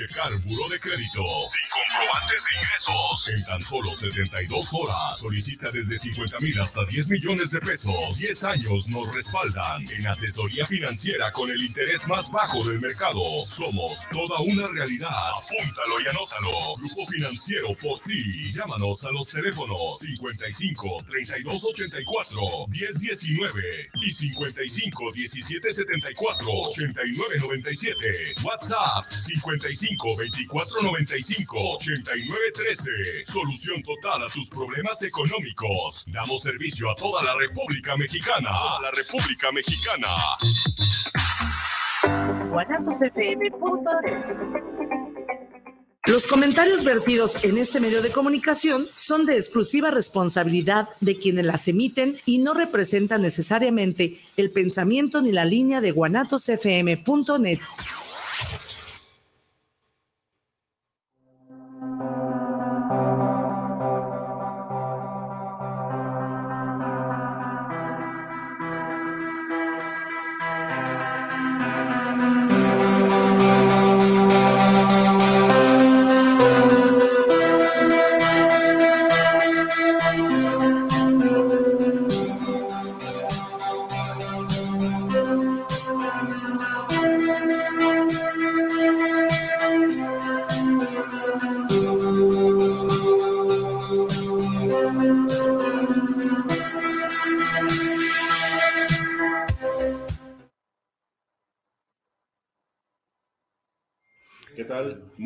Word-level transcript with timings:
Checar 0.00 0.32
Buró 0.44 0.68
de 0.68 0.78
Crédito 0.78 1.24
comprobantes 1.98 2.44
de 2.44 2.58
ingresos. 2.58 3.28
En 3.28 3.44
tan 3.44 3.62
solo 3.62 3.94
72 3.94 4.68
horas. 4.72 5.18
Solicita 5.18 5.70
desde 5.70 5.98
50 5.98 6.38
mil 6.40 6.60
hasta 6.60 6.84
10 6.84 7.08
millones 7.08 7.50
de 7.50 7.60
pesos. 7.60 8.18
10 8.18 8.44
años 8.44 8.88
nos 8.88 9.12
respaldan. 9.12 9.84
En 9.90 10.06
asesoría 10.06 10.66
financiera 10.66 11.30
con 11.32 11.50
el 11.50 11.62
interés 11.62 12.06
más 12.06 12.30
bajo 12.30 12.64
del 12.64 12.80
mercado. 12.80 13.20
Somos 13.44 14.06
toda 14.12 14.38
una 14.40 14.68
realidad. 14.68 15.08
Apúntalo 15.08 16.00
y 16.04 16.08
anótalo. 16.08 16.76
Grupo 16.76 17.06
Financiero 17.06 17.68
por 17.80 18.00
ti. 18.00 18.52
Llámanos 18.52 19.04
a 19.04 19.10
los 19.10 19.28
teléfonos 19.28 20.00
55 20.00 21.04
32 21.08 21.64
84 21.64 22.66
10 22.68 22.98
19 23.00 23.90
y 24.02 24.12
55 24.12 25.12
17 25.12 25.74
74 25.74 26.46
89 26.46 27.36
97. 27.40 28.34
WhatsApp 28.42 29.04
55 29.10 30.08
2495 30.08 31.78
8913. 31.88 32.90
Solución 33.26 33.82
total 33.82 34.24
a 34.24 34.28
tus 34.28 34.50
problemas 34.50 35.02
económicos. 35.02 36.04
Damos 36.08 36.42
servicio 36.42 36.90
a 36.90 36.94
toda 36.94 37.22
la 37.22 37.34
República 37.34 37.96
Mexicana. 37.96 38.50
A 38.50 38.80
la 38.82 38.90
República 38.90 39.50
Mexicana. 39.52 40.08
Los 46.06 46.26
comentarios 46.26 46.84
vertidos 46.84 47.42
en 47.42 47.56
este 47.58 47.80
medio 47.80 48.02
de 48.02 48.10
comunicación 48.10 48.86
son 48.94 49.24
de 49.24 49.38
exclusiva 49.38 49.90
responsabilidad 49.90 50.88
de 51.00 51.18
quienes 51.18 51.46
las 51.46 51.68
emiten 51.68 52.18
y 52.26 52.38
no 52.38 52.54
representan 52.54 53.22
necesariamente 53.22 54.20
el 54.36 54.50
pensamiento 54.50 55.22
ni 55.22 55.32
la 55.32 55.44
línea 55.44 55.80
de 55.80 55.92
guanatosfm.net. 55.92 57.60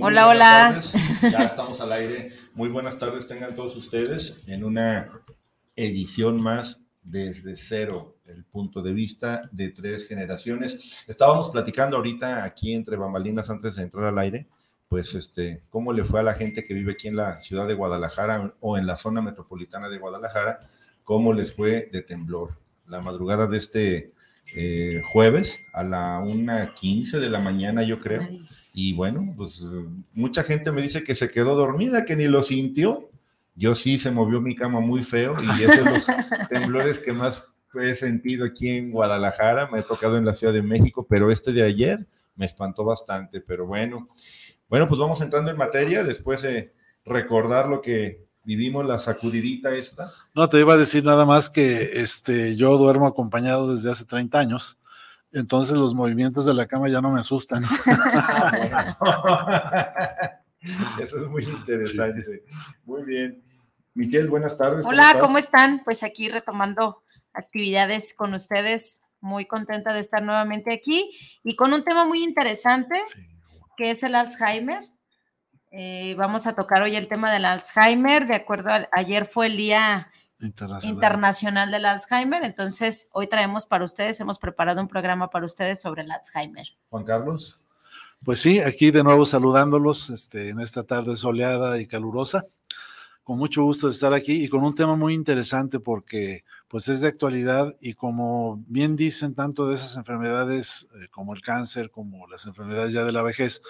hola, 0.00 0.28
hola. 0.28 0.80
Ya 1.22 1.38
estamos 1.44 1.80
al 1.80 1.92
aire. 1.92 2.30
Muy 2.54 2.68
buenas 2.68 2.98
tardes 2.98 3.26
tengan 3.26 3.54
todos 3.54 3.76
ustedes 3.76 4.40
en 4.46 4.64
una 4.64 5.10
edición 5.74 6.40
más 6.40 6.80
desde 7.02 7.56
cero, 7.56 8.18
el 8.26 8.44
punto 8.44 8.82
de 8.82 8.92
vista 8.92 9.48
de 9.50 9.70
tres 9.70 10.06
generaciones. 10.06 11.04
Estábamos 11.08 11.50
platicando 11.50 11.96
ahorita 11.96 12.44
aquí 12.44 12.72
entre 12.72 12.96
bambalinas 12.96 13.50
antes 13.50 13.76
de 13.76 13.82
entrar 13.82 14.04
al 14.04 14.18
aire, 14.18 14.46
pues 14.88 15.14
este, 15.14 15.64
cómo 15.70 15.92
le 15.92 16.04
fue 16.04 16.20
a 16.20 16.24
la 16.24 16.34
gente 16.34 16.64
que 16.64 16.74
vive 16.74 16.92
aquí 16.92 17.08
en 17.08 17.16
la 17.16 17.40
ciudad 17.40 17.66
de 17.66 17.74
Guadalajara 17.74 18.54
o 18.60 18.78
en 18.78 18.86
la 18.86 18.96
zona 18.96 19.22
metropolitana 19.22 19.88
de 19.88 19.98
Guadalajara, 19.98 20.60
cómo 21.02 21.32
les 21.32 21.52
fue 21.52 21.88
de 21.92 22.02
temblor. 22.02 22.58
La 22.86 23.00
madrugada 23.00 23.46
de 23.46 23.56
este 23.56 24.14
eh, 24.54 25.00
jueves 25.04 25.60
a 25.72 25.82
la 25.82 26.20
1.15 26.20 27.18
de 27.18 27.30
la 27.30 27.38
mañana, 27.38 27.82
yo 27.82 28.00
creo. 28.00 28.28
Y 28.74 28.92
bueno, 28.92 29.32
pues 29.36 29.64
mucha 30.12 30.42
gente 30.42 30.72
me 30.72 30.82
dice 30.82 31.04
que 31.04 31.14
se 31.14 31.30
quedó 31.30 31.54
dormida, 31.54 32.04
que 32.04 32.16
ni 32.16 32.26
lo 32.26 32.42
sintió. 32.42 33.10
Yo 33.54 33.74
sí 33.74 33.98
se 33.98 34.10
movió 34.10 34.40
mi 34.40 34.56
cama 34.56 34.80
muy 34.80 35.02
feo 35.02 35.36
y 35.42 35.62
esos 35.62 35.76
son 35.76 35.92
los 35.92 36.06
temblores 36.50 36.98
que 36.98 37.12
más 37.12 37.44
he 37.74 37.94
sentido 37.94 38.44
aquí 38.44 38.68
en 38.70 38.90
Guadalajara. 38.90 39.70
Me 39.70 39.80
he 39.80 39.82
tocado 39.82 40.16
en 40.18 40.24
la 40.24 40.34
Ciudad 40.34 40.52
de 40.52 40.62
México, 40.62 41.06
pero 41.08 41.30
este 41.30 41.52
de 41.52 41.62
ayer 41.62 42.06
me 42.34 42.44
espantó 42.44 42.84
bastante. 42.84 43.40
Pero 43.40 43.66
bueno, 43.66 44.08
bueno, 44.68 44.88
pues 44.88 44.98
vamos 45.00 45.20
entrando 45.20 45.50
en 45.50 45.56
materia 45.56 46.04
después 46.04 46.42
de 46.42 46.74
recordar 47.04 47.68
lo 47.68 47.80
que 47.80 48.24
vivimos 48.44 48.86
la 48.86 48.98
sacudidita 48.98 49.74
esta. 49.74 50.12
No, 50.34 50.48
te 50.48 50.60
iba 50.60 50.74
a 50.74 50.78
decir 50.78 51.04
nada 51.04 51.24
más 51.24 51.50
que 51.50 52.02
este, 52.02 52.56
yo 52.56 52.76
duermo 52.78 53.06
acompañado 53.06 53.74
desde 53.74 53.90
hace 53.90 54.04
30 54.04 54.38
años, 54.38 54.78
entonces 55.32 55.76
los 55.76 55.94
movimientos 55.94 56.46
de 56.46 56.54
la 56.54 56.66
cama 56.66 56.88
ya 56.88 57.00
no 57.00 57.10
me 57.10 57.20
asustan. 57.20 57.64
Eso 61.00 61.16
es 61.16 61.28
muy 61.28 61.44
interesante. 61.44 62.44
Muy 62.84 63.04
bien. 63.04 63.42
Miguel, 63.94 64.28
buenas 64.28 64.56
tardes. 64.56 64.86
Hola, 64.86 65.16
¿cómo, 65.20 65.38
están? 65.38 65.82
Pues 65.84 66.02
aquí 66.02 66.28
retomando 66.28 67.02
actividades 67.32 68.14
con 68.14 68.34
ustedes. 68.34 69.00
Muy 69.20 69.46
contenta 69.46 69.92
de 69.92 70.00
estar 70.00 70.22
nuevamente 70.22 70.72
aquí 70.72 71.16
y 71.44 71.54
con 71.54 71.72
un 71.72 71.84
tema 71.84 72.04
muy 72.04 72.24
interesante, 72.24 73.00
que 73.76 73.92
es 73.92 74.02
el 74.02 74.16
Alzheimer. 74.16 74.82
Eh, 75.74 76.14
vamos 76.18 76.46
a 76.46 76.54
tocar 76.54 76.82
hoy 76.82 76.96
el 76.96 77.08
tema 77.08 77.32
del 77.32 77.46
Alzheimer. 77.46 78.26
De 78.26 78.34
acuerdo, 78.34 78.68
a, 78.70 78.88
ayer 78.92 79.24
fue 79.24 79.46
el 79.46 79.56
Día 79.56 80.10
Internacional. 80.82 81.70
del 81.70 81.86
Alzheimer, 81.86 82.44
entonces 82.44 83.08
hoy 83.12 83.26
traemos 83.26 83.64
para 83.64 83.84
ustedes, 83.84 84.20
hemos 84.20 84.38
preparado 84.38 84.80
un 84.80 84.88
programa 84.88 85.30
para 85.30 85.46
ustedes 85.46 85.80
sobre 85.80 86.02
el 86.02 86.10
Alzheimer. 86.10 86.66
Juan 86.90 87.04
Carlos. 87.04 87.58
Pues 88.24 88.40
sí, 88.40 88.60
aquí 88.60 88.90
de 88.90 89.02
nuevo 89.02 89.24
saludándolos 89.24 90.10
este, 90.10 90.50
en 90.50 90.60
esta 90.60 90.84
tarde 90.84 91.16
soleada 91.16 91.80
y 91.80 91.86
calurosa. 91.86 92.44
Con 93.24 93.38
mucho 93.38 93.62
gusto 93.62 93.86
de 93.86 93.94
estar 93.94 94.12
aquí 94.12 94.44
y 94.44 94.48
con 94.48 94.64
un 94.64 94.74
tema 94.74 94.94
muy 94.96 95.14
interesante 95.14 95.80
porque 95.80 96.44
pues 96.72 96.88
es 96.88 97.02
de 97.02 97.08
actualidad 97.08 97.76
y 97.82 97.92
como 97.92 98.64
bien 98.66 98.96
dicen 98.96 99.34
tanto 99.34 99.68
de 99.68 99.74
esas 99.74 99.94
enfermedades 99.96 100.88
eh, 100.94 101.08
como 101.10 101.34
el 101.34 101.42
cáncer, 101.42 101.90
como 101.90 102.26
las 102.28 102.46
enfermedades 102.46 102.94
ya 102.94 103.04
de 103.04 103.12
la 103.12 103.22
vejez, 103.22 103.60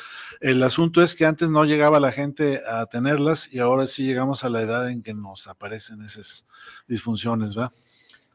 el 0.41 0.63
asunto 0.63 1.03
es 1.03 1.17
que 1.17 1.27
antes 1.27 1.51
no 1.51 1.65
llegaba 1.65 1.99
la 1.99 2.13
gente 2.13 2.61
a 2.65 2.87
tenerlas 2.87 3.53
y 3.53 3.59
ahora 3.59 3.89
sí 3.89 4.05
llegamos 4.07 4.45
a 4.45 4.51
la 4.51 4.63
edad 4.63 4.89
en 4.89 5.03
que 5.03 5.15
nos 5.15 5.49
aparecen 5.49 6.01
esas 6.03 6.47
disfunciones, 6.87 7.59
¿va? 7.59 7.73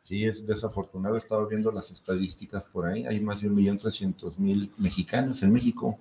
Sí, 0.02 0.26
es 0.26 0.46
desafortunado. 0.46 1.16
Estaba 1.16 1.48
viendo 1.48 1.72
las 1.72 1.90
estadísticas 1.90 2.68
por 2.68 2.88
ahí. 2.88 3.06
Hay 3.06 3.22
más 3.22 3.40
de 3.40 3.48
un 3.48 3.56
millón 3.56 3.78
trescientos 3.78 4.38
mil 4.38 4.70
mexicanos 4.78 5.44
en 5.44 5.54
México 5.54 5.98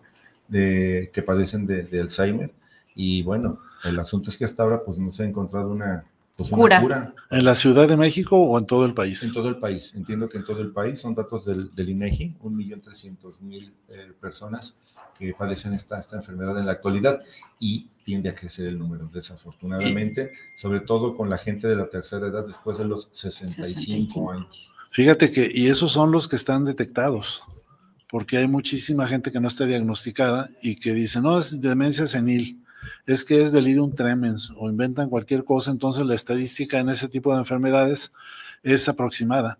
de, 0.48 1.09
que 1.12 1.22
padecen 1.22 1.66
de, 1.66 1.84
de 1.84 2.00
Alzheimer. 2.00 2.53
Y 2.97 3.22
bueno, 3.22 3.60
el 3.84 3.97
asunto 4.00 4.28
es 4.28 4.37
que 4.37 4.44
hasta 4.44 4.65
ahora 4.65 4.83
pues 4.83 4.98
no 4.98 5.12
se 5.12 5.22
ha 5.22 5.27
encontrado 5.27 5.71
una 5.71 6.04
pues 6.36 6.50
cura. 6.50 7.14
¿En 7.30 7.44
la 7.44 7.54
Ciudad 7.54 7.88
de 7.88 7.97
México 7.97 8.36
o 8.36 8.58
en 8.58 8.66
todo 8.66 8.84
el 8.84 8.92
país? 8.92 9.22
En 9.22 9.32
todo 9.32 9.48
el 9.48 9.56
país. 9.56 9.94
Entiendo 9.94 10.28
que 10.28 10.36
en 10.36 10.44
todo 10.44 10.60
el 10.60 10.70
país 10.70 11.00
son 11.00 11.14
datos 11.14 11.47
del, 11.47 11.74
del 11.74 11.88
INEGI, 11.88 12.36
un 12.41 12.56
millón 12.56 12.80
trescientos 12.80 13.41
mil 13.41 13.72
eh, 13.88 14.12
personas 14.20 14.74
que 15.19 15.32
padecen 15.32 15.72
esta, 15.72 15.98
esta 15.98 16.16
enfermedad 16.16 16.58
en 16.58 16.66
la 16.66 16.72
actualidad 16.72 17.22
y 17.58 17.88
tiende 18.04 18.28
a 18.28 18.34
crecer 18.34 18.66
el 18.66 18.78
número, 18.78 19.08
desafortunadamente, 19.12 20.32
sobre 20.54 20.80
todo 20.80 21.16
con 21.16 21.30
la 21.30 21.38
gente 21.38 21.66
de 21.66 21.76
la 21.76 21.88
tercera 21.88 22.26
edad 22.26 22.47
después 22.47 22.76
de 22.76 22.84
los 22.84 23.08
65, 23.12 24.30
años. 24.30 24.70
Fíjate 24.91 25.30
que, 25.30 25.50
y 25.53 25.68
esos 25.68 25.92
son 25.92 26.12
los 26.12 26.28
que 26.28 26.36
están 26.36 26.64
detectados, 26.64 27.42
porque 28.10 28.36
hay 28.36 28.47
muchísima 28.47 29.08
gente 29.08 29.32
que 29.32 29.41
no 29.41 29.48
está 29.48 29.64
diagnosticada 29.64 30.50
y 30.62 30.76
que 30.76 30.92
dice, 30.92 31.20
no, 31.20 31.38
es 31.38 31.60
demencia 31.60 32.06
senil 32.06 32.62
es 33.06 33.24
que 33.24 33.42
es 33.42 33.53
delirium 33.53 33.94
tremens 33.94 34.53
o 34.56 34.68
inventan 34.68 35.09
cualquier 35.09 35.44
cosa, 35.44 35.71
entonces 35.71 36.04
la 36.04 36.15
estadística 36.15 36.78
en 36.78 36.88
ese 36.88 37.09
tipo 37.09 37.33
de 37.33 37.38
enfermedades 37.38 38.12
es 38.62 38.88
aproximada. 38.88 39.59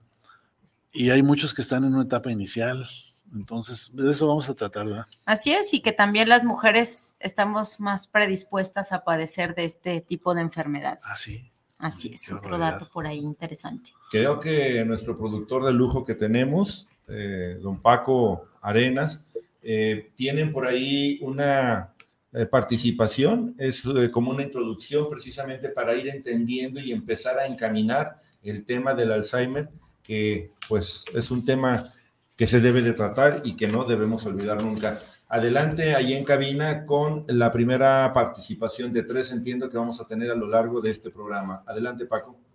Y 0.93 1.11
hay 1.11 1.23
muchos 1.23 1.55
que 1.55 1.63
están 1.63 1.85
en 1.85 1.95
una 1.95 2.05
etapa 2.05 2.31
inicial, 2.31 2.89
entonces 3.35 3.91
de 3.95 4.11
eso 4.11 4.27
vamos 4.27 4.49
a 4.49 4.55
tratar, 4.55 4.87
¿verdad? 4.87 5.07
Así 5.25 5.53
es, 5.53 5.75
y 5.75 5.81
que 5.81 5.93
también 5.93 6.29
las 6.29 6.45
mujeres 6.45 7.17
estamos 7.21 7.81
más 7.81 8.07
predispuestas 8.07 8.93
a 8.93 9.05
padecer 9.05 9.55
de 9.55 9.65
este 9.65 10.01
tipo 10.01 10.35
de 10.35 10.43
enfermedades. 10.43 11.05
Así. 11.05 11.41
Ah, 11.79 11.89
Así 11.89 12.11
es, 12.15 12.33
otro 12.33 12.57
dato 12.57 12.89
por 12.91 13.07
ahí 13.07 13.19
interesante. 13.19 13.93
Creo 14.11 14.41
que 14.41 14.83
nuestro 14.87 15.17
productor 15.17 15.65
de 15.65 15.75
lujo 15.75 16.05
que 16.05 16.15
tenemos, 16.15 16.89
eh, 17.07 17.59
don 17.61 17.83
Paco 17.83 18.49
Arenas, 18.63 19.21
eh, 19.63 20.11
tienen 20.15 20.53
por 20.53 20.67
ahí 20.67 21.19
una 21.21 21.93
eh, 22.33 22.47
participación, 22.47 23.55
es 23.59 23.85
eh, 23.85 24.11
como 24.11 24.31
una 24.31 24.43
introducción 24.43 25.09
precisamente 25.09 25.69
para 25.69 25.95
ir 25.95 26.09
entendiendo 26.09 26.81
y 26.81 26.93
empezar 26.93 27.39
a 27.39 27.47
encaminar 27.47 28.21
el 28.43 28.65
tema 28.65 28.95
del 28.95 29.13
Alzheimer, 29.13 29.71
que 30.03 30.53
pues 30.69 31.05
es 31.15 31.31
un 31.31 31.45
tema 31.45 31.93
que 32.37 32.47
se 32.47 32.61
debe 32.61 32.83
de 32.83 32.93
tratar 32.93 33.43
y 33.45 33.57
que 33.57 33.69
no 33.69 33.85
debemos 33.85 34.27
olvidar 34.27 34.63
nunca. 34.63 34.99
Adelante 35.29 35.95
ahí 35.95 36.13
en 36.13 36.25
cabina 36.25 36.87
con 36.87 37.25
la 37.27 37.51
primera 37.51 38.13
participación 38.13 38.93
de 38.93 39.03
tres, 39.03 39.33
entiendo 39.33 39.69
que 39.69 39.79
vamos 39.79 40.01
a 40.01 40.07
tener 40.07 40.31
a 40.31 40.37
lo 40.37 40.47
largo 40.47 40.81
de 40.81 40.91
este 40.91 41.11
programa. 41.11 41.65
Adelante, 41.67 42.07
Paco. 42.07 42.46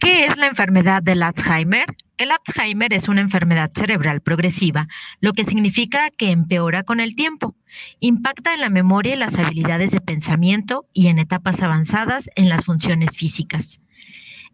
¿Qué 0.00 0.24
es 0.24 0.38
la 0.38 0.46
enfermedad 0.46 1.02
del 1.02 1.22
Alzheimer? 1.22 1.94
El 2.16 2.30
Alzheimer 2.30 2.94
es 2.94 3.06
una 3.06 3.20
enfermedad 3.20 3.70
cerebral 3.74 4.22
progresiva, 4.22 4.88
lo 5.20 5.34
que 5.34 5.44
significa 5.44 6.08
que 6.10 6.30
empeora 6.30 6.84
con 6.84 7.00
el 7.00 7.14
tiempo. 7.14 7.54
Impacta 8.00 8.54
en 8.54 8.60
la 8.60 8.70
memoria 8.70 9.14
y 9.14 9.18
las 9.18 9.36
habilidades 9.36 9.90
de 9.90 10.00
pensamiento 10.00 10.86
y 10.94 11.08
en 11.08 11.18
etapas 11.18 11.62
avanzadas 11.62 12.30
en 12.34 12.48
las 12.48 12.64
funciones 12.64 13.14
físicas. 13.14 13.82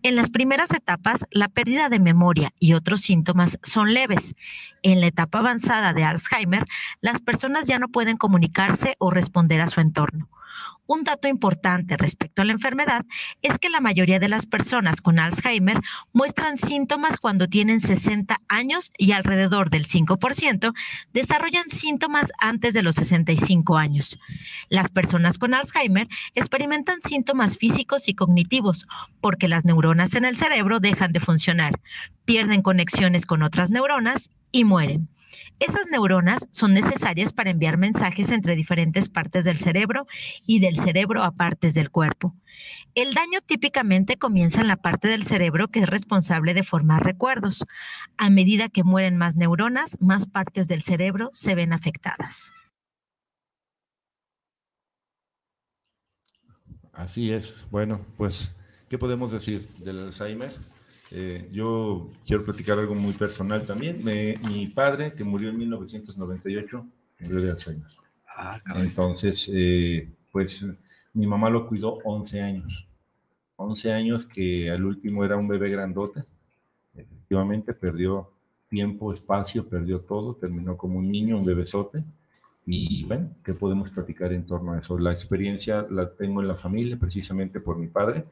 En 0.03 0.17
las 0.17 0.31
primeras 0.31 0.73
etapas, 0.73 1.27
la 1.31 1.49
pérdida 1.49 1.89
de 1.89 2.01
memoria 2.01 2.53
y 2.59 2.73
otros 2.73 3.03
síntomas 3.03 3.57
son 3.63 3.95
leves. 3.95 4.35
En 4.83 5.01
la 5.01 5.07
etapa 5.07 5.39
avanzada 5.39 5.93
de 5.93 6.03
Alzheimer, 6.03 6.67
las 7.01 7.21
personas 7.21 7.69
ya 7.69 7.79
no 7.79 7.87
pueden 7.87 8.17
comunicarse 8.17 8.97
o 8.99 9.13
responder 9.13 9.61
a 9.61 9.69
su 9.69 9.81
entorno. 9.81 10.29
Un 10.87 11.03
dato 11.03 11.27
importante 11.29 11.97
respecto 11.97 12.43
a 12.43 12.45
la 12.45 12.53
enfermedad 12.53 13.05
es 13.43 13.59
que 13.59 13.71
la 13.71 13.81
mayoría 13.81 14.19
de 14.19 14.29
las 14.29 14.47
personas 14.47 15.01
con 15.01 15.19
Alzheimer 15.19 15.81
muestran 16.13 16.59
síntomas 16.59 17.17
cuando 17.17 17.49
tienen 17.49 17.81
60 17.81 18.41
años 18.49 18.93
y 18.97 19.13
alrededor 19.13 19.71
del 19.71 19.87
5% 19.87 20.73
desarrollan 21.13 21.69
síntomas 21.69 22.33
antes 22.39 22.73
de 22.75 22.83
los 22.83 22.95
65 22.97 23.77
años. 23.77 24.19
Las 24.69 24.91
personas 24.91 25.39
con 25.39 25.55
Alzheimer 25.55 26.07
experimentan 26.35 27.03
síntomas 27.03 27.59
físicos 27.59 28.09
y 28.09 28.15
cognitivos 28.15 28.87
porque 29.21 29.49
las 29.49 29.65
neuronas 29.65 30.15
en 30.15 30.25
el 30.25 30.37
cerebro 30.37 30.79
dejan 30.79 31.13
de 31.13 31.21
funcionar, 31.21 31.81
pierden 32.25 32.63
conexiones 32.63 33.27
con 33.27 33.43
otras 33.43 33.71
neuronas 33.71 34.31
y 34.53 34.65
mueren. 34.65 35.09
Esas 35.59 35.87
neuronas 35.91 36.47
son 36.51 36.75
necesarias 36.75 37.33
para 37.33 37.51
enviar 37.51 37.79
mensajes 37.79 38.31
entre 38.31 38.57
diferentes 38.57 39.09
partes 39.09 39.45
del 39.47 39.57
cerebro 39.57 40.07
y 40.47 40.61
del 40.61 40.79
cerebro 40.79 41.23
a 41.23 41.31
partes 41.31 41.73
del 41.73 41.91
cuerpo. 41.91 42.35
El 42.95 43.15
daño 43.15 43.41
típicamente 43.45 44.19
comienza 44.19 44.61
en 44.61 44.69
la 44.69 44.77
parte 44.77 45.09
del 45.09 45.25
cerebro 45.25 45.69
que 45.69 45.81
es 45.81 45.89
responsable 45.89 46.53
de 46.53 46.63
formar 46.63 47.05
recuerdos. 47.05 47.65
A 48.19 48.29
medida 48.29 48.69
que 48.69 48.85
mueren 48.85 49.17
más 49.17 49.37
neuronas, 49.37 49.97
más 50.01 50.27
partes 50.27 50.69
del 50.69 50.83
cerebro 50.83 51.31
se 51.33 51.55
ven 51.55 51.73
afectadas. 51.73 52.53
Así 56.93 57.33
es. 57.33 57.67
Bueno, 57.71 58.05
pues, 58.17 58.55
¿qué 58.89 58.99
podemos 58.99 59.33
decir 59.33 59.69
del 59.79 60.01
Alzheimer? 60.01 60.53
Eh, 61.19 61.49
yo 61.51 62.11
quiero 62.27 62.45
platicar 62.45 62.79
algo 62.79 62.95
muy 62.95 63.15
personal 63.15 63.65
también. 63.65 64.05
mi 64.05 64.67
padre, 64.67 65.15
que 65.15 65.25
murió 65.25 65.49
en 65.49 65.57
1998, 65.57 66.87
murió 67.21 67.41
de 67.41 67.51
Alzheimer. 67.53 67.87
Ah, 68.29 68.61
Entonces, 68.75 69.51
eh, 69.51 70.11
pues 70.31 70.67
mi 71.15 71.27
mamá 71.27 71.49
lo 71.49 71.67
cuidó 71.67 72.01
11 72.05 72.43
años. 72.43 72.87
11 73.57 73.93
años 73.95 74.27
que 74.27 74.71
al 74.71 74.85
último 74.85 75.25
era 75.25 75.39
un 75.39 75.49
bebé 75.49 75.71
grandote. 75.71 76.23
Efectivamente, 76.95 77.73
perdió 77.73 78.31
tiempo, 78.69 79.11
espacio, 79.11 79.67
perdió 79.67 80.01
todo, 80.01 80.35
terminó 80.35 80.77
como 80.77 80.99
un 80.99 81.11
niño, 81.11 81.39
un 81.39 81.47
bebesote. 81.47 82.05
Y 82.67 83.05
bueno, 83.05 83.31
¿qué 83.43 83.55
podemos 83.55 83.91
platicar 83.91 84.35
en 84.35 84.45
torno 84.45 84.75
a 84.75 84.81
eso? 84.81 84.99
La 84.99 85.13
experiencia 85.13 85.87
la 85.89 86.11
tengo 86.11 86.43
en 86.43 86.49
la 86.49 86.57
familia, 86.57 86.99
precisamente 86.99 87.59
por 87.59 87.79
mi 87.79 87.87
padre. 87.87 88.27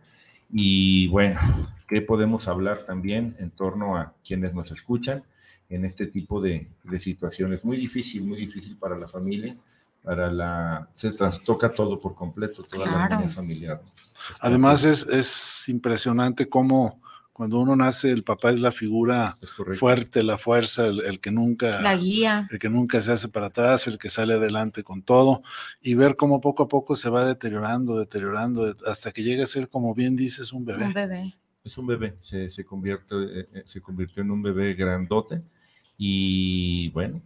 Y 0.53 1.09
bueno, 1.09 1.41
¿qué 1.89 2.01
podemos 2.01 2.49
hablar 2.49 2.85
también 2.87 3.37
en 3.39 3.51
torno 3.51 3.97
a 3.97 4.15
quienes 4.27 4.55
nos 4.55 4.71
escuchan 4.71 5.25
en 5.69 5.85
este 5.85 6.07
tipo 6.07 6.41
de, 6.41 6.69
situaciones? 6.99 7.65
Muy 7.65 7.77
difícil, 7.77 8.25
muy 8.25 8.39
difícil 8.39 8.77
para 8.77 8.99
la 8.99 9.09
familia, 9.09 9.55
para 10.03 10.31
la... 10.31 10.89
Se 10.95 11.11
trastoca 11.13 11.71
todo 11.71 11.99
por 11.99 12.15
completo, 12.15 12.63
toda 12.63 12.87
la 12.87 13.09
familia 13.09 13.29
familiar. 13.29 13.83
Además 14.41 14.85
es, 14.85 15.07
es 15.09 15.69
impresionante 15.69 16.49
cómo 16.49 17.01
cuando 17.35 17.59
uno 17.59 17.75
nace, 17.75 18.13
el 18.13 18.23
papá 18.23 18.53
es 18.53 18.61
la 18.61 18.71
figura 18.71 19.39
fuerte, 19.77 20.23
la 20.23 20.39
fuerza, 20.39 20.87
el, 20.87 21.19
que 21.19 21.33
nunca. 21.33 21.83
La 21.83 21.97
guía. 21.97 22.47
El 22.49 22.61
que 22.61 22.71
nunca 22.71 23.01
se 23.01 23.11
hace 23.11 23.27
para 23.27 23.47
atrás, 23.47 23.89
el 23.89 23.99
que 23.99 24.09
sale 24.09 24.35
adelante 24.35 24.85
con 24.85 25.03
todo. 25.03 25.43
Y 25.83 25.95
ver 25.95 26.15
cómo 26.15 26.41
poco 26.41 26.63
a 26.63 26.69
poco 26.69 26.95
se 26.95 27.11
va 27.11 27.25
deteriorando, 27.25 27.99
deteriorando, 27.99 28.73
hasta 28.87 29.11
que 29.11 29.25
llega 29.25 29.43
a 29.43 29.49
ser, 29.49 29.69
como 29.69 29.97
bien 29.97 30.15
dices, 30.15 30.53
un 30.53 30.65
bebé. 30.65 30.85
Un 30.85 30.93
bebé. 30.93 31.35
Es 31.65 31.79
un 31.79 31.87
bebé, 31.87 32.15
se, 32.21 32.51
se, 32.51 32.65
convierte, 32.65 33.15
eh, 33.15 33.49
eh, 33.55 33.63
se 33.65 33.81
convirtió 33.81 34.23
en 34.23 34.31
un 34.31 34.43
bebé 34.43 34.75
grandote. 34.75 35.43
Y 35.97 36.91
bueno, 36.91 37.23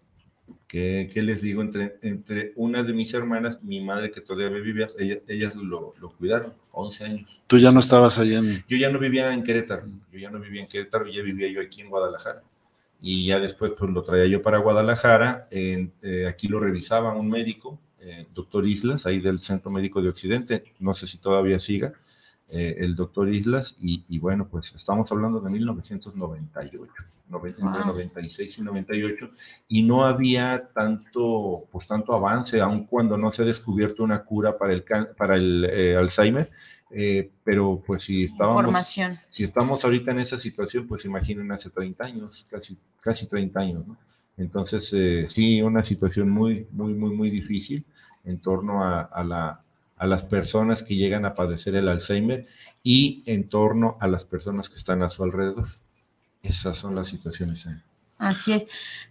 ¿Qué, 0.66 1.10
les 1.14 1.40
digo? 1.40 1.62
Entre, 1.62 1.96
entre 2.02 2.52
una 2.56 2.82
de 2.82 2.92
mis 2.92 3.12
hermanas, 3.14 3.62
mi 3.62 3.80
madre 3.80 4.10
que 4.10 4.20
todavía 4.20 4.60
vivía, 4.60 4.88
ellas 5.26 5.54
lo, 5.54 5.94
lo, 5.98 6.10
cuidaron, 6.10 6.52
11 6.72 7.04
años. 7.04 7.40
¿Tú 7.46 7.58
ya 7.58 7.70
no 7.70 7.80
estabas 7.80 8.18
allí 8.18 8.34
en...? 8.34 8.64
Yo 8.68 8.76
ya 8.76 8.90
no 8.90 8.98
vivía 8.98 9.32
en 9.32 9.42
Querétaro, 9.42 9.86
yo 10.12 10.18
ya 10.18 10.30
no 10.30 10.38
vivía 10.38 10.60
en 10.60 10.68
Querétaro, 10.68 11.06
ya 11.08 11.22
vivía 11.22 11.48
yo 11.48 11.62
aquí 11.62 11.80
en 11.80 11.88
Guadalajara. 11.88 12.42
Y 13.00 13.26
ya 13.26 13.38
después 13.38 13.72
pues 13.78 13.90
lo 13.90 14.02
traía 14.02 14.26
yo 14.26 14.42
para 14.42 14.58
Guadalajara, 14.58 15.48
eh, 15.50 15.88
aquí 16.28 16.48
lo 16.48 16.60
revisaba 16.60 17.14
un 17.14 17.30
médico, 17.30 17.78
eh, 18.00 18.26
doctor 18.34 18.66
Islas, 18.66 19.06
ahí 19.06 19.20
del 19.20 19.38
Centro 19.40 19.70
Médico 19.70 20.02
de 20.02 20.08
Occidente, 20.08 20.64
no 20.80 20.92
sé 20.92 21.06
si 21.06 21.18
todavía 21.18 21.58
siga, 21.58 21.94
eh, 22.48 22.76
el 22.78 22.96
doctor 22.96 23.28
Islas, 23.28 23.76
y, 23.78 24.04
y 24.08 24.18
bueno, 24.18 24.48
pues 24.48 24.74
estamos 24.74 25.10
hablando 25.12 25.40
de 25.40 25.50
1998 25.50 26.92
entre 27.30 27.84
96 27.84 28.58
y 28.58 28.62
98, 28.62 29.30
y 29.68 29.82
no 29.82 30.04
había 30.04 30.68
tanto, 30.74 31.64
pues 31.70 31.86
tanto 31.86 32.14
avance, 32.14 32.60
aun 32.60 32.84
cuando 32.86 33.16
no 33.16 33.30
se 33.30 33.42
ha 33.42 33.44
descubierto 33.44 34.02
una 34.02 34.24
cura 34.24 34.56
para 34.56 34.72
el, 34.72 34.84
para 35.16 35.36
el 35.36 35.68
eh, 35.70 35.96
Alzheimer, 35.96 36.50
eh, 36.90 37.30
pero 37.44 37.82
pues 37.86 38.02
si 38.02 38.24
estábamos, 38.24 38.96
si 39.28 39.44
estamos 39.44 39.84
ahorita 39.84 40.10
en 40.12 40.20
esa 40.20 40.38
situación, 40.38 40.86
pues 40.86 41.04
imaginen 41.04 41.52
hace 41.52 41.70
30 41.70 42.04
años, 42.04 42.46
casi, 42.50 42.78
casi 43.00 43.26
30 43.26 43.60
años, 43.60 43.86
¿no? 43.86 43.96
Entonces, 44.38 44.94
sí, 45.32 45.60
una 45.62 45.84
situación 45.84 46.30
muy, 46.30 46.68
muy, 46.70 46.94
muy, 46.94 47.12
muy 47.12 47.28
difícil 47.28 47.84
en 48.24 48.38
torno 48.38 48.84
a, 48.84 49.24
la, 49.24 49.60
a 49.98 50.06
las 50.06 50.24
personas 50.24 50.82
que 50.82 50.96
llegan 50.96 51.24
a 51.24 51.34
padecer 51.34 51.74
el 51.74 51.88
Alzheimer 51.88 52.46
y 52.82 53.22
en 53.26 53.48
torno 53.48 53.96
a 54.00 54.06
las 54.06 54.24
personas 54.24 54.68
que 54.68 54.76
están 54.76 55.02
a 55.02 55.10
su 55.10 55.22
alrededor. 55.22 55.66
Esas 56.42 56.76
son 56.76 56.94
las 56.94 57.08
situaciones. 57.08 57.66
Así 58.18 58.52
es. 58.52 58.66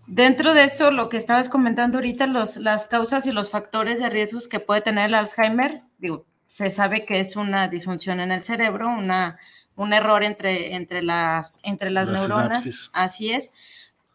Dentro 0.05 0.53
de 0.53 0.63
esto, 0.63 0.91
lo 0.91 1.09
que 1.09 1.17
estabas 1.17 1.49
comentando 1.49 1.97
ahorita, 1.97 2.27
los, 2.27 2.57
las 2.57 2.87
causas 2.87 3.25
y 3.25 3.31
los 3.31 3.49
factores 3.49 3.99
de 3.99 4.09
riesgos 4.09 4.47
que 4.47 4.59
puede 4.59 4.81
tener 4.81 5.07
el 5.07 5.15
Alzheimer, 5.15 5.81
digo, 5.97 6.25
se 6.43 6.71
sabe 6.71 7.05
que 7.05 7.19
es 7.19 7.35
una 7.35 7.67
disfunción 7.67 8.19
en 8.19 8.31
el 8.31 8.43
cerebro, 8.43 8.89
una, 8.89 9.37
un 9.75 9.93
error 9.93 10.23
entre, 10.23 10.75
entre 10.75 11.01
las, 11.03 11.59
entre 11.63 11.89
las, 11.91 12.07
neuronas. 12.07 12.89
Así 12.93 13.31
es. 13.31 13.51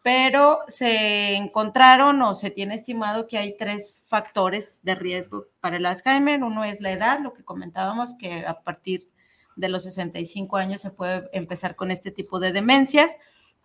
Pero 0.03 0.59
se 0.67 1.33
encontraron 1.33 2.21
o 2.21 2.35
se 2.35 2.51
tiene 2.51 2.75
estimado 2.75 3.27
que 3.27 3.37
hay 3.37 3.57
tres 3.57 4.03
factores 4.05 4.81
de 4.83 4.95
riesgo 4.95 5.47
para 5.61 5.77
el 5.77 5.85
Alzheimer. 5.85 6.43
Uno 6.43 6.63
es 6.63 6.81
la 6.81 6.91
edad, 6.91 7.19
lo 7.19 7.33
que 7.33 7.43
comentábamos, 7.43 8.13
que 8.13 8.45
a 8.45 8.61
partir 8.61 9.09
de 9.55 9.69
los 9.69 9.83
65 9.83 10.57
años 10.57 10.81
se 10.81 10.91
puede 10.91 11.29
empezar 11.31 11.75
con 11.75 11.89
este 11.89 12.11
tipo 12.11 12.39
de 12.39 12.51
demencias 12.51 13.15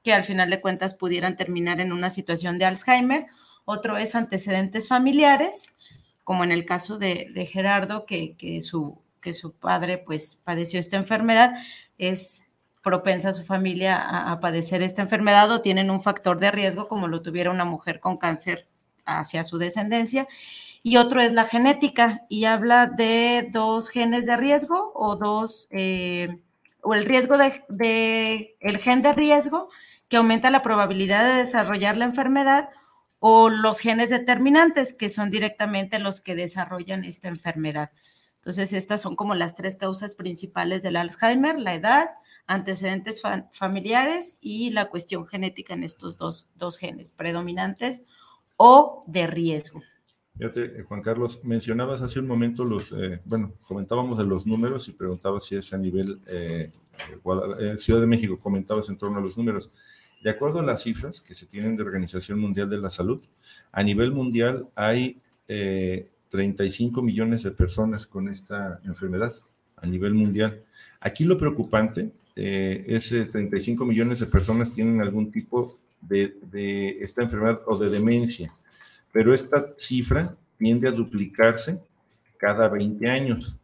que 0.02 0.12
al 0.12 0.25
final 0.25 0.49
de 0.50 0.61
cuentas 0.61 0.95
pudieran 0.95 1.37
terminar 1.37 1.80
en 1.80 1.92
una 1.92 2.11
situación 2.11 2.59
de 2.59 2.64
Alzheimer. 2.64 3.26
Otro 3.64 3.97
es 3.97 4.14
antecedentes 4.14 4.88
familiares, 4.88 5.75
como 6.25 6.45
en 6.45 6.52
el 6.52 6.64
caso 6.64 6.99
de, 6.99 7.49
Gerardo, 7.50 8.07
que, 8.07 8.61
su, 8.62 8.99
que 9.21 9.33
su 9.33 9.52
padre 9.52 9.99
pues 9.99 10.40
padeció 10.45 10.78
esta 10.78 10.97
enfermedad, 10.97 11.54
es 11.99 12.47
propensa 12.82 13.30
a 13.30 13.32
su 13.32 13.44
familia 13.44 14.30
a, 14.30 14.40
padecer 14.40 14.82
esta 14.82 15.02
enfermedad 15.02 15.50
o 15.50 15.61
tienen 15.61 15.90
un 15.90 16.02
factor 16.02 16.38
de 16.38 16.50
riesgo 16.50 16.88
como 16.88 17.08
lo 17.08 17.23
tuviera 17.23 17.50
una 17.50 17.64
mujer 17.64 18.00
con 18.00 18.16
cáncer 18.16 18.66
hacia 19.04 19.44
su 19.44 19.58
descendencia 19.58 20.26
y 20.82 20.97
otro 20.97 21.20
es 21.20 21.32
la 21.32 21.44
genética 21.44 22.23
y 22.28 22.44
habla 22.44 22.87
de 22.87 23.49
dos 23.52 23.90
genes 23.90 24.26
de 24.26 24.37
riesgo 24.37 24.92
o 24.94 25.16
dos, 25.16 25.68
eh, 25.70 26.38
o 26.82 26.94
el 26.94 27.04
riesgo 27.04 27.37
de, 27.37 28.56
el 28.61 28.78
gen 28.78 29.02
de 29.02 29.12
riesgo 29.12 29.68
que 30.08 30.16
aumenta 30.16 30.50
la 30.50 30.62
probabilidad 30.62 31.25
de 31.26 31.40
desarrollar 31.40 31.97
la 31.97 32.04
enfermedad 32.04 32.70
o 33.18 33.49
los 33.49 33.80
genes 33.80 34.11
determinantes 34.11 34.94
que 34.94 35.08
son 35.08 35.30
directamente 35.30 35.99
los 35.99 36.20
que 36.20 36.35
desarrollan 36.35 37.04
esta 37.04 37.28
enfermedad. 37.28 37.90
Entonces, 38.37 38.73
estas 38.73 39.02
son 39.02 39.16
como 39.16 39.35
las 39.35 39.56
tres 39.56 39.76
causas 39.76 40.14
principales 40.14 40.82
del 40.82 40.97
Alzheimer, 40.97 41.58
la 41.58 41.75
edad, 41.75 42.11
antecedentes 42.48 43.22
familiares 43.52 44.38
y 44.40 44.70
la 44.70 44.88
cuestión 44.88 45.26
genética 45.26 45.74
en 45.74 45.84
estos 45.84 46.16
dos, 46.16 46.48
dos 46.56 46.78
genes 46.78 47.12
predominantes 47.12 48.06
o 48.56 49.04
de 49.06 49.26
riesgo. 49.28 49.82
Fíjate, 50.36 50.64
eh, 50.64 50.82
Juan 50.82 51.02
Carlos, 51.02 51.40
mencionabas 51.44 52.00
hace 52.00 52.20
un 52.20 52.26
momento 52.26 52.64
los, 52.64 52.92
eh, 52.92 53.20
bueno, 53.24 53.52
comentábamos 53.66 54.18
de 54.18 54.24
los 54.24 54.46
números 54.46 54.88
y 54.88 54.92
preguntabas 54.92 55.44
si 55.44 55.56
es 55.56 55.72
a 55.72 55.78
nivel 55.78 56.20
eh, 56.26 56.72
Ciudad 57.76 58.00
de 58.00 58.06
México, 58.06 58.38
comentabas 58.38 58.88
en 58.88 58.96
torno 58.96 59.18
a 59.18 59.20
los 59.20 59.36
números. 59.36 59.70
De 60.22 60.30
acuerdo 60.30 60.60
a 60.60 60.62
las 60.62 60.82
cifras 60.82 61.20
que 61.20 61.34
se 61.34 61.46
tienen 61.46 61.76
de 61.76 61.82
Organización 61.82 62.40
Mundial 62.40 62.70
de 62.70 62.78
la 62.78 62.90
Salud, 62.90 63.20
a 63.70 63.82
nivel 63.82 64.12
mundial 64.12 64.68
hay 64.74 65.20
35 65.46 67.00
eh, 67.00 67.02
millones 67.02 67.42
de 67.42 67.50
personas 67.50 68.06
con 68.06 68.28
esta 68.28 68.80
enfermedad 68.84 69.32
a 69.76 69.86
nivel 69.86 70.14
mundial. 70.14 70.64
Aquí 71.00 71.24
lo 71.24 71.36
preocupante 71.36 72.10
eh, 72.40 72.85
es 72.87 73.09
que 73.09 73.25
35 73.25 73.85
millones 73.85 74.21
de 74.21 74.26
personas 74.26 74.73
tienen 74.73 75.00
algún 75.00 75.33
tipo 75.33 75.76
de, 76.00 76.37
de 76.52 77.02
esta 77.02 77.23
enfermedad 77.23 77.62
o 77.66 77.76
de 77.76 77.90
demencia, 77.90 78.52
pero 79.11 79.35
esta 79.35 79.73
cifra 79.76 80.37
tiende 80.57 80.88
a 80.88 80.92
duplicarse 80.92 81.80
cada 82.37 82.68
20 82.68 83.11
años. 83.11 83.57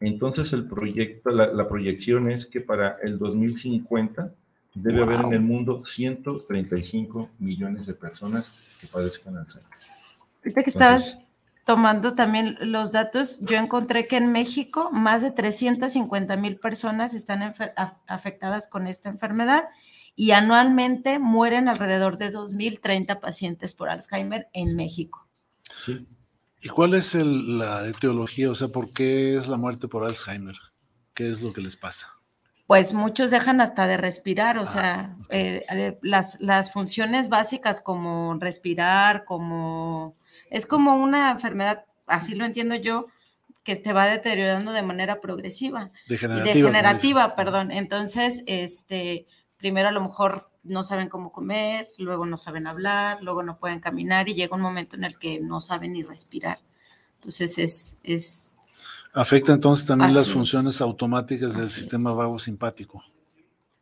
Entonces 0.00 0.52
el 0.52 0.66
proyecto, 0.66 1.30
la, 1.30 1.66
proyección 1.66 2.30
es 2.30 2.44
que 2.44 2.60
para 2.60 2.98
el 3.02 3.18
2050 3.18 4.34
debe 4.74 5.02
haber 5.02 5.20
en 5.20 5.32
el 5.32 5.40
mundo 5.40 5.84
135 5.86 7.30
millones 7.38 7.86
de 7.86 7.94
personas 7.94 8.52
que 8.80 8.86
padezcan 8.86 9.38
Alzheimer. 9.38 9.70
Ahorita 10.42 10.62
que 10.62 10.70
estabas 10.70 11.26
tomando 11.70 12.14
también 12.14 12.58
los 12.60 12.90
datos, 12.90 13.38
yo 13.42 13.56
encontré 13.56 14.08
que 14.08 14.16
en 14.16 14.32
México 14.32 14.90
más 14.92 15.22
de 15.22 15.30
350 15.30 16.36
mil 16.36 16.58
personas 16.58 17.14
están 17.14 17.54
afectadas 18.08 18.66
con 18.66 18.88
esta 18.88 19.08
enfermedad 19.08 19.68
y 20.16 20.32
anualmente 20.32 21.20
mueren 21.20 21.68
alrededor 21.68 22.18
de 22.18 22.32
2.030 22.32 23.20
pacientes 23.20 23.72
por 23.72 23.88
Alzheimer 23.88 24.48
en 24.52 24.74
México. 24.74 25.28
Sí. 25.78 26.08
¿Y 26.60 26.70
cuál 26.70 26.94
es 26.94 27.14
la 27.14 27.86
etiología? 27.86 28.50
O 28.50 28.56
sea, 28.56 28.66
¿por 28.66 28.92
qué 28.92 29.36
es 29.36 29.46
la 29.46 29.56
muerte 29.56 29.86
por 29.86 30.02
Alzheimer? 30.02 30.56
¿Qué 31.14 31.30
es 31.30 31.40
lo 31.40 31.52
que 31.52 31.60
les 31.60 31.76
pasa? 31.76 32.08
Pues 32.66 32.94
muchos 32.94 33.30
dejan 33.30 33.60
hasta 33.60 33.86
de 33.86 33.96
respirar, 33.96 34.58
o 34.58 34.62
ah, 34.62 34.66
sea, 34.66 35.16
eh, 35.28 35.64
eh, 35.70 35.98
las, 36.02 36.36
las 36.40 36.72
funciones 36.72 37.28
básicas 37.28 37.80
como 37.80 38.36
respirar, 38.40 39.24
como... 39.24 40.16
Es 40.50 40.66
como 40.66 40.96
una 40.96 41.30
enfermedad, 41.30 41.84
así 42.06 42.34
lo 42.34 42.44
entiendo 42.44 42.74
yo, 42.74 43.06
que 43.64 43.76
te 43.76 43.92
va 43.92 44.06
deteriorando 44.06 44.72
de 44.72 44.82
manera 44.82 45.20
progresiva. 45.20 45.90
Degenerativa. 46.08 46.54
Degenerativa, 46.54 47.36
perdón. 47.36 47.70
Entonces, 47.70 48.42
este, 48.46 49.26
primero 49.56 49.88
a 49.88 49.92
lo 49.92 50.00
mejor 50.00 50.46
no 50.62 50.82
saben 50.82 51.08
cómo 51.08 51.32
comer, 51.32 51.88
luego 51.98 52.26
no 52.26 52.36
saben 52.36 52.66
hablar, 52.66 53.22
luego 53.22 53.42
no 53.42 53.58
pueden 53.58 53.80
caminar 53.80 54.28
y 54.28 54.34
llega 54.34 54.56
un 54.56 54.62
momento 54.62 54.96
en 54.96 55.04
el 55.04 55.18
que 55.18 55.40
no 55.40 55.60
saben 55.60 55.92
ni 55.92 56.02
respirar. 56.02 56.58
Entonces 57.16 57.58
es... 57.58 57.98
es 58.02 58.52
Afecta 59.12 59.52
entonces 59.52 59.86
también 59.86 60.14
las 60.14 60.30
funciones 60.30 60.80
automáticas 60.80 61.56
del 61.56 61.68
sistema 61.68 62.12
vago 62.12 62.38
simpático. 62.38 63.02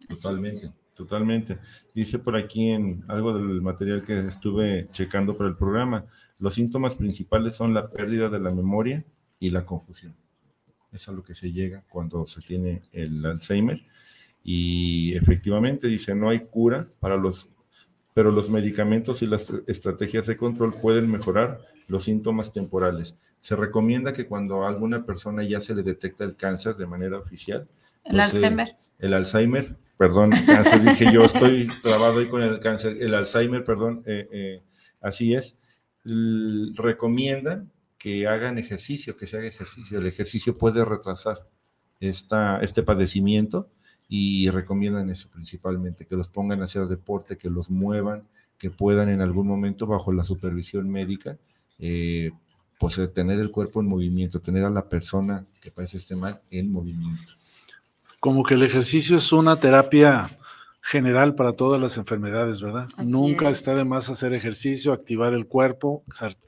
Totalmente, 0.09 0.73
totalmente. 0.99 1.59
Dice 1.95 2.19
por 2.19 2.37
aquí 2.37 2.71
en 2.71 3.05
algo 3.07 3.33
del 3.33 3.63
material 3.63 4.03
que 4.03 4.19
estuve 4.19 4.89
checando 4.91 5.39
para 5.39 5.49
el 5.49 5.57
programa, 5.57 6.05
los 6.41 6.55
síntomas 6.55 6.97
principales 6.97 7.55
son 7.55 7.73
la 7.73 7.89
pérdida 7.89 8.29
de 8.29 8.41
la 8.41 8.51
memoria 8.51 9.05
y 9.39 9.51
la 9.51 9.65
confusión. 9.65 10.17
Es 10.91 11.09
a 11.09 11.13
lo 11.13 11.23
que 11.23 11.37
se 11.37 11.53
llega 11.53 11.85
cuando 11.89 12.27
se 12.27 12.41
tiene 12.41 12.83
el 12.93 13.25
Alzheimer 13.25 13.81
y 14.43 15.15
efectivamente 15.15 15.87
dice, 15.87 16.17
no 16.17 16.31
hay 16.31 16.41
cura 16.41 16.89
para 16.99 17.17
los, 17.17 17.49
pero 18.13 18.33
los 18.33 18.51
medicamentos 18.51 19.23
y 19.23 19.29
las 19.29 19.53
estrategias 19.69 20.27
de 20.27 20.37
control 20.37 20.75
pueden 20.83 21.09
mejorar 21.09 21.61
los 21.87 22.05
síntomas 22.05 22.53
temporales. 22.53 23.17
Se 23.39 23.55
recomienda 23.55 24.13
que 24.13 24.27
cuando 24.27 24.65
a 24.65 24.69
alguna 24.69 25.07
persona 25.07 25.45
ya 25.45 25.61
se 25.61 25.77
le 25.77 25.85
detecta 25.85 26.25
el 26.25 26.35
cáncer 26.35 26.75
de 26.75 26.87
manera 26.87 27.19
oficial, 27.19 27.69
el 28.05 28.17
pues, 28.17 28.35
Alzheimer. 28.35 28.77
el 28.99 29.15
Alzheimer, 29.15 29.77
perdón, 29.99 30.31
cáncer, 30.47 30.83
dije 30.83 31.13
yo 31.13 31.25
estoy 31.25 31.69
trabado 31.83 32.21
ahí 32.21 32.29
con 32.29 32.43
el 32.43 32.61
cáncer, 32.61 32.97
el 33.01 33.15
Alzheimer, 33.15 33.65
perdón, 33.65 34.03
eh, 34.07 34.29
eh, 34.33 34.63
así 35.01 35.35
es, 35.35 35.57
recomiendan 36.05 37.71
que 37.99 38.27
hagan 38.29 38.59
ejercicio, 38.59 39.17
que 39.17 39.27
se 39.27 39.37
haga 39.37 39.49
ejercicio. 39.49 39.99
El 39.99 40.07
ejercicio 40.07 40.57
puede 40.57 40.85
retrasar 40.85 41.47
esta, 42.01 42.61
este 42.61 42.83
padecimiento 42.83 43.69
y 44.09 44.49
recomiendan 44.51 45.11
eso 45.11 45.29
principalmente, 45.29 46.07
que 46.07 46.17
los 46.17 46.29
pongan 46.29 46.63
a 46.63 46.65
hacer 46.65 46.87
deporte, 46.87 47.37
que 47.37 47.51
los 47.51 47.71
muevan, 47.71 48.27
que 48.57 48.71
puedan 48.71 49.09
en 49.09 49.21
algún 49.21 49.47
momento 49.47 49.87
bajo 49.87 50.13
la 50.13 50.25
supervisión 50.25 50.89
médica, 50.89 51.37
eh, 51.79 52.31
pues 52.79 52.97
eh, 52.99 53.09
tener 53.09 53.39
el 53.41 53.51
cuerpo 53.51 53.81
en 53.81 53.89
movimiento, 53.89 54.41
tener 54.41 54.65
a 54.65 54.71
la 54.71 54.89
persona 54.89 55.45
que 55.61 55.71
padece 55.71 55.99
este 55.99 56.17
mal 56.17 56.41
en 56.51 56.71
movimiento. 56.73 57.33
Como 58.21 58.43
que 58.43 58.55
el 58.55 58.63
ejercicio 58.63 59.17
es 59.17 59.33
una 59.33 59.57
terapia 59.57 60.29
general 60.81 61.35
para 61.35 61.53
todas 61.53 61.81
las 61.81 61.97
enfermedades, 61.97 62.61
¿verdad? 62.61 62.89
Nunca 62.99 63.51
está 63.51 63.75
de 63.75 63.85
más 63.85 64.09
hacer 64.09 64.33
ejercicio, 64.33 64.93
activar 64.93 65.35
el 65.35 65.47
cuerpo, 65.47 66.05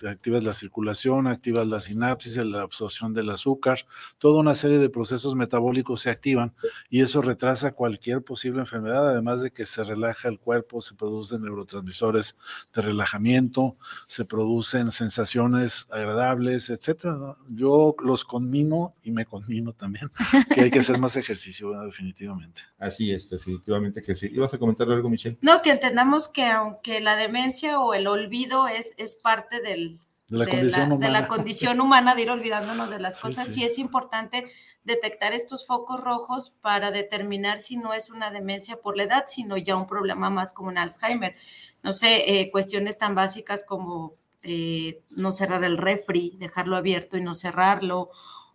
activas 0.06 0.44
la 0.44 0.54
circulación, 0.54 1.26
activas 1.26 1.66
la 1.66 1.80
sinapsis, 1.80 2.36
la 2.44 2.62
absorción 2.62 3.12
del 3.12 3.30
azúcar, 3.30 3.86
toda 4.18 4.40
una 4.40 4.54
serie 4.54 4.78
de 4.78 4.88
procesos 4.88 5.34
metabólicos 5.34 6.02
se 6.02 6.10
activan 6.10 6.54
y 6.88 7.02
eso 7.02 7.22
retrasa 7.22 7.72
cualquier 7.72 8.22
posible 8.22 8.60
enfermedad, 8.60 9.10
además 9.10 9.42
de 9.42 9.50
que 9.50 9.66
se 9.66 9.84
relaja 9.84 10.28
el 10.28 10.38
cuerpo, 10.38 10.80
se 10.80 10.94
producen 10.94 11.42
neurotransmisores 11.42 12.38
de 12.74 12.82
relajamiento, 12.82 13.76
se 14.06 14.24
producen 14.24 14.90
sensaciones 14.90 15.86
agradables, 15.90 16.70
etcétera. 16.70 17.36
Yo 17.48 17.94
los 18.02 18.24
conmino 18.24 18.94
y 19.02 19.10
me 19.10 19.26
conmino 19.26 19.72
también 19.72 20.10
que 20.54 20.62
hay 20.62 20.70
que 20.70 20.78
hacer 20.78 20.98
más 20.98 21.16
ejercicio, 21.16 21.72
definitivamente. 21.82 22.62
Así 22.78 23.12
es, 23.12 23.28
definitivamente 23.28 24.00
que 24.00 24.14
sí. 24.20 24.30
¿Ibas 24.32 24.54
a 24.54 24.58
comentar 24.58 24.90
algo, 24.90 25.08
Michelle? 25.08 25.38
No, 25.40 25.62
que 25.62 25.70
entendamos 25.70 26.28
que 26.28 26.46
aunque 26.46 27.00
la 27.00 27.16
demencia 27.16 27.80
o 27.80 27.94
el 27.94 28.06
olvido 28.06 28.68
es, 28.68 28.94
es 28.98 29.16
parte 29.16 29.60
del, 29.60 29.98
de, 30.28 30.38
la, 30.38 30.46
condición 30.46 30.92
humana. 30.92 31.06
de 31.06 31.12
la 31.12 31.28
condición 31.28 31.80
humana 31.80 32.14
de 32.14 32.22
ir 32.22 32.30
olvidándonos 32.30 32.90
de 32.90 33.00
las 33.00 33.20
cosas, 33.20 33.46
sí. 33.46 33.64
es 33.64 33.78
importante 33.78 34.46
detectar 34.84 35.32
estos 35.32 35.66
focos 35.66 36.00
rojos 36.00 36.50
para 36.60 36.90
determinar 36.90 37.58
si 37.58 37.76
no 37.76 37.92
es 37.92 38.10
una 38.10 38.30
demencia 38.30 38.80
por 38.80 38.96
la 38.96 39.04
edad, 39.04 39.24
sino 39.26 39.56
ya 39.56 39.76
un 39.76 39.86
problema 39.86 40.30
más 40.30 40.52
como 40.52 40.68
un 40.68 40.78
Alzheimer. 40.78 41.34
No 41.82 41.92
sé, 41.92 42.40
eh, 42.40 42.50
cuestiones 42.50 42.96
tan 42.98 43.14
básicas 43.14 43.64
como 43.64 44.14
eh, 44.42 45.02
no 45.10 45.32
cerrar 45.32 45.64
el 45.64 45.76
refri, 45.76 46.36
dejarlo 46.38 46.76
abierto 46.76 47.16
y 47.16 47.22
no 47.22 47.34
cerrarlo, 47.34 48.10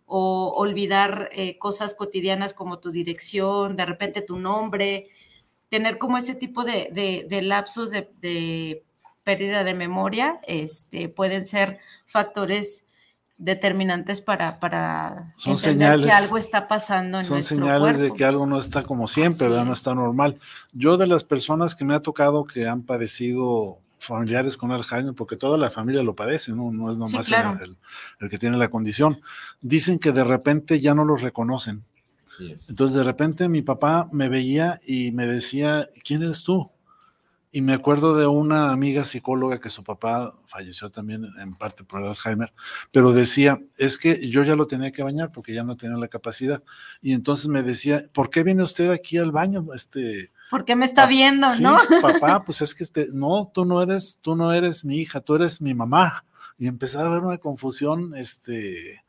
o 0.06 0.54
olvidar 0.56 1.28
eh, 1.32 1.58
cosas 1.58 1.94
cotidianas 1.94 2.54
como 2.54 2.78
tu 2.78 2.90
dirección, 2.90 3.76
de 3.76 3.86
repente 3.86 4.22
tu 4.22 4.38
nombre, 4.38 5.10
tener 5.68 5.98
como 5.98 6.18
ese 6.18 6.34
tipo 6.34 6.64
de, 6.64 7.24
de, 7.28 7.42
lapsos 7.42 7.90
de, 7.90 8.82
pérdida 9.24 9.64
de 9.64 9.74
memoria, 9.74 10.40
este, 10.46 11.08
pueden 11.08 11.44
ser 11.44 11.80
factores 12.06 12.84
determinantes 13.38 14.20
para, 14.20 14.60
para 14.60 15.34
entender 15.44 16.00
que 16.00 16.10
algo 16.10 16.38
está 16.38 16.68
pasando 16.68 17.18
en 17.18 17.24
son 17.24 17.42
señales 17.42 17.98
de 17.98 18.14
que 18.14 18.24
algo 18.24 18.46
no 18.46 18.58
está 18.58 18.84
como 18.84 19.08
siempre, 19.08 19.48
no 19.48 19.72
está 19.72 19.94
normal. 19.94 20.38
Yo 20.72 20.96
de 20.96 21.06
las 21.06 21.24
personas 21.24 21.74
que 21.74 21.84
me 21.84 21.94
ha 21.94 22.00
tocado 22.00 22.44
que 22.44 22.66
han 22.66 22.82
padecido 22.82 23.78
familiares 23.98 24.56
con 24.56 24.72
Alzheimer, 24.72 25.14
porque 25.14 25.36
toda 25.36 25.58
la 25.58 25.70
familia 25.70 26.02
lo 26.02 26.14
padece, 26.14 26.52
no, 26.52 26.70
no 26.70 26.90
es 26.90 26.96
nomás 26.96 27.28
el, 27.28 27.76
el, 28.20 28.30
que 28.30 28.38
tiene 28.38 28.56
la 28.56 28.68
condición, 28.68 29.20
dicen 29.60 29.98
que 29.98 30.12
de 30.12 30.24
repente 30.24 30.80
ya 30.80 30.94
no 30.94 31.04
los 31.04 31.22
reconocen. 31.22 31.84
Entonces 32.68 32.96
de 32.96 33.04
repente 33.04 33.48
mi 33.48 33.62
papá 33.62 34.08
me 34.12 34.28
veía 34.28 34.80
y 34.86 35.12
me 35.12 35.26
decía, 35.26 35.88
¿quién 36.04 36.22
eres 36.22 36.42
tú? 36.42 36.70
Y 37.52 37.62
me 37.62 37.72
acuerdo 37.72 38.14
de 38.16 38.26
una 38.26 38.72
amiga 38.72 39.04
psicóloga 39.04 39.60
que 39.60 39.70
su 39.70 39.82
papá 39.82 40.34
falleció 40.46 40.90
también 40.90 41.26
en 41.40 41.54
parte 41.54 41.84
por 41.84 42.04
Alzheimer, 42.04 42.52
pero 42.90 43.12
decía, 43.12 43.58
es 43.78 43.98
que 43.98 44.28
yo 44.28 44.44
ya 44.44 44.56
lo 44.56 44.66
tenía 44.66 44.92
que 44.92 45.02
bañar 45.02 45.32
porque 45.32 45.54
ya 45.54 45.64
no 45.64 45.76
tenía 45.76 45.96
la 45.96 46.08
capacidad. 46.08 46.62
Y 47.00 47.14
entonces 47.14 47.48
me 47.48 47.62
decía, 47.62 48.02
¿por 48.12 48.28
qué 48.28 48.42
viene 48.42 48.62
usted 48.62 48.90
aquí 48.90 49.16
al 49.16 49.32
baño? 49.32 49.68
Este, 49.74 50.32
¿Por 50.50 50.64
qué 50.64 50.76
me 50.76 50.84
está 50.84 51.06
viendo, 51.06 51.48
no? 51.60 51.78
Papá, 52.02 52.44
pues 52.44 52.60
es 52.60 52.74
que 52.74 52.84
este, 52.84 53.06
no, 53.14 53.50
tú 53.54 53.64
no 53.64 53.82
eres, 53.82 54.18
tú 54.20 54.36
no 54.36 54.52
eres 54.52 54.84
mi 54.84 54.98
hija, 54.98 55.20
tú 55.20 55.36
eres 55.36 55.60
mi 55.60 55.72
mamá. 55.72 56.24
Y 56.58 56.66
empezaba 56.66 57.04
a 57.04 57.06
haber 57.08 57.22
una 57.22 57.38
confusión, 57.38 58.14
este, 58.16 59.02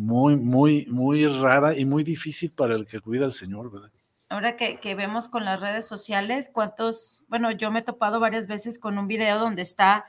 muy, 0.00 0.34
muy, 0.36 0.86
muy 0.86 1.26
rara 1.26 1.76
y 1.76 1.84
muy 1.84 2.02
difícil 2.02 2.50
para 2.52 2.74
el 2.74 2.86
que 2.86 3.00
cuida 3.00 3.26
al 3.26 3.34
Señor, 3.34 3.70
¿verdad? 3.70 3.90
Ahora 4.30 4.56
que, 4.56 4.94
vemos 4.94 5.28
con 5.28 5.44
las 5.44 5.60
redes 5.60 5.86
sociales, 5.86 6.50
cuántos, 6.50 7.22
bueno, 7.28 7.50
yo 7.50 7.70
me 7.70 7.80
he 7.80 7.82
topado 7.82 8.18
varias 8.18 8.46
veces 8.46 8.78
con 8.78 8.96
un 8.96 9.08
video 9.08 9.38
donde 9.38 9.60
está 9.60 10.06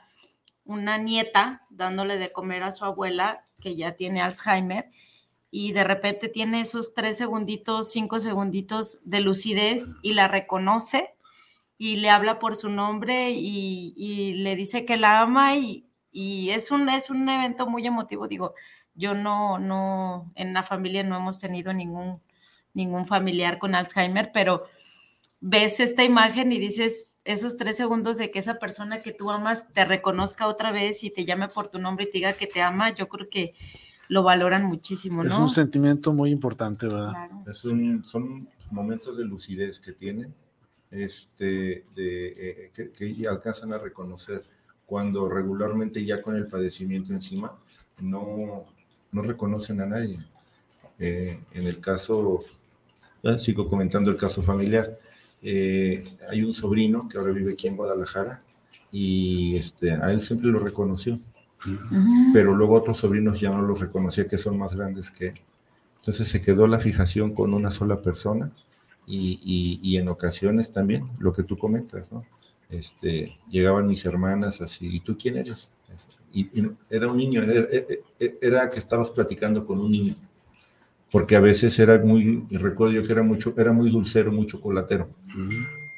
una 0.64 0.96
nieta 0.96 1.66
dándole 1.68 2.16
de 2.16 2.32
comer 2.32 2.62
a 2.62 2.70
su 2.70 2.86
abuela 2.86 3.44
que 3.60 3.76
ya 3.76 3.92
tiene 3.92 4.22
Alzheimer 4.22 4.90
y 5.50 5.72
de 5.72 5.84
repente 5.84 6.30
tiene 6.30 6.62
esos 6.62 6.94
tres 6.94 7.18
segunditos, 7.18 7.92
cinco 7.92 8.18
segunditos 8.18 9.00
de 9.04 9.20
lucidez 9.20 9.94
y 10.00 10.14
la 10.14 10.26
reconoce 10.26 11.10
y 11.76 11.96
le 11.96 12.08
habla 12.08 12.38
por 12.38 12.56
su 12.56 12.70
nombre 12.70 13.32
y, 13.32 14.34
le 14.36 14.56
dice 14.56 14.86
que 14.86 14.96
la 14.96 15.20
ama 15.20 15.54
y, 15.56 15.86
y, 16.10 16.48
es, 16.50 16.70
un, 16.70 16.88
es 16.88 17.10
un 17.10 17.28
evento 17.28 17.66
muy 17.66 17.86
emotivo. 17.86 18.26
Digo, 18.26 18.54
yo 18.94 19.14
no, 19.14 19.58
no, 19.58 20.32
en 20.34 20.52
la 20.52 20.62
familia 20.62 21.02
no 21.02 21.16
hemos 21.16 21.40
tenido 21.40 21.72
ningún, 21.72 22.20
ningún 22.74 23.06
familiar 23.06 23.58
con 23.58 23.74
Alzheimer, 23.74 24.30
pero 24.32 24.64
ves 25.40 25.80
esta 25.80 26.04
imagen 26.04 26.52
y 26.52 26.58
dices, 26.58 27.10
esos 27.24 27.56
tres 27.56 27.76
segundos 27.76 28.18
de 28.18 28.30
que 28.30 28.38
esa 28.38 28.58
persona 28.58 29.00
que 29.00 29.12
tú 29.12 29.30
amas 29.30 29.72
te 29.72 29.84
reconozca 29.84 30.48
otra 30.48 30.72
vez 30.72 31.04
y 31.04 31.10
te 31.10 31.24
llame 31.24 31.48
por 31.48 31.68
tu 31.68 31.78
nombre 31.78 32.04
y 32.04 32.10
te 32.10 32.18
diga 32.18 32.32
que 32.32 32.46
te 32.46 32.60
ama, 32.60 32.94
yo 32.94 33.08
creo 33.08 33.28
que 33.28 33.54
lo 34.08 34.22
valoran 34.22 34.66
muchísimo, 34.66 35.22
¿no? 35.22 35.30
Es 35.30 35.38
un 35.38 35.50
sentimiento 35.50 36.12
muy 36.12 36.30
importante, 36.30 36.86
¿verdad? 36.86 37.30
son 38.04 38.48
momentos 38.70 39.16
de 39.16 39.24
lucidez 39.24 39.80
que 39.80 39.92
tienen, 39.92 40.34
este, 40.90 41.86
de, 41.94 42.70
eh, 42.74 42.90
que, 42.94 43.28
alcanzan 43.28 43.72
a 43.72 43.78
reconocer 43.78 44.44
cuando 44.84 45.28
regularmente 45.28 46.04
ya 46.04 46.20
con 46.20 46.36
el 46.36 46.46
padecimiento 46.46 47.14
encima 47.14 47.56
no, 48.00 48.66
no 49.12 49.22
reconocen 49.22 49.80
a 49.80 49.86
nadie. 49.86 50.18
Eh, 50.98 51.38
en 51.52 51.66
el 51.66 51.80
caso, 51.80 52.40
sigo 53.38 53.68
comentando 53.68 54.10
el 54.10 54.16
caso 54.16 54.42
familiar, 54.42 54.98
eh, 55.42 56.04
hay 56.30 56.42
un 56.42 56.54
sobrino 56.54 57.08
que 57.08 57.18
ahora 57.18 57.32
vive 57.32 57.52
aquí 57.52 57.66
en 57.66 57.76
Guadalajara 57.76 58.42
y 58.92 59.56
este, 59.56 59.92
a 59.92 60.12
él 60.12 60.20
siempre 60.20 60.48
lo 60.48 60.60
reconoció, 60.60 61.18
pero 62.32 62.54
luego 62.54 62.74
otros 62.74 62.98
sobrinos 62.98 63.40
ya 63.40 63.50
no 63.50 63.62
los 63.62 63.80
reconocía 63.80 64.26
que 64.26 64.38
son 64.38 64.58
más 64.58 64.74
grandes 64.74 65.10
que 65.10 65.28
él. 65.28 65.40
Entonces 65.96 66.28
se 66.28 66.42
quedó 66.42 66.66
la 66.66 66.78
fijación 66.78 67.32
con 67.34 67.54
una 67.54 67.70
sola 67.70 68.02
persona 68.02 68.52
y, 69.06 69.80
y, 69.82 69.96
en 69.96 70.08
ocasiones 70.08 70.70
también 70.70 71.08
lo 71.18 71.32
que 71.32 71.42
tú 71.42 71.58
comentas, 71.58 72.12
¿no? 72.12 72.24
Este, 72.70 73.36
llegaban 73.50 73.86
mis 73.86 74.04
hermanas 74.04 74.60
así, 74.60 74.96
¿y 74.96 75.00
tú 75.00 75.16
quién 75.18 75.36
eres? 75.36 75.70
Este, 75.96 76.16
y, 76.32 76.50
era 76.90 77.08
un 77.08 77.16
niño, 77.16 77.42
era, 78.40 78.68
que 78.68 78.78
estabas 78.78 79.10
platicando 79.10 79.64
con 79.64 79.80
un 79.80 79.90
niño, 79.90 80.16
porque 81.10 81.36
a 81.36 81.40
veces 81.40 81.78
era 81.78 81.98
muy, 81.98 82.46
recuerdo 82.50 82.94
yo 82.94 83.02
que 83.02 83.12
era, 83.12 83.22
mucho, 83.22 83.54
era 83.56 83.72
muy 83.72 83.90
dulcero, 83.90 84.32
muy 84.32 84.46
chocolatero. 84.46 85.08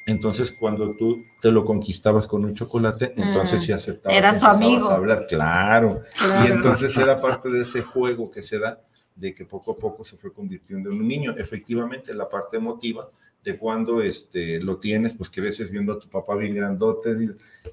Entonces, 0.07 0.51
cuando 0.51 0.95
tú 0.95 1.23
te 1.41 1.51
lo 1.51 1.65
conquistabas 1.65 2.27
con 2.27 2.45
un 2.45 2.53
chocolate, 2.53 3.13
entonces 3.17 3.63
se 3.63 3.73
aceptaba. 3.73 4.15
Era 4.15 4.33
su 4.33 4.45
amigo. 4.45 4.89
A 4.89 4.95
hablar, 4.95 5.25
claro. 5.27 6.01
Y 6.43 6.51
entonces 6.51 6.95
era 6.97 7.19
parte 7.19 7.49
de 7.49 7.61
ese 7.61 7.81
juego 7.81 8.29
que 8.29 8.43
se 8.43 8.59
da 8.59 8.81
de 9.15 9.33
que 9.33 9.45
poco 9.45 9.71
a 9.71 9.75
poco 9.75 10.03
se 10.03 10.17
fue 10.17 10.33
convirtiendo 10.33 10.91
en 10.91 10.97
un 10.97 11.07
niño. 11.07 11.35
Efectivamente, 11.37 12.13
la 12.13 12.27
parte 12.27 12.57
emotiva 12.57 13.09
de 13.45 13.57
cuando 13.57 14.01
este, 14.01 14.59
lo 14.59 14.77
tienes, 14.77 15.13
pues 15.13 15.29
creces 15.29 15.69
viendo 15.69 15.93
a 15.93 15.99
tu 15.99 16.09
papá 16.09 16.35
bien 16.35 16.55
grandote, 16.55 17.11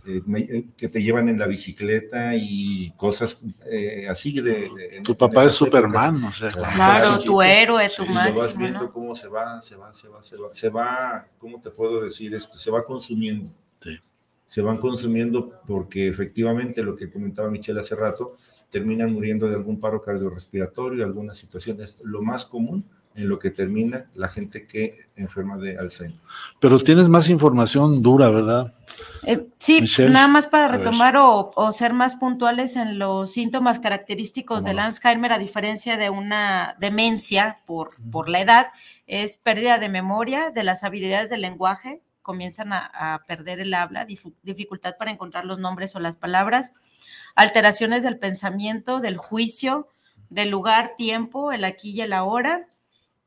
eh, 0.07 0.23
eh, 0.37 0.67
que 0.77 0.89
te 0.89 1.03
llevan 1.03 1.31
en 1.31 1.39
la 1.39 1.47
bicicleta 1.47 2.37
y 2.37 2.93
cosas 2.93 3.39
eh, 3.65 4.07
así 4.09 4.39
de... 4.41 5.01
tu 5.03 5.17
papá 5.17 5.45
es 5.45 5.53
Superman, 5.55 6.23
o 6.25 6.31
sea. 6.31 6.51
Claro, 6.51 7.19
tu 7.21 7.41
héroe, 7.41 7.89
tu 7.89 8.05
máximo. 8.05 8.39
vas 8.39 8.57
viendo 8.57 8.93
cómo 8.93 9.15
se 9.15 9.29
va, 9.29 9.63
se 9.63 9.75
va, 9.77 9.95
se 9.95 10.09
va, 10.09 10.23
se 10.23 10.37
va, 10.37 10.49
se 10.53 10.69
va, 10.69 11.27
¿cómo 11.39 11.59
te 11.59 11.71
puedo 11.71 12.03
decir 12.03 12.35
esto? 12.35 12.59
Se 12.59 12.71
va 12.71 12.85
consumiendo. 12.85 13.51
Sí. 13.81 13.99
Se 14.45 14.61
van 14.61 14.77
consumiendo 14.77 15.63
porque 15.67 16.09
efectivamente 16.09 16.83
lo 16.83 16.95
que 16.95 17.11
comentaba 17.11 17.51
Michelle 17.51 17.81
hace 17.81 17.97
rato, 17.97 18.37
terminan 18.73 19.13
muriendo 19.13 19.49
de 19.49 19.55
algún 19.55 19.79
paro 19.79 20.01
cardiorrespiratorio, 20.01 21.05
algunas 21.05 21.37
situaciones. 21.37 21.99
Lo 22.03 22.23
más 22.23 22.47
común 22.47 22.87
en 23.15 23.29
lo 23.29 23.39
que 23.39 23.51
termina 23.51 24.07
la 24.15 24.29
gente 24.29 24.67
que 24.67 24.97
enferma 25.15 25.59
de 25.59 25.77
Alzheimer. 25.77 26.17
Pero 26.59 26.79
tienes 26.79 27.11
más 27.11 27.29
información 27.29 28.03
dura, 28.03 28.31
¿verdad? 28.31 28.73
Eh, 29.25 29.47
sí, 29.59 29.85
nada 30.09 30.27
más 30.27 30.47
para 30.47 30.69
retomar 30.69 31.17
o, 31.19 31.53
ser 31.73 31.93
más 31.93 32.17
puntuales 32.17 32.77
en 32.77 32.99
los 32.99 33.31
síntomas 33.31 33.79
característicos 33.79 34.65
del 34.65 34.79
Alzheimer, 34.79 35.33
a 35.33 35.39
diferencia 35.39 35.99
de 35.99 36.09
una 36.09 36.75
demencia 36.81 37.59
por, 37.67 37.97
por 38.11 38.31
la 38.31 38.41
edad, 38.41 38.67
es 39.07 39.37
pérdida 39.37 39.79
de 39.79 39.91
memoria, 39.91 40.51
de 40.51 40.65
las 40.65 40.83
habilidades 40.83 41.29
del 41.29 41.43
lenguaje, 41.43 42.01
comienzan 42.23 42.73
a, 42.73 42.87
a 42.95 43.25
perder 43.27 43.61
el 43.61 43.75
habla, 43.75 44.07
dificultad 44.07 44.95
para 44.99 45.11
encontrar 45.11 45.45
los 45.45 45.59
nombres 45.59 45.95
o 45.95 46.01
las 46.01 46.17
palabras, 46.17 46.73
alteraciones 47.35 48.03
del 48.03 48.19
pensamiento, 48.19 49.01
del 49.01 49.17
juicio, 49.17 49.89
del 50.31 50.51
lugar, 50.51 50.95
tiempo, 50.97 51.53
el 51.53 51.65
aquí 51.65 51.91
y 51.91 52.01
el 52.01 52.13
ahora, 52.13 52.67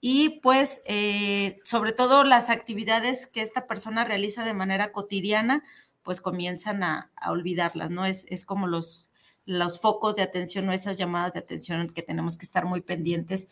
y 0.02 0.40
pues 0.42 0.82
eh, 0.86 1.58
sobre 1.64 1.92
todo 1.92 2.24
las 2.24 2.50
actividades 2.50 3.28
que 3.28 3.42
esta 3.42 3.68
persona 3.68 4.04
realiza 4.04 4.44
de 4.44 4.54
manera 4.54 4.92
cotidiana, 4.92 5.64
pues 6.04 6.22
comienzan 6.22 6.84
a, 6.84 7.12
olvidarlas, 7.28 7.90
¿no? 7.90 8.06
Es, 8.06 8.26
es 8.30 8.46
como 8.46 8.68
los, 8.68 9.10
los 9.46 9.80
focos 9.80 10.16
de 10.16 10.22
atención 10.22 10.70
o 10.70 10.74
esas 10.74 10.98
llamadas 10.98 11.34
de 11.34 11.40
atención 11.40 11.90
que 11.90 12.04
tenemos 12.04 12.38
que 12.38 12.46
estar 12.46 12.66
muy 12.66 12.82
pendientes 12.82 13.50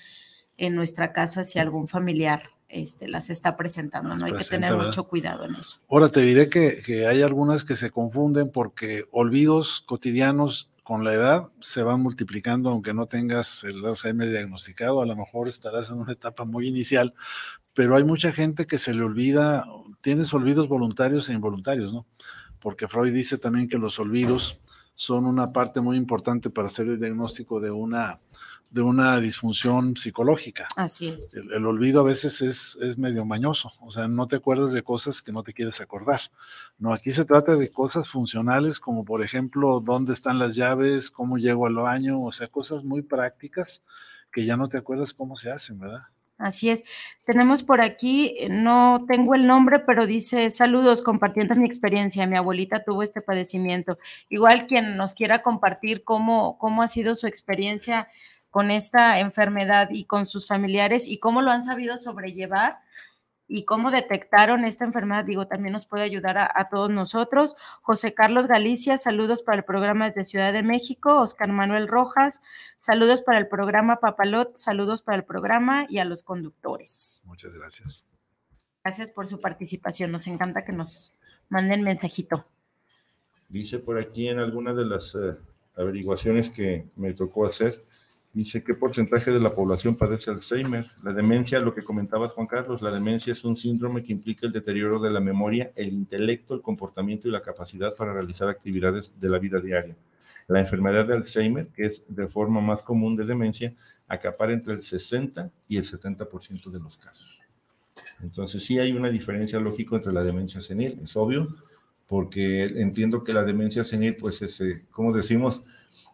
en 0.58 0.76
nuestra 0.76 1.14
casa 1.14 1.44
si 1.44 1.60
algún 1.60 1.88
familiar 1.88 2.52
este, 2.74 3.08
las 3.08 3.30
está 3.30 3.56
presentando, 3.56 4.16
¿no? 4.16 4.26
Hay 4.26 4.34
que 4.34 4.44
tener 4.44 4.76
mucho 4.76 5.04
cuidado 5.06 5.46
en 5.46 5.56
eso. 5.56 5.78
Ahora 5.90 6.10
te 6.10 6.22
diré 6.22 6.50
que, 6.50 6.82
que, 6.84 7.06
hay 7.06 7.22
algunas 7.22 7.64
que 7.64 7.76
se 7.76 7.92
confunden 7.92 8.52
porque 8.52 9.06
olvidos 9.12 9.84
cotidianos 9.86 10.72
con 10.84 11.04
la 11.04 11.14
edad 11.14 11.52
se 11.62 11.84
van 11.84 12.02
multiplicando, 12.02 12.70
aunque 12.70 12.94
no 12.94 13.06
tengas 13.06 13.64
el 13.64 13.86
Alzheimer 13.86 14.30
diagnosticado, 14.30 15.02
a 15.02 15.06
lo 15.06 15.16
mejor 15.16 15.48
estarás 15.48 15.90
en 15.90 16.00
una 16.00 16.12
etapa 16.12 16.46
muy 16.46 16.68
inicial, 16.68 17.14
pero 17.74 17.96
hay 17.96 18.04
mucha 18.04 18.32
gente 18.32 18.66
que 18.66 18.78
se 18.78 18.94
le 18.94 19.04
olvida, 19.04 19.66
tienes 20.02 20.34
olvidos 20.34 20.68
voluntarios 20.68 21.30
e 21.30 21.34
involuntarios, 21.34 21.94
¿no? 21.94 22.06
Porque 22.60 22.88
Freud 22.88 23.14
dice 23.14 23.38
también 23.38 23.68
que 23.68 23.78
los 23.78 24.00
olvidos 24.00 24.60
son 24.96 25.26
una 25.26 25.54
parte 25.54 25.80
muy 25.80 25.98
importante 25.98 26.50
para 26.50 26.68
hacer 26.68 26.88
el 26.88 27.00
diagnóstico 27.00 27.60
de 27.60 27.72
una 27.72 28.20
de 28.74 28.82
una 28.82 29.20
disfunción 29.20 29.96
psicológica. 29.96 30.68
Así 30.76 31.10
es. 31.10 31.36
El, 31.36 31.64
olvido 31.68 32.02
a 32.02 32.04
veces 32.04 32.42
es, 32.42 32.76
es, 32.82 32.98
medio 32.98 33.24
mañoso, 33.24 33.72
o 33.80 33.92
sea, 33.92 34.08
no 34.08 34.28
te 34.28 34.38
acuerdas 34.38 34.74
de 34.74 34.82
cosas 34.82 35.22
que 35.22 35.32
no 35.32 35.44
te 35.44 35.54
quieres 35.54 35.80
acordar. 35.80 36.20
No, 36.80 36.92
aquí 36.92 37.12
se 37.12 37.24
trata 37.24 37.56
de 37.56 37.72
cosas 37.72 38.10
funcionales 38.10 38.80
como 38.80 39.06
por 39.06 39.24
ejemplo 39.24 39.80
dónde 39.80 40.14
están 40.14 40.40
las 40.40 40.56
llaves, 40.56 41.12
cómo 41.12 41.38
llego 41.38 41.68
al 41.68 41.76
baño, 41.76 42.20
o 42.24 42.32
sea, 42.32 42.48
cosas 42.48 42.84
muy 42.84 43.04
prácticas 43.04 43.84
que 44.32 44.44
ya 44.44 44.58
no 44.58 44.68
te 44.68 44.80
acuerdas 44.80 45.14
cómo 45.14 45.38
se 45.38 45.52
hacen, 45.52 45.80
¿verdad? 45.80 46.08
Así 46.40 46.72
es. 46.72 46.84
Tenemos 47.26 47.64
por 47.64 47.80
aquí, 47.80 48.36
eh, 48.40 48.50
no 48.50 49.06
tengo 49.08 49.36
el 49.36 49.46
nombre, 49.46 49.80
pero 49.80 50.08
dice, 50.08 50.50
saludos, 50.50 51.04
compartiendo 51.04 51.56
mi 51.56 51.66
experiencia. 51.66 52.26
Mi 52.26 52.36
abuelita 52.38 52.84
tuvo 52.84 53.04
este 53.04 53.22
padecimiento. 53.22 54.00
Igual 54.30 54.66
quien 54.66 54.98
nos 54.98 55.14
quiera 55.14 55.44
compartir 55.44 56.04
cómo, 56.04 56.58
cómo 56.58 56.82
ha 56.82 56.90
sido 56.90 57.16
su 57.16 57.28
experiencia 57.28 58.08
con 58.54 58.70
esta 58.70 59.18
enfermedad 59.18 59.90
y 59.90 60.06
con 60.06 60.28
sus 60.28 60.48
familiares 60.48 61.08
y 61.08 61.18
cómo 61.18 61.42
lo 61.42 61.50
han 61.50 61.66
sabido 61.66 61.98
sobrellevar 61.98 62.78
y 63.48 63.66
cómo 63.66 63.90
detectaron 63.90 64.64
esta 64.64 64.86
enfermedad, 64.86 65.26
digo, 65.26 65.48
también 65.48 65.74
nos 65.74 65.88
puede 65.88 66.04
ayudar 66.04 66.38
a, 66.38 66.70
todos 66.70 66.92
nosotros. 66.92 67.56
José 67.82 68.14
Carlos 68.14 68.46
Galicia, 68.46 69.00
saludos 69.00 69.42
para 69.42 69.58
el 69.58 69.64
programa 69.64 70.06
desde 70.06 70.24
Ciudad 70.24 70.54
de 70.54 70.62
México. 70.62 71.20
Oscar 71.20 71.52
Manuel 71.52 71.88
Rojas, 71.88 72.44
saludos 72.78 73.24
para 73.24 73.40
el 73.40 73.48
programa 73.48 74.00
Papalot, 74.00 74.56
saludos 74.56 75.02
para 75.02 75.18
el 75.18 75.24
programa 75.24 75.88
y 75.90 75.98
a 75.98 76.06
los 76.06 76.22
conductores. 76.22 77.24
Muchas 77.26 77.56
gracias. 77.56 78.06
Gracias 78.84 79.10
por 79.10 79.28
su 79.28 79.42
participación, 79.42 80.12
nos 80.12 80.28
encanta 80.28 80.64
que 80.64 80.74
nos 80.74 81.16
manden 81.50 81.82
mensajito. 81.82 82.46
Dice 83.50 83.80
por 83.80 83.98
aquí 83.98 84.28
en 84.30 84.38
alguna 84.38 84.76
de 84.76 84.86
las 84.86 85.16
eh, 85.16 85.38
averiguaciones 85.76 86.52
que 86.52 86.86
me 86.96 87.14
tocó 87.14 87.48
hacer, 87.48 87.84
Dice, 88.34 88.64
¿qué 88.64 88.74
porcentaje 88.74 89.30
de 89.30 89.40
la 89.40 89.54
población 89.54 89.96
padece 89.96 90.32
Alzheimer? 90.32 90.88
La 91.04 91.14
demencia, 91.14 91.60
lo 91.60 91.76
que 91.76 91.84
comentabas 91.84 92.32
Juan 92.32 92.48
Carlos, 92.48 92.82
la 92.82 92.90
demencia 92.90 93.32
es 93.32 93.46
un 93.46 93.56
síndrome 93.56 94.02
que 94.02 94.12
implica 94.12 94.48
el 94.48 94.52
deterioro 94.52 95.00
de 95.00 95.12
la 95.12 95.20
memoria, 95.20 95.72
el 95.76 95.94
intelecto, 95.94 96.56
el 96.56 96.64
comportamiento 96.64 97.28
y 97.28 97.32
la 97.32 97.44
capacidad 97.44 97.96
para 97.96 98.12
realizar 98.12 98.50
actividades 98.50 99.14
de 99.20 99.30
la 99.30 99.38
vida 99.38 99.62
diaria. 99.62 99.96
La 100.48 100.60
enfermedad 100.60 101.06
de 101.06 101.14
Alzheimer, 101.14 101.68
que 101.68 101.84
es 101.84 102.04
de 102.08 102.28
forma 102.28 102.60
más 102.60 102.82
común 102.82 103.16
de 103.16 103.24
demencia, 103.24 103.76
acapara 104.08 104.52
entre 104.52 104.74
el 104.74 104.82
60 104.82 105.52
y 105.68 105.78
el 105.78 105.84
70% 105.84 106.72
de 106.72 106.80
los 106.80 106.98
casos. 106.98 107.38
Entonces 108.24 108.64
sí 108.64 108.80
hay 108.80 108.94
una 108.94 109.12
diferencia 109.12 109.60
lógica 109.60 109.96
entre 109.98 110.12
la 110.12 110.24
demencia 110.24 110.60
senil, 110.60 110.98
es 111.04 111.16
obvio, 111.16 111.56
porque 112.08 112.64
entiendo 112.64 113.24
que 113.24 113.34
la 113.34 113.44
demencia 113.44 113.84
senil, 113.84 114.16
pues 114.16 114.42
es, 114.42 114.60
eh, 114.62 114.86
como 114.92 115.14
decimos, 115.14 115.64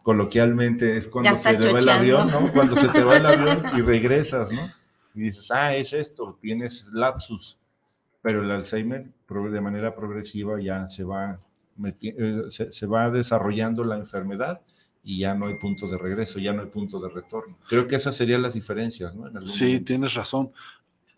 coloquialmente 0.02 0.96
es 0.96 1.08
cuando 1.08 1.34
se 1.36 1.56
te 1.56 1.72
va 1.72 1.78
el 1.78 1.88
avión, 1.88 2.28
¿no? 2.28 2.52
Cuando 2.52 2.76
se 2.76 2.88
te 2.88 3.02
va 3.02 3.16
el 3.16 3.26
avión 3.26 3.62
y 3.76 3.82
regresas, 3.82 4.50
¿no? 4.50 4.62
Y 5.14 5.22
dices, 5.22 5.50
ah, 5.50 5.74
es 5.74 5.92
esto, 5.92 6.38
tienes 6.40 6.88
lapsus. 6.92 7.58
Pero 8.22 8.42
el 8.42 8.50
Alzheimer 8.50 9.10
de 9.28 9.60
manera 9.60 9.94
progresiva 9.94 10.60
ya 10.60 10.86
se 10.88 11.04
va, 11.04 11.40
eh, 12.02 12.42
se, 12.48 12.86
va 12.86 13.10
desarrollando 13.10 13.84
la 13.84 13.96
enfermedad 13.96 14.60
y 15.02 15.20
ya 15.20 15.34
no 15.34 15.46
hay 15.46 15.54
punto 15.58 15.86
de 15.86 15.96
regreso, 15.96 16.38
ya 16.38 16.52
no 16.52 16.62
hay 16.62 16.68
punto 16.68 16.98
de 16.98 17.08
retorno. 17.08 17.56
Creo 17.68 17.86
que 17.86 17.96
esas 17.96 18.14
serían 18.14 18.42
las 18.42 18.54
diferencias, 18.54 19.14
¿no? 19.14 19.46
sí, 19.46 19.80
tienes 19.80 20.14
razón. 20.14 20.52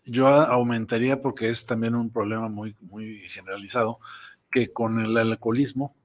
Yo 0.05 0.27
aumentaría 0.27 1.21
porque 1.21 1.49
es 1.49 1.65
también 1.65 1.95
un 1.95 2.09
problema 2.09 2.49
muy, 2.49 2.75
muy 2.81 3.19
generalizado, 3.29 3.99
que 4.53 4.71
con 4.71 4.99
el 4.99 5.17
alcoholismo 5.17 5.95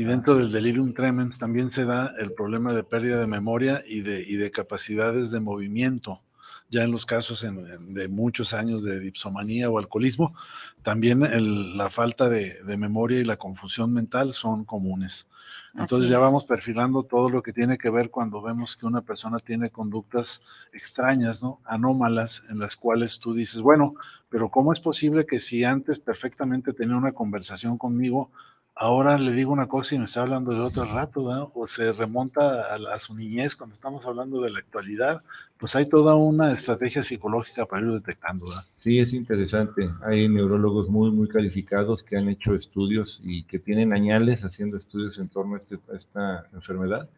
y 0.00 0.04
dentro 0.04 0.36
del 0.36 0.50
delirium 0.50 0.94
tremens 0.94 1.38
también 1.38 1.70
se 1.70 1.84
da 1.84 2.14
el 2.18 2.32
problema 2.32 2.72
de 2.72 2.84
pérdida 2.84 3.18
de 3.18 3.26
memoria 3.26 3.82
y 3.86 4.00
de, 4.00 4.22
y 4.22 4.36
de 4.36 4.50
capacidades 4.50 5.30
de 5.30 5.40
movimiento, 5.40 6.22
ya 6.70 6.84
en 6.84 6.90
los 6.90 7.04
casos 7.04 7.44
de 7.44 8.08
muchos 8.08 8.54
años 8.54 8.82
de 8.84 9.00
dipsomanía 9.00 9.68
o 9.68 9.78
alcoholismo, 9.78 10.34
también 10.82 11.76
la 11.76 11.90
falta 11.90 12.28
de, 12.28 12.62
memoria 12.78 13.18
y 13.18 13.24
la 13.24 13.36
confusión 13.36 13.92
mental 13.92 14.32
son 14.32 14.64
comunes. 14.64 15.28
Entonces 15.74 16.10
ya 16.10 16.18
vamos 16.18 16.44
perfilando 16.44 17.04
todo 17.04 17.30
lo 17.30 17.42
que 17.42 17.52
tiene 17.52 17.78
que 17.78 17.90
ver 17.90 18.10
cuando 18.10 18.42
vemos 18.42 18.76
que 18.76 18.86
una 18.86 19.02
persona 19.02 19.38
tiene 19.38 19.70
conductas 19.70 20.42
extrañas, 20.72 21.42
¿no? 21.42 21.60
Anómalas, 21.64 22.44
en 22.50 22.58
las 22.58 22.76
cuales 22.76 23.18
tú 23.20 23.34
dices, 23.34 23.60
bueno, 23.60 23.94
pero 24.28 24.48
¿cómo 24.48 24.72
es 24.72 24.80
posible 24.80 25.26
que 25.26 25.38
si 25.38 25.64
antes 25.64 25.98
perfectamente 25.98 26.72
tenía 26.72 26.96
una 26.96 27.12
conversación 27.12 27.78
conmigo, 27.78 28.30
ahora 28.74 29.18
le 29.18 29.32
digo 29.32 29.52
una 29.52 29.68
cosa 29.68 29.94
y 29.94 29.98
me 29.98 30.06
está 30.06 30.22
hablando 30.22 30.52
de 30.52 30.60
otro 30.60 30.84
rato, 30.86 31.24
o 31.54 31.66
se 31.66 31.92
remonta 31.92 32.74
a, 32.74 32.98
su 32.98 33.14
niñez 33.14 33.54
cuando 33.54 33.74
estamos 33.74 34.06
hablando 34.06 34.40
de 34.40 34.50
la 34.50 34.58
actualidad, 34.58 35.22
pues 35.60 35.76
hay 35.76 35.86
toda 35.86 36.16
una 36.16 36.52
estrategia 36.52 37.02
psicológica 37.02 37.66
para 37.66 37.86
ir 37.86 37.92
detectando. 37.92 38.46
¿verdad? 38.46 38.64
Sí, 38.74 38.98
es 38.98 39.12
interesante. 39.12 39.90
Hay 40.02 40.26
neurólogos 40.26 40.88
muy, 40.88 41.10
muy 41.10 41.28
calificados 41.28 42.02
que 42.02 42.16
han 42.16 42.30
hecho 42.30 42.54
estudios 42.54 43.20
y 43.22 43.42
que 43.44 43.58
tienen 43.58 43.92
añales 43.92 44.42
haciendo 44.42 44.78
estudios 44.78 45.18
en 45.18 45.28
torno 45.28 45.56
a, 45.56 45.58
este, 45.58 45.78
esta 45.94 46.46
enfermedad. 46.54 47.10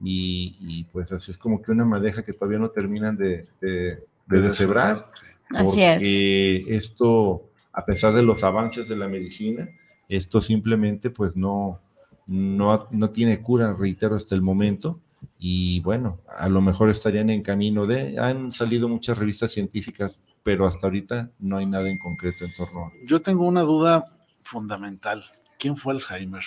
Y, 0.00 0.84
pues 0.92 1.10
así 1.10 1.32
es 1.32 1.38
como 1.38 1.60
que 1.60 1.72
una 1.72 1.84
madeja 1.84 2.22
que 2.22 2.32
debía 2.32 2.60
no 2.60 2.70
terminan 2.70 3.16
de, 3.16 3.48
de, 3.60 4.06
de 4.26 4.40
deshebrar. 4.40 5.10
Así 5.50 5.82
es. 5.82 6.00
esto, 6.68 7.50
a 7.72 7.84
pesar 7.84 8.14
de 8.14 8.22
los 8.22 8.44
avances 8.44 8.86
de 8.88 8.94
la 8.94 9.08
medicina, 9.08 9.68
esto 10.08 10.40
simplemente 10.40 11.10
pues 11.10 11.36
no, 11.36 11.80
no, 12.28 12.86
no 12.92 13.10
tiene 13.10 13.42
cura, 13.42 13.74
reitero, 13.74 14.14
hasta 14.14 14.36
el 14.36 14.42
momento. 14.42 15.00
Y 15.38 15.80
bueno, 15.80 16.20
a 16.36 16.48
lo 16.48 16.60
mejor 16.60 16.90
estarían 16.90 17.30
en 17.30 17.42
camino 17.42 17.86
de, 17.86 18.18
han 18.18 18.52
salido 18.52 18.88
muchas 18.88 19.18
revistas 19.18 19.52
científicas, 19.52 20.20
pero 20.42 20.66
hasta 20.66 20.86
ahorita 20.86 21.30
no 21.38 21.58
hay 21.58 21.66
nada 21.66 21.88
en 21.88 21.98
concreto 21.98 22.44
en 22.44 22.52
torno 22.54 22.86
a... 22.86 22.92
Yo 23.06 23.22
tengo 23.22 23.46
una 23.46 23.62
duda 23.62 24.04
fundamental. 24.42 25.24
¿Quién 25.58 25.76
fue 25.76 25.94
Alzheimer? 25.94 26.42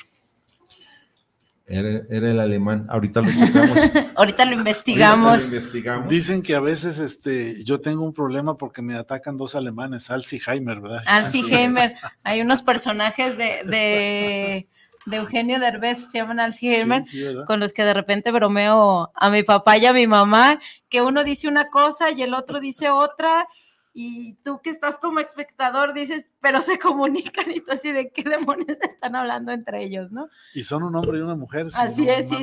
Era, 1.72 2.02
el 2.10 2.40
alemán. 2.40 2.86
Ahorita 2.90 3.22
lo 3.22 3.30
investigamos. 3.30 4.08
Ahorita 4.16 4.46
lo 4.46 4.56
investigamos. 4.58 6.10
Dicen 6.10 6.42
que 6.42 6.54
a 6.54 6.60
veces 6.60 7.00
este, 7.00 7.64
yo 7.64 7.80
tengo 7.80 8.04
un 8.04 8.14
problema 8.14 8.58
porque 8.58 8.82
me 8.82 8.96
atacan 8.96 9.38
dos 9.38 9.56
alemanes, 9.56 10.10
Alzheimer, 10.10 10.82
¿verdad? 10.82 11.04
Alzheimer. 11.06 11.96
Hay 12.24 12.42
unos 12.42 12.62
personajes 12.62 13.38
de, 13.38 13.64
de, 13.66 14.68
Eugenio 15.12 15.60
Derbez, 15.60 16.12
se 16.12 16.20
llaman 16.20 16.40
Alzheimer, 16.40 17.04
con 17.48 17.60
los 17.60 17.74
que 17.74 17.84
de 17.84 17.94
repente 17.94 18.32
bromeo 18.32 19.12
a 19.16 19.30
mi 19.30 19.44
papá 19.44 19.78
y 19.78 19.86
a 19.86 19.94
mi 19.94 20.08
mamá, 20.08 20.60
que 20.90 21.02
uno 21.02 21.24
dice 21.24 21.48
una 21.48 21.70
cosa 21.70 22.12
y 22.12 22.22
el 22.22 22.34
otro 22.34 22.60
dice 22.60 22.90
otra, 22.90 23.48
y 23.94 24.36
tú 24.36 24.62
que 24.62 24.70
estás 24.70 24.98
como 24.98 25.20
espectador 25.20 25.94
dices, 25.94 26.30
pero 26.40 26.62
se 26.62 26.80
comunican 26.80 27.52
y 27.52 27.60
tú 27.60 27.74
así 27.74 27.92
de 27.92 28.10
qué 28.12 28.24
demonios 28.24 28.78
están 28.82 29.16
hablando 29.16 29.52
entre 29.52 29.84
ellos, 29.84 30.12
¿no? 30.12 30.30
Y 30.54 30.64
son 30.64 30.84
un 30.84 30.96
hombre 30.96 31.20
y 31.20 31.22
una 31.22 31.36
mujer. 31.36 31.68
así 31.74 32.08
es, 32.08 32.30
sí, 32.30 32.38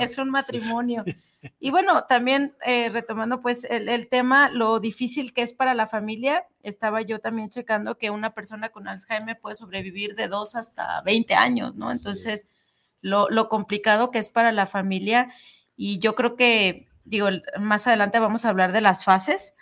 es, 0.00 0.18
un, 0.18 0.30
matrimonio. 0.30 1.04
Y 1.60 1.70
bueno, 1.70 2.04
también 2.04 2.54
eh, 2.64 2.88
retomando 2.88 3.40
pues 3.40 3.64
el, 3.68 4.08
tema, 4.08 4.48
lo 4.48 4.80
difícil 4.80 5.32
que 5.32 5.42
es 5.42 5.54
para 5.54 5.74
la 5.74 5.86
familia, 5.86 6.46
estaba 6.62 7.02
yo 7.02 7.20
también 7.20 7.50
checando 7.50 7.96
que 7.96 8.10
una 8.10 8.34
persona 8.34 8.70
con 8.70 8.88
Alzheimer 8.88 9.38
puede 9.40 9.54
sobrevivir 9.54 10.16
de 10.16 10.28
dos 10.28 10.56
hasta 10.56 11.00
20 11.02 11.34
años, 11.34 11.74
¿no? 11.76 11.92
Entonces, 11.92 12.48
lo, 13.00 13.28
lo 13.30 13.48
complicado 13.48 14.10
que 14.10 14.18
es 14.18 14.30
para 14.30 14.52
la 14.52 14.66
familia 14.66 15.32
y 15.76 16.00
yo 16.00 16.14
creo 16.14 16.36
que, 16.36 16.88
digo, 17.04 17.28
más 17.58 17.86
adelante 17.86 18.18
vamos 18.18 18.44
a 18.44 18.48
hablar 18.48 18.72
de 18.72 18.80
las 18.80 19.04
fases 19.04 19.54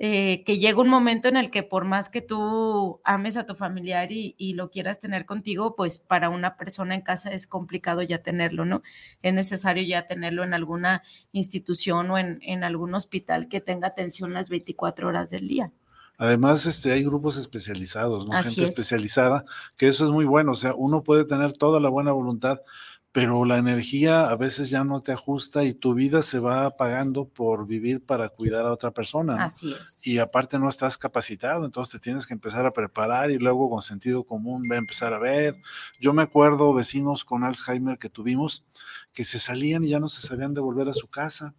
eh, 0.00 0.44
que 0.44 0.60
llega 0.60 0.80
un 0.80 0.88
momento 0.88 1.26
en 1.26 1.36
el 1.36 1.50
que 1.50 1.64
por 1.64 1.84
más 1.84 2.08
que 2.08 2.22
tú 2.22 3.00
ames 3.02 3.36
a 3.36 3.46
tu 3.46 3.56
familiar 3.56 4.12
y, 4.12 4.52
lo 4.52 4.70
quieras 4.70 5.00
tener 5.00 5.26
contigo, 5.26 5.74
pues 5.74 5.98
para 5.98 6.30
una 6.30 6.56
persona 6.56 6.94
en 6.94 7.00
casa 7.00 7.32
es 7.32 7.48
complicado 7.48 8.02
ya 8.02 8.22
tenerlo, 8.22 8.64
¿no? 8.64 8.82
Es 9.22 9.34
necesario 9.34 9.82
ya 9.82 10.06
tenerlo 10.06 10.44
en 10.44 10.54
alguna 10.54 11.02
institución 11.32 12.10
o 12.12 12.18
en, 12.18 12.38
en 12.42 12.62
algún 12.62 12.94
hospital 12.94 13.48
que 13.48 13.60
tenga 13.60 13.88
atención 13.88 14.32
las 14.32 14.48
24 14.48 15.08
horas 15.08 15.30
del 15.30 15.48
día. 15.48 15.72
Además, 16.20 16.66
este, 16.66 16.90
hay 16.90 17.04
grupos 17.04 17.36
especializados, 17.36 18.26
¿no? 18.26 18.32
Gente 18.42 18.64
especializada, 18.64 19.44
que 19.76 19.86
eso 19.86 20.04
es 20.04 20.10
muy 20.10 20.24
bueno. 20.24 20.52
O 20.52 20.56
sea, 20.56 20.74
uno 20.74 21.04
puede 21.04 21.24
tener 21.24 21.52
toda 21.52 21.78
la 21.78 21.88
buena 21.88 22.10
voluntad, 22.10 22.60
pero 23.10 23.44
la 23.46 23.56
energía 23.56 24.28
a 24.28 24.36
veces 24.36 24.68
ya 24.68 24.84
no 24.84 25.00
te 25.00 25.12
ajusta 25.12 25.64
y 25.64 25.72
tu 25.72 25.94
vida 25.94 26.22
se 26.22 26.40
va 26.40 26.66
apagando 26.66 27.26
por 27.26 27.66
vivir 27.66 28.04
para 28.04 28.28
cuidar 28.28 28.66
a 28.66 28.72
otra 28.72 28.90
persona. 28.90 29.42
Así 29.42 29.72
es. 29.72 30.06
Y 30.06 30.18
aparte 30.18 30.58
no 30.58 30.68
estás 30.68 30.98
capacitado, 30.98 31.64
entonces 31.64 31.92
te 31.92 31.98
tienes 32.00 32.26
que 32.26 32.34
empezar 32.34 32.66
a 32.66 32.72
preparar 32.72 33.30
y 33.30 33.38
luego 33.38 33.70
con 33.70 33.80
sentido 33.80 34.24
común 34.24 34.62
va 34.70 34.74
a 34.74 34.78
empezar 34.78 35.14
a 35.14 35.18
ver. 35.18 35.56
Yo 35.98 36.12
me 36.12 36.22
acuerdo 36.22 36.74
vecinos 36.74 37.24
con 37.24 37.44
Alzheimer 37.44 37.98
que 37.98 38.10
tuvimos 38.10 38.66
que 39.14 39.24
se 39.24 39.38
salían 39.38 39.84
y 39.84 39.88
ya 39.88 40.00
no 40.00 40.10
se 40.10 40.26
sabían 40.26 40.52
devolver 40.52 40.88
a 40.88 40.94
su 40.94 41.08
casa. 41.08 41.54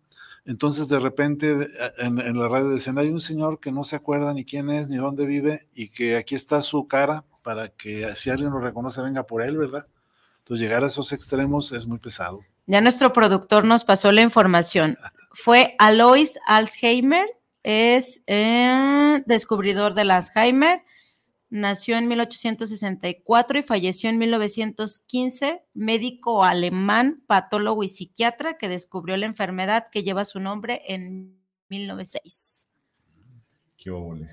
Entonces 0.46 0.88
de 0.88 1.00
repente 1.00 1.68
en, 1.98 2.20
en 2.20 2.40
la 2.40 2.48
radio 2.48 2.70
decían, 2.70 3.00
hay 3.00 3.10
un 3.10 3.20
señor 3.20 3.60
que 3.60 3.72
no 3.72 3.84
se 3.84 3.96
acuerda 3.96 4.34
ni 4.34 4.46
quién 4.46 4.70
es 4.70 4.90
ni 4.90 4.98
dónde 4.98 5.26
vive 5.26 5.68
y 5.74 5.90
que 5.90 6.16
aquí 6.16 6.36
está 6.36 6.62
su 6.62 6.88
cara 6.88 7.26
para 7.42 7.70
que 7.70 8.16
si 8.16 8.30
alguien 8.30 8.52
lo 8.52 8.60
reconoce 8.60 9.02
venga 9.02 9.24
por 9.24 9.42
él, 9.42 9.58
¿verdad? 9.58 9.88
Entonces, 10.50 10.68
llegar 10.68 10.84
a 10.84 10.88
esos 10.88 11.14
extremos 11.14 11.72
es 11.74 11.86
muy 11.86 12.00
pesado. 12.00 12.44
Ya 12.66 12.82
nuestro 12.82 13.14
productor 13.14 13.66
nos 13.66 13.84
pasó 13.84 14.12
la 14.12 14.24
información. 14.24 14.98
Fue 15.32 15.76
Alois 15.78 16.40
Alzheimer, 16.48 17.28
es 17.62 18.24
eh, 18.26 19.22
descubridor 19.28 19.94
del 19.94 20.10
Alzheimer. 20.10 20.82
Nació 21.52 21.98
en 21.98 22.08
1864 22.08 23.60
y 23.60 23.62
falleció 23.62 24.10
en 24.10 24.18
1915, 24.18 25.62
médico 25.76 26.44
alemán, 26.44 27.22
patólogo 27.28 27.84
y 27.84 27.88
psiquiatra 27.88 28.58
que 28.58 28.70
descubrió 28.70 29.18
la 29.18 29.28
enfermedad 29.28 29.90
que 29.92 30.02
lleva 30.02 30.26
su 30.26 30.40
nombre 30.40 30.82
en 30.88 31.38
1906. 31.70 32.68
Qué 33.78 33.92
obole. 33.92 34.26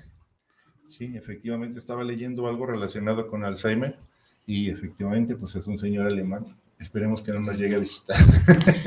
Sí, 0.89 1.15
efectivamente 1.15 1.77
estaba 1.77 2.03
leyendo 2.03 2.47
algo 2.47 2.65
relacionado 2.65 3.27
con 3.27 3.45
Alzheimer 3.45 3.99
y 4.47 4.69
efectivamente, 4.69 5.35
pues 5.35 5.55
es 5.55 5.67
un 5.67 5.77
señor 5.77 6.07
alemán. 6.07 6.45
Esperemos 6.79 7.21
que 7.21 7.33
no 7.33 7.41
nos 7.41 7.57
llegue 7.57 7.75
a 7.75 7.79
visitar. 7.79 8.15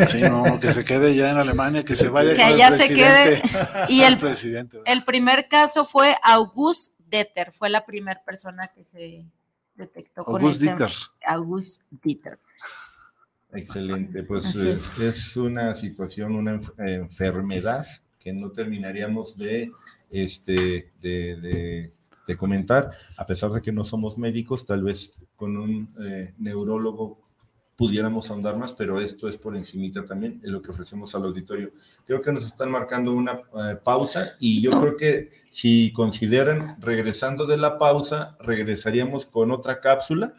Sí, 0.09 0.23
no, 0.23 0.59
que 0.59 0.73
se 0.73 0.85
quede 0.85 1.15
ya 1.15 1.31
en 1.31 1.37
Alemania, 1.37 1.85
que 1.85 1.95
se 1.95 2.09
vaya 2.09 2.35
que 2.35 2.43
allá 2.43 2.75
se 2.75 2.89
quede. 2.89 3.43
Y 3.89 4.01
el, 4.01 4.17
presidente, 4.19 4.79
el 4.87 5.05
primer 5.05 5.49
caso 5.49 5.85
fue 5.85 6.17
August 6.23 6.95
Deter, 6.99 7.53
fue 7.53 7.69
la 7.69 7.85
primera 7.85 8.23
persona 8.25 8.69
que 8.69 8.85
se 8.85 9.27
detectó 9.75 10.25
con 10.25 10.41
August 10.41 10.63
Dieter. 10.63 10.91
August 11.27 11.83
Dieter. 11.91 12.39
Excelente, 13.53 14.23
pues 14.23 14.57
eh, 14.57 14.79
es, 15.01 15.37
una 15.37 15.75
situación, 15.75 16.37
una 16.37 16.59
enfermedad 16.79 17.85
que 18.19 18.33
no 18.33 18.51
terminaríamos 18.53 19.37
de, 19.37 19.73
este, 20.11 20.93
de, 21.03 21.93
de 22.27 22.37
comentar, 22.37 22.93
a 23.17 23.27
pesar 23.27 23.51
de 23.51 23.61
que 23.61 23.73
no 23.73 23.85
somos 23.85 24.17
médicos, 24.17 24.65
tal 24.65 24.85
vez 24.85 25.13
con 25.41 25.57
un 25.57 25.89
eh, 25.99 26.35
neurólogo 26.37 27.19
pudiéramos 27.75 28.31
ahondar 28.31 28.59
más, 28.59 28.75
pero 28.75 29.01
esto 29.01 29.27
es 29.27 29.39
por 29.39 29.57
encimita 29.57 30.05
también 30.05 30.39
en 30.45 30.53
lo 30.53 30.61
que 30.61 30.71
ofrecemos 30.71 31.15
al 31.15 31.25
auditorio. 31.25 31.73
Creo 32.05 32.21
que 32.21 32.31
nos 32.31 32.45
están 32.45 32.71
marcando 32.71 33.15
una 33.15 33.33
eh, 33.33 33.77
pausa 33.83 34.33
y 34.39 34.61
yo 34.61 34.79
creo 34.79 34.97
que 34.99 35.31
si 35.49 35.95
consideran 35.95 36.77
regresando 36.79 37.47
de 37.47 37.57
la 37.57 37.79
pausa, 37.79 38.37
regresaríamos 38.41 39.25
con 39.25 39.51
otra 39.51 39.81
cápsula. 39.81 40.35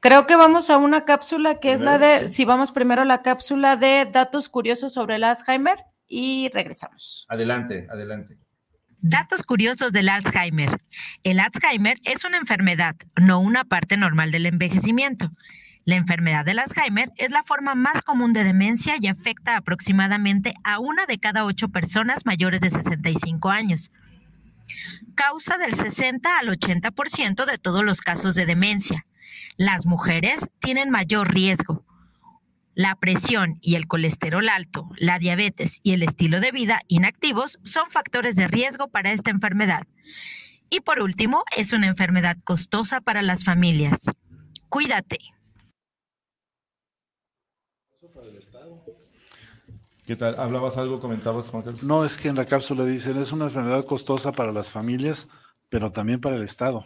Creo 0.00 0.26
que 0.26 0.36
vamos 0.36 0.68
a 0.68 0.76
una 0.76 1.06
cápsula 1.06 1.58
que 1.58 1.72
es 1.72 1.80
la 1.80 1.96
de, 1.96 2.28
si 2.30 2.44
vamos 2.44 2.72
primero 2.72 3.00
a 3.00 3.06
la 3.06 3.22
cápsula 3.22 3.76
de 3.76 4.06
datos 4.12 4.50
curiosos 4.50 4.92
sobre 4.92 5.16
el 5.16 5.24
Alzheimer 5.24 5.78
y 6.06 6.50
regresamos. 6.52 7.24
Adelante, 7.30 7.86
adelante. 7.90 8.41
Datos 9.04 9.42
curiosos 9.42 9.92
del 9.92 10.08
Alzheimer. 10.08 10.80
El 11.24 11.40
Alzheimer 11.40 11.98
es 12.04 12.24
una 12.24 12.36
enfermedad, 12.36 12.94
no 13.20 13.40
una 13.40 13.64
parte 13.64 13.96
normal 13.96 14.30
del 14.30 14.46
envejecimiento. 14.46 15.32
La 15.84 15.96
enfermedad 15.96 16.44
del 16.44 16.60
Alzheimer 16.60 17.10
es 17.16 17.32
la 17.32 17.42
forma 17.42 17.74
más 17.74 18.02
común 18.02 18.32
de 18.32 18.44
demencia 18.44 18.94
y 19.00 19.08
afecta 19.08 19.56
aproximadamente 19.56 20.54
a 20.62 20.78
una 20.78 21.04
de 21.06 21.18
cada 21.18 21.44
ocho 21.44 21.68
personas 21.68 22.26
mayores 22.26 22.60
de 22.60 22.70
65 22.70 23.50
años. 23.50 23.90
Causa 25.16 25.58
del 25.58 25.74
60 25.74 26.38
al 26.38 26.46
80% 26.46 27.44
de 27.44 27.58
todos 27.58 27.84
los 27.84 28.02
casos 28.02 28.36
de 28.36 28.46
demencia. 28.46 29.04
Las 29.56 29.84
mujeres 29.84 30.48
tienen 30.60 30.90
mayor 30.90 31.34
riesgo, 31.34 31.84
la 32.74 32.96
presión 32.96 33.58
y 33.60 33.74
el 33.74 33.86
colesterol 33.86 34.48
alto, 34.48 34.88
la 34.96 35.18
diabetes 35.18 35.80
y 35.82 35.92
el 35.92 36.02
estilo 36.02 36.40
de 36.40 36.52
vida 36.52 36.80
inactivos 36.88 37.58
son 37.62 37.90
factores 37.90 38.36
de 38.36 38.48
riesgo 38.48 38.88
para 38.88 39.12
esta 39.12 39.30
enfermedad. 39.30 39.86
Y 40.70 40.80
por 40.80 41.00
último, 41.00 41.44
es 41.56 41.72
una 41.72 41.86
enfermedad 41.86 42.38
costosa 42.44 43.00
para 43.00 43.22
las 43.22 43.44
familias. 43.44 44.10
Cuídate. 44.68 45.18
¿Qué 50.06 50.16
tal? 50.16 50.34
¿Hablabas 50.38 50.78
algo, 50.78 50.98
comentabas, 50.98 51.50
Juan 51.50 51.62
Carlos? 51.62 51.82
No, 51.82 52.04
es 52.04 52.16
que 52.16 52.28
en 52.28 52.36
la 52.36 52.46
cápsula 52.46 52.84
dicen, 52.84 53.18
es 53.18 53.32
una 53.32 53.44
enfermedad 53.44 53.84
costosa 53.84 54.32
para 54.32 54.50
las 54.50 54.70
familias, 54.70 55.28
pero 55.68 55.92
también 55.92 56.20
para 56.20 56.36
el 56.36 56.42
Estado. 56.42 56.84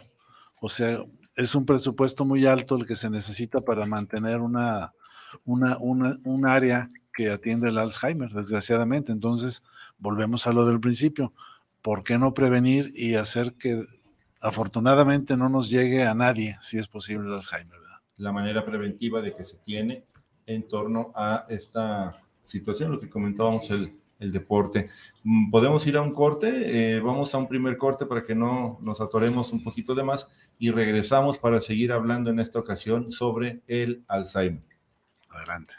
O 0.61 0.69
sea, 0.69 0.99
es 1.35 1.55
un 1.55 1.65
presupuesto 1.65 2.25
muy 2.25 2.45
alto 2.45 2.75
el 2.75 2.85
que 2.85 2.95
se 2.95 3.09
necesita 3.09 3.61
para 3.61 3.85
mantener 3.85 4.41
una, 4.41 4.93
una, 5.45 5.77
una, 5.77 6.17
un 6.23 6.47
área 6.47 6.91
que 7.13 7.29
atiende 7.31 7.69
el 7.69 7.77
Alzheimer, 7.77 8.31
desgraciadamente. 8.31 9.11
Entonces, 9.11 9.63
volvemos 9.97 10.47
a 10.47 10.53
lo 10.53 10.65
del 10.65 10.79
principio. 10.79 11.33
¿Por 11.81 12.03
qué 12.03 12.17
no 12.17 12.33
prevenir 12.33 12.91
y 12.95 13.15
hacer 13.15 13.53
que 13.53 13.85
afortunadamente 14.41 15.35
no 15.37 15.49
nos 15.49 15.69
llegue 15.69 16.05
a 16.05 16.13
nadie, 16.13 16.57
si 16.61 16.77
es 16.77 16.87
posible, 16.87 17.27
el 17.27 17.33
Alzheimer? 17.33 17.77
La 18.17 18.31
manera 18.31 18.65
preventiva 18.65 19.21
de 19.21 19.33
que 19.33 19.43
se 19.43 19.57
tiene 19.57 20.03
en 20.45 20.67
torno 20.67 21.11
a 21.15 21.43
esta 21.49 22.19
situación, 22.43 22.91
lo 22.91 22.99
que 22.99 23.09
comentábamos 23.09 23.69
el, 23.69 23.95
el 24.19 24.31
deporte. 24.31 24.87
Mm, 25.23 25.51
podemos 25.51 25.85
ir 25.87 25.97
a 25.97 26.01
un 26.01 26.13
corte, 26.13 26.95
eh, 26.95 26.99
vamos 26.99 27.33
a 27.33 27.37
un 27.37 27.47
primer 27.47 27.77
corte 27.77 28.05
para 28.05 28.23
que 28.23 28.35
no 28.35 28.79
nos 28.81 29.01
atoremos 29.01 29.53
un 29.53 29.63
poquito 29.63 29.93
de 29.95 30.03
más 30.03 30.27
y 30.57 30.71
regresamos 30.71 31.37
para 31.37 31.61
seguir 31.61 31.91
hablando 31.91 32.29
en 32.29 32.39
esta 32.39 32.59
ocasión 32.59 33.11
sobre 33.11 33.61
el 33.67 34.03
Alzheimer. 34.07 34.76
Adelante. 35.37 35.75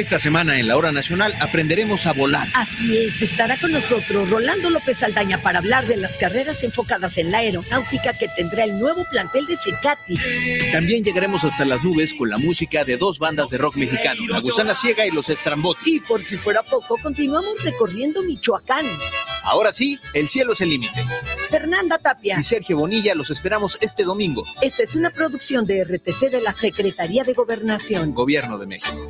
Esta 0.00 0.18
semana 0.18 0.58
en 0.58 0.66
la 0.66 0.78
Hora 0.78 0.92
Nacional 0.92 1.36
aprenderemos 1.40 2.06
a 2.06 2.14
volar. 2.14 2.48
Así 2.54 2.96
es, 2.96 3.20
estará 3.20 3.58
con 3.58 3.70
nosotros 3.70 4.30
Rolando 4.30 4.70
López 4.70 5.02
Aldaña 5.02 5.42
para 5.42 5.58
hablar 5.58 5.86
de 5.86 5.98
las 5.98 6.16
carreras 6.16 6.62
enfocadas 6.62 7.18
en 7.18 7.30
la 7.30 7.40
aeronáutica 7.40 8.14
que 8.14 8.26
tendrá 8.28 8.64
el 8.64 8.78
nuevo 8.78 9.04
plantel 9.10 9.44
de 9.44 9.56
Secati. 9.56 10.18
También 10.72 11.04
llegaremos 11.04 11.44
hasta 11.44 11.66
las 11.66 11.84
nubes 11.84 12.14
con 12.14 12.30
la 12.30 12.38
música 12.38 12.82
de 12.86 12.96
dos 12.96 13.18
bandas 13.18 13.50
de 13.50 13.58
rock 13.58 13.76
mexicano, 13.76 14.22
La 14.30 14.38
Gusana 14.38 14.74
Ciega 14.74 15.06
y 15.06 15.10
Los 15.10 15.28
Estrambotti. 15.28 15.96
Y 15.96 16.00
por 16.00 16.22
si 16.22 16.38
fuera 16.38 16.62
poco, 16.62 16.96
continuamos 17.02 17.62
recorriendo 17.62 18.22
Michoacán. 18.22 18.86
Ahora 19.42 19.70
sí, 19.70 20.00
el 20.14 20.28
cielo 20.28 20.54
es 20.54 20.62
el 20.62 20.70
límite. 20.70 21.04
Fernanda 21.50 21.98
Tapia 21.98 22.38
y 22.38 22.42
Sergio 22.42 22.78
Bonilla 22.78 23.14
los 23.14 23.28
esperamos 23.28 23.76
este 23.82 24.04
domingo. 24.04 24.44
Esta 24.62 24.82
es 24.82 24.94
una 24.94 25.10
producción 25.10 25.66
de 25.66 25.84
RTC 25.84 26.30
de 26.30 26.40
la 26.40 26.54
Secretaría 26.54 27.22
de 27.22 27.34
Gobernación. 27.34 28.14
Gobierno 28.14 28.56
de 28.56 28.66
México. 28.66 29.09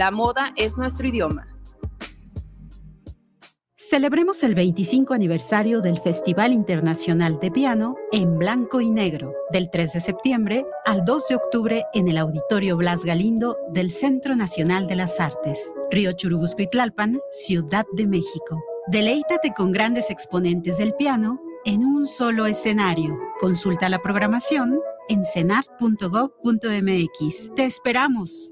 la 0.01 0.09
moda 0.09 0.51
es 0.55 0.79
nuestro 0.79 1.07
idioma. 1.07 1.47
Celebremos 3.75 4.41
el 4.41 4.55
25 4.55 5.13
aniversario 5.13 5.79
del 5.79 5.99
Festival 5.99 6.53
Internacional 6.53 7.39
de 7.39 7.51
Piano 7.51 7.95
en 8.11 8.39
Blanco 8.39 8.81
y 8.81 8.89
Negro, 8.89 9.35
del 9.51 9.69
3 9.69 9.93
de 9.93 10.01
septiembre 10.01 10.65
al 10.85 11.05
2 11.05 11.27
de 11.27 11.35
octubre 11.35 11.85
en 11.93 12.07
el 12.07 12.17
Auditorio 12.17 12.77
Blas 12.77 13.03
Galindo 13.03 13.59
del 13.73 13.91
Centro 13.91 14.35
Nacional 14.35 14.87
de 14.87 14.95
las 14.95 15.19
Artes, 15.19 15.71
Río 15.91 16.13
Churubusco 16.13 16.63
y 16.63 16.67
Tlalpan, 16.67 17.19
Ciudad 17.31 17.85
de 17.93 18.07
México. 18.07 18.59
Deleítate 18.87 19.51
con 19.55 19.71
grandes 19.71 20.09
exponentes 20.09 20.79
del 20.79 20.95
piano 20.95 21.39
en 21.63 21.85
un 21.85 22.07
solo 22.07 22.47
escenario. 22.47 23.15
Consulta 23.39 23.87
la 23.87 23.99
programación 23.99 24.79
en 25.09 25.23
cenart.gov.mx. 25.25 27.55
Te 27.55 27.65
esperamos. 27.65 28.51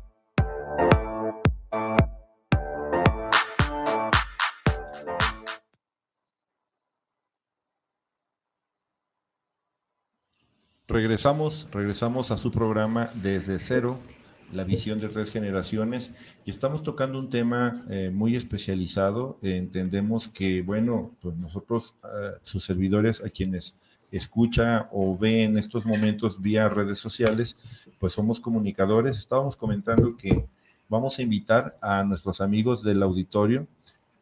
Regresamos, 10.91 11.69
regresamos 11.71 12.31
a 12.31 12.37
su 12.37 12.51
programa 12.51 13.09
desde 13.13 13.59
cero, 13.59 13.97
la 14.51 14.65
visión 14.65 14.99
de 14.99 15.07
tres 15.07 15.31
generaciones, 15.31 16.11
y 16.43 16.49
estamos 16.49 16.83
tocando 16.83 17.17
un 17.17 17.29
tema 17.29 17.85
eh, 17.89 18.11
muy 18.13 18.35
especializado. 18.35 19.39
entendemos 19.41 20.27
que, 20.27 20.61
bueno, 20.61 21.15
pues 21.21 21.37
nosotros, 21.37 21.95
eh, 22.03 22.31
sus 22.41 22.65
servidores, 22.65 23.23
a 23.23 23.29
quienes 23.29 23.73
escucha 24.11 24.89
o 24.91 25.17
ve 25.17 25.43
en 25.43 25.57
estos 25.57 25.85
momentos 25.85 26.41
vía 26.41 26.67
redes 26.67 26.99
sociales, 26.99 27.55
pues 27.97 28.11
somos 28.11 28.41
comunicadores. 28.41 29.17
Estábamos 29.17 29.55
comentando 29.55 30.17
que 30.17 30.45
vamos 30.89 31.17
a 31.17 31.21
invitar 31.21 31.77
a 31.81 32.03
nuestros 32.03 32.41
amigos 32.41 32.83
del 32.83 33.01
auditorio 33.01 33.65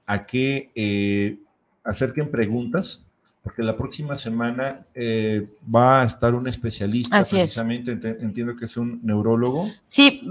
a 0.06 0.24
que 0.28 0.70
eh, 0.76 1.40
acerquen 1.84 2.30
preguntas 2.30 3.08
porque 3.50 3.64
la 3.64 3.76
próxima 3.76 4.20
semana 4.20 4.86
eh, 4.94 5.58
va 5.74 6.04
a 6.04 6.06
estar 6.06 6.36
un 6.36 6.48
especialista, 6.48 7.18
Así 7.18 7.36
precisamente, 7.36 7.94
entiendo 7.94 8.56
que 8.56 8.66
es 8.66 8.78
un 8.78 9.00
neurólogo. 9.02 9.72
Sí, 9.88 10.22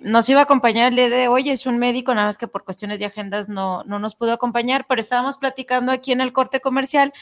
nos 0.00 0.26
iba 0.30 0.40
a 0.40 0.44
acompañar 0.44 0.90
el 0.90 0.96
día 0.96 1.10
de 1.10 1.28
hoy, 1.28 1.50
es 1.50 1.66
un 1.66 1.78
médico, 1.78 2.14
nada 2.14 2.28
más 2.28 2.38
que 2.38 2.48
por 2.48 2.64
cuestiones 2.64 3.00
de 3.00 3.04
agendas 3.04 3.50
no, 3.50 3.84
no 3.84 3.98
nos 3.98 4.14
pudo 4.14 4.32
acompañar, 4.32 4.86
pero 4.88 4.98
estábamos 4.98 5.36
platicando 5.36 5.92
aquí 5.92 6.12
en 6.12 6.22
el 6.22 6.32
corte 6.32 6.60
comercial 6.60 7.12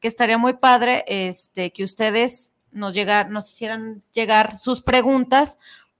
que 0.00 0.08
estaría 0.08 0.36
muy 0.36 0.54
padre 0.54 1.04
este, 1.06 1.72
que 1.72 1.84
ustedes 1.84 2.54
nos, 2.72 2.92
llegar, 2.92 3.30
nos 3.30 3.48
hicieran 3.52 4.02
llegar 4.12 4.58
sus 4.58 4.82
preguntas 4.82 5.58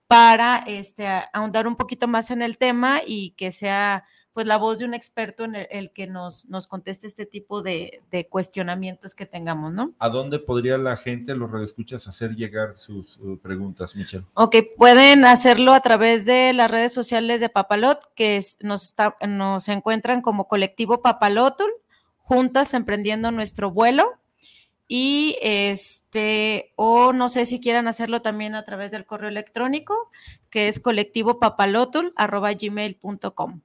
para 0.08 0.64
este, 0.66 1.06
ahondar 1.32 1.68
un 1.68 1.76
poquito 1.76 2.08
más 2.08 2.32
en 2.32 2.42
el 2.42 2.58
tema 2.58 3.00
y 3.06 3.30
que 3.36 3.52
sea 3.52 4.02
pues 4.38 4.46
la 4.46 4.56
voz 4.56 4.78
de 4.78 4.84
un 4.84 4.94
experto 4.94 5.42
en 5.42 5.56
el, 5.68 5.90
que 5.90 6.06
nos, 6.06 6.44
nos 6.44 6.68
conteste 6.68 7.08
este 7.08 7.26
tipo 7.26 7.60
de, 7.60 8.04
cuestionamientos 8.30 9.16
que 9.16 9.26
tengamos, 9.26 9.72
¿no? 9.72 9.94
¿A 9.98 10.10
dónde 10.10 10.38
podría 10.38 10.78
la 10.78 10.94
gente, 10.94 11.34
los 11.34 11.50
redescuchas, 11.50 12.06
hacer 12.06 12.36
llegar 12.36 12.78
sus 12.78 13.18
uh, 13.18 13.36
preguntas, 13.38 13.96
Michelle? 13.96 14.26
Ok, 14.34 14.54
pueden 14.76 15.24
hacerlo 15.24 15.72
a 15.72 15.80
través 15.80 16.24
de 16.24 16.52
las 16.52 16.70
redes 16.70 16.92
sociales 16.92 17.40
de 17.40 17.48
Papalot, 17.48 17.98
que 18.14 18.40
nos, 18.60 18.84
está, 18.84 19.16
nos 19.26 19.68
encuentran 19.68 20.22
como 20.22 20.46
colectivo 20.46 21.02
Papalotul, 21.02 21.72
juntas 22.18 22.74
emprendiendo 22.74 23.32
nuestro 23.32 23.72
vuelo. 23.72 24.20
Y 24.86 25.36
este, 25.42 26.74
o 26.76 27.12
no 27.12 27.28
sé 27.28 27.44
si 27.44 27.58
quieran 27.58 27.88
hacerlo 27.88 28.22
también 28.22 28.54
a 28.54 28.64
través 28.64 28.92
del 28.92 29.04
correo 29.04 29.30
electrónico, 29.30 30.12
que 30.48 30.68
es 30.68 30.78
colectivopapalotul.gmail.com 30.78 33.62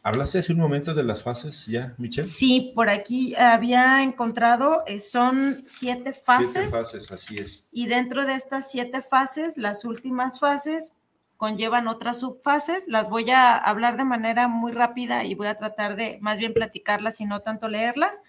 ¿Hablaste 0.06 0.40
hace 0.40 0.52
un 0.52 0.60
momento 0.60 0.94
de 0.94 1.04
las 1.04 1.24
fases 1.24 1.66
ya, 1.66 1.96
Michelle? 1.98 2.28
Sí, 2.28 2.74
por 2.76 2.90
aquí 2.90 3.36
había 3.36 4.04
encontrado, 4.04 4.84
eh, 4.86 5.00
son 5.00 5.62
siete 5.64 6.12
fases. 6.12 6.52
Siete 6.52 6.70
fases, 6.70 7.12
así 7.12 7.38
es. 7.38 7.64
Y 7.72 7.88
dentro 7.88 8.26
de 8.26 8.34
estas 8.34 8.70
siete 8.70 9.02
fases, 9.02 9.58
las 9.58 9.86
últimas 9.86 10.40
fases 10.40 10.92
conllevan 11.44 11.90
otras 11.90 12.22
subfases. 12.22 12.88
Las 12.88 13.10
voy 13.10 13.30
a 13.30 13.58
hablar 13.58 13.98
de 13.98 14.06
manera 14.06 14.48
muy 14.48 14.72
rápida 14.72 15.26
y 15.26 15.36
voy 15.36 15.48
a 15.48 15.58
tratar 15.58 15.98
de 15.98 16.18
más 16.22 16.40
bien 16.40 16.54
platicarlas 16.54 17.20
y 17.20 17.26
no 17.26 17.42
tanto 17.42 17.68
leerlas. 17.68 18.22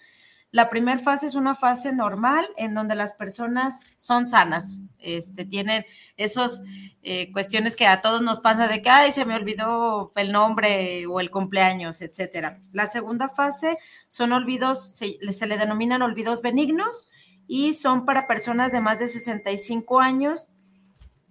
La 0.51 0.69
primera 0.69 0.99
fase 0.99 1.25
es 1.27 1.35
una 1.35 1.55
fase 1.55 1.93
normal 1.93 2.45
en 2.57 2.73
donde 2.73 2.93
las 2.93 3.13
personas 3.13 3.89
son 3.95 4.27
sanas, 4.27 4.81
este, 4.99 5.45
tienen 5.45 5.85
esos 6.17 6.61
eh, 7.03 7.31
cuestiones 7.31 7.77
que 7.77 7.87
a 7.87 8.01
todos 8.01 8.21
nos 8.21 8.41
pasa 8.41 8.67
de 8.67 8.81
que, 8.81 8.89
ay, 8.89 9.13
se 9.13 9.23
me 9.23 9.35
olvidó 9.35 10.11
el 10.17 10.33
nombre 10.33 11.07
o 11.07 11.21
el 11.21 11.31
cumpleaños, 11.31 12.01
etcétera. 12.01 12.59
La 12.73 12.85
segunda 12.85 13.29
fase 13.29 13.77
son 14.09 14.33
olvidos, 14.33 14.93
se, 14.93 15.19
se 15.31 15.47
le 15.47 15.57
denominan 15.57 16.01
olvidos 16.01 16.41
benignos 16.41 17.07
y 17.47 17.75
son 17.75 18.05
para 18.05 18.27
personas 18.27 18.73
de 18.73 18.81
más 18.81 18.99
de 18.99 19.07
65 19.07 20.01
años 20.01 20.49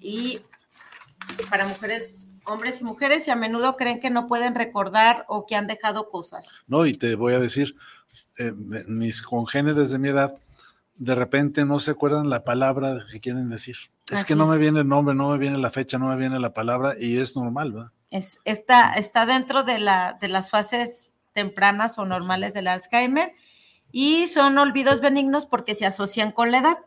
y 0.01 0.41
para 1.51 1.67
mujeres 1.67 2.19
hombres 2.47 2.81
y 2.81 2.85
mujeres 2.85 3.27
y 3.27 3.31
a 3.31 3.37
menudo 3.37 3.77
creen 3.77 4.01
que 4.01 4.11
no 4.11 4.27
pueden 4.27 4.55
recordar 4.55 5.25
o 5.29 5.47
que 5.47 5.57
han 5.57 5.67
dejado 5.67 6.11
cosas. 6.11 6.53
No, 6.67 6.87
y 6.87 6.95
te 6.95 7.15
voy 7.15 7.35
a 7.35 7.41
decir, 7.41 7.75
eh, 8.39 8.53
mis 8.87 9.23
congéneres 9.23 9.91
de 9.91 9.99
mi 9.99 10.09
edad, 10.09 10.35
de 10.97 11.15
repente 11.15 11.65
no 11.65 11.81
se 11.81 11.93
acuerdan 11.93 12.31
la 12.31 12.45
palabra 12.45 12.99
que 13.11 13.21
quieren 13.21 13.49
decir. 13.49 13.77
Es 14.11 14.25
que 14.25 14.37
no 14.37 14.47
me 14.47 14.59
viene 14.59 14.81
el 14.81 14.89
nombre, 14.89 15.15
no 15.15 15.31
me 15.31 15.39
viene 15.39 15.59
la 15.59 15.71
fecha, 15.71 15.99
no 15.99 16.09
me 16.09 16.17
viene 16.17 16.39
la 16.39 16.53
palabra 16.53 16.95
y 16.99 17.19
es 17.19 17.37
normal, 17.37 17.73
¿verdad? 17.73 17.93
Es, 18.11 18.39
está, 18.45 18.93
está 18.95 19.27
dentro 19.27 19.65
de, 19.65 19.79
la, 19.79 20.19
de 20.21 20.29
las 20.29 20.51
fases 20.51 21.13
tempranas 21.33 21.99
o 21.99 22.05
normales 22.05 22.53
del 22.53 22.69
Alzheimer 22.69 23.33
y 23.91 24.27
son 24.27 24.59
olvidos 24.59 25.01
benignos 25.01 25.47
porque 25.47 25.75
se 25.75 25.87
asocian 25.87 26.33
con 26.33 26.53
la 26.53 26.59
edad, 26.59 26.79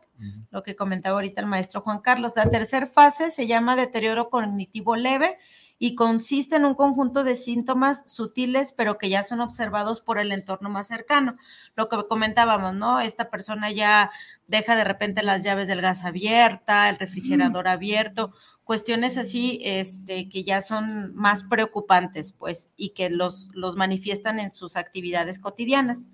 lo 0.50 0.64
que 0.64 0.76
comentaba 0.76 1.16
ahorita 1.16 1.42
el 1.42 1.48
maestro 1.48 1.82
Juan 1.82 2.00
Carlos. 2.00 2.34
La 2.36 2.50
tercera 2.50 2.86
fase 2.86 3.30
se 3.30 3.48
llama 3.48 3.76
deterioro 3.76 4.30
cognitivo 4.30 4.96
leve 4.96 5.38
y 5.80 5.96
consiste 5.96 6.56
en 6.56 6.66
un 6.66 6.74
conjunto 6.74 7.24
de 7.24 7.36
síntomas 7.36 8.10
sutiles, 8.12 8.72
pero 8.72 8.98
que 8.98 9.10
ya 9.10 9.24
son 9.24 9.42
observados 9.42 10.02
por 10.02 10.18
el 10.18 10.32
entorno 10.32 10.70
más 10.70 10.88
cercano. 10.88 11.38
Lo 11.76 11.88
que 11.88 11.98
comentábamos, 12.08 12.74
¿no? 12.74 13.00
Esta 13.00 13.30
persona 13.30 13.72
ya 13.72 14.12
deja 14.48 14.76
de 14.76 14.84
repente 14.84 15.22
las 15.22 15.44
llaves 15.44 15.68
del 15.68 15.82
gas 15.82 16.04
abierta, 16.04 16.90
el 16.90 16.98
refrigerador 16.98 17.68
abierto, 17.68 18.34
cuestiones 18.64 19.18
así, 19.18 19.60
este, 19.64 20.30
que 20.30 20.44
ya 20.44 20.62
son 20.62 21.16
más 21.16 21.44
preocupantes, 21.44 22.34
pues, 22.34 22.74
y 22.76 22.90
que 22.90 23.10
los, 23.10 23.50
los 23.54 23.76
manifiestan 23.76 24.40
en 24.40 24.52
sus 24.52 24.76
actividades 24.76 25.40
cotidianas. 25.40 26.10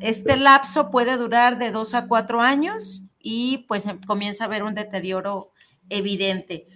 Este 0.00 0.36
lapso 0.36 0.90
puede 0.90 1.16
durar 1.16 1.58
de 1.58 1.70
dos 1.70 1.94
a 1.94 2.08
cuatro 2.08 2.40
años 2.40 3.02
y 3.20 3.58
pues 3.68 3.86
em, 3.86 4.00
comienza 4.00 4.44
a 4.44 4.46
haber 4.46 4.64
un 4.64 4.74
deterioro 4.74 5.52
evidente. 5.88 6.66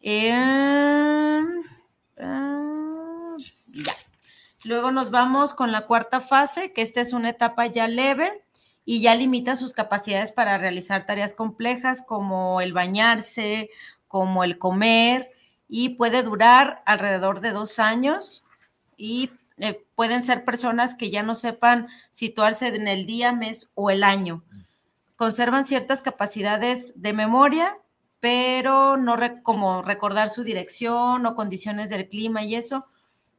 Em, 0.00 1.62
ah, 2.18 3.36
ya. 3.72 3.94
Luego 4.64 4.90
nos 4.90 5.12
vamos 5.12 5.54
con 5.54 5.70
la 5.70 5.86
cuarta 5.86 6.20
fase, 6.20 6.72
que 6.72 6.82
esta 6.82 7.00
es 7.00 7.12
una 7.12 7.30
etapa 7.30 7.66
ya 7.66 7.86
leve 7.86 8.42
y 8.84 9.00
ya 9.00 9.14
limita 9.14 9.54
sus 9.54 9.72
capacidades 9.72 10.32
para 10.32 10.58
realizar 10.58 11.06
tareas 11.06 11.34
complejas 11.34 12.02
como 12.04 12.60
el 12.60 12.72
bañarse, 12.72 13.70
como 14.08 14.42
el 14.42 14.58
comer, 14.58 15.30
y 15.68 15.90
puede 15.90 16.24
durar 16.24 16.82
alrededor 16.86 17.40
de 17.40 17.50
dos 17.50 17.78
años 17.78 18.44
y 18.96 19.30
eh, 19.58 19.82
pueden 19.94 20.22
ser 20.22 20.44
personas 20.44 20.94
que 20.94 21.10
ya 21.10 21.22
no 21.22 21.34
sepan 21.34 21.88
situarse 22.10 22.68
en 22.68 22.88
el 22.88 23.06
día, 23.06 23.32
mes 23.32 23.70
o 23.74 23.90
el 23.90 24.04
año. 24.04 24.42
Conservan 25.16 25.64
ciertas 25.64 26.02
capacidades 26.02 27.00
de 27.00 27.14
memoria, 27.14 27.78
pero 28.20 28.96
no 28.96 29.16
como 29.42 29.82
recordar 29.82 30.28
su 30.28 30.42
dirección 30.42 31.24
o 31.24 31.34
condiciones 31.34 31.88
del 31.88 32.08
clima 32.08 32.42
y 32.42 32.54
eso, 32.54 32.86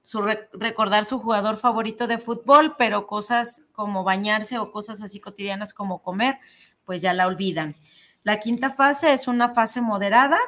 su 0.02 0.22
recordar 0.54 1.06
su 1.06 1.20
jugador 1.20 1.58
favorito 1.58 2.08
de 2.08 2.18
fútbol, 2.18 2.76
pero 2.78 3.06
cosas 3.06 3.62
como 3.74 4.04
bañarse 4.04 4.58
o 4.58 4.72
cosas 4.72 5.02
así 5.04 5.20
cotidianas 5.20 5.74
como 5.74 6.02
comer, 6.02 6.40
pues 6.86 7.02
ya 7.02 7.14
la 7.14 7.28
olvidan. 7.28 7.76
La 8.24 8.40
quinta 8.40 8.72
fase 8.72 9.14
es 9.14 9.28
una 9.28 9.50
fase 9.50 9.82
moderada 9.82 10.40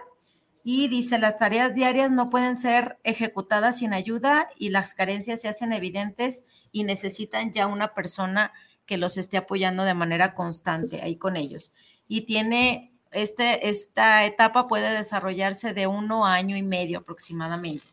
y 0.63 0.87
dice, 0.87 1.17
las 1.17 1.37
tareas 1.37 1.73
diarias 1.73 2.11
no 2.11 2.29
pueden 2.29 2.57
ser 2.57 2.99
ejecutadas 3.03 3.79
sin 3.79 3.93
ayuda 3.93 4.49
y 4.57 4.69
las 4.69 4.93
carencias 4.93 5.41
se 5.41 5.47
hacen 5.47 5.73
evidentes 5.73 6.45
y 6.71 6.83
necesitan 6.83 7.51
ya 7.51 7.67
una 7.67 7.93
persona 7.93 8.51
que 8.85 8.97
los 8.97 9.17
esté 9.17 9.37
apoyando 9.37 9.83
de 9.83 9.93
manera 9.93 10.35
constante 10.35 11.01
ahí 11.01 11.15
con 11.15 11.37
ellos. 11.37 11.73
Y 12.07 12.21
tiene 12.21 12.89
este, 13.11 13.69
esta 13.69 14.25
etapa 14.25 14.67
puede 14.67 14.91
desarrollarse 14.91 15.73
de 15.73 15.87
uno 15.87 16.25
año 16.25 16.57
y 16.57 16.63
medio 16.63 16.99
aproximadamente. 16.99 17.85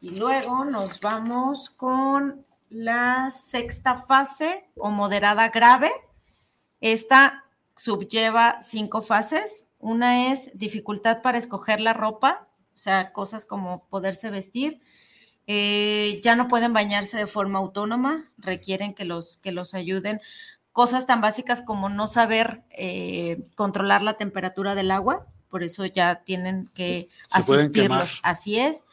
Y 0.00 0.10
luego 0.10 0.64
nos 0.64 1.00
vamos 1.00 1.70
con 1.70 2.44
la 2.68 3.30
sexta 3.30 4.02
fase 4.02 4.68
o 4.76 4.90
moderada 4.90 5.48
grave. 5.48 5.90
Esta 6.80 7.44
subyeva 7.76 8.60
cinco 8.60 9.02
fases. 9.02 9.70
Una 9.84 10.32
es 10.32 10.50
dificultad 10.58 11.22
para 11.22 11.38
escoger 11.38 11.80
la 11.80 11.92
ropa 11.92 12.48
o 12.74 12.78
sea, 12.78 13.12
cosas 13.12 13.46
como 13.46 13.86
poderse 13.88 14.30
vestir. 14.30 14.80
Eh, 15.46 16.20
ya 16.22 16.36
no 16.36 16.48
pueden 16.48 16.72
bañarse 16.72 17.18
de 17.18 17.26
forma 17.26 17.58
autónoma, 17.58 18.30
requieren 18.38 18.94
que 18.94 19.04
los, 19.04 19.38
que 19.38 19.52
los 19.52 19.74
ayuden. 19.74 20.20
Cosas 20.72 21.06
tan 21.06 21.20
básicas 21.20 21.62
como 21.62 21.88
no 21.88 22.06
saber 22.06 22.62
eh, 22.70 23.44
controlar 23.54 24.02
la 24.02 24.14
temperatura 24.14 24.74
del 24.74 24.90
agua, 24.90 25.26
por 25.48 25.62
eso 25.62 25.86
ya 25.86 26.22
tienen 26.24 26.68
que 26.74 27.08
asistirlos. 27.30 28.18
Así 28.22 28.58
es. 28.58 28.84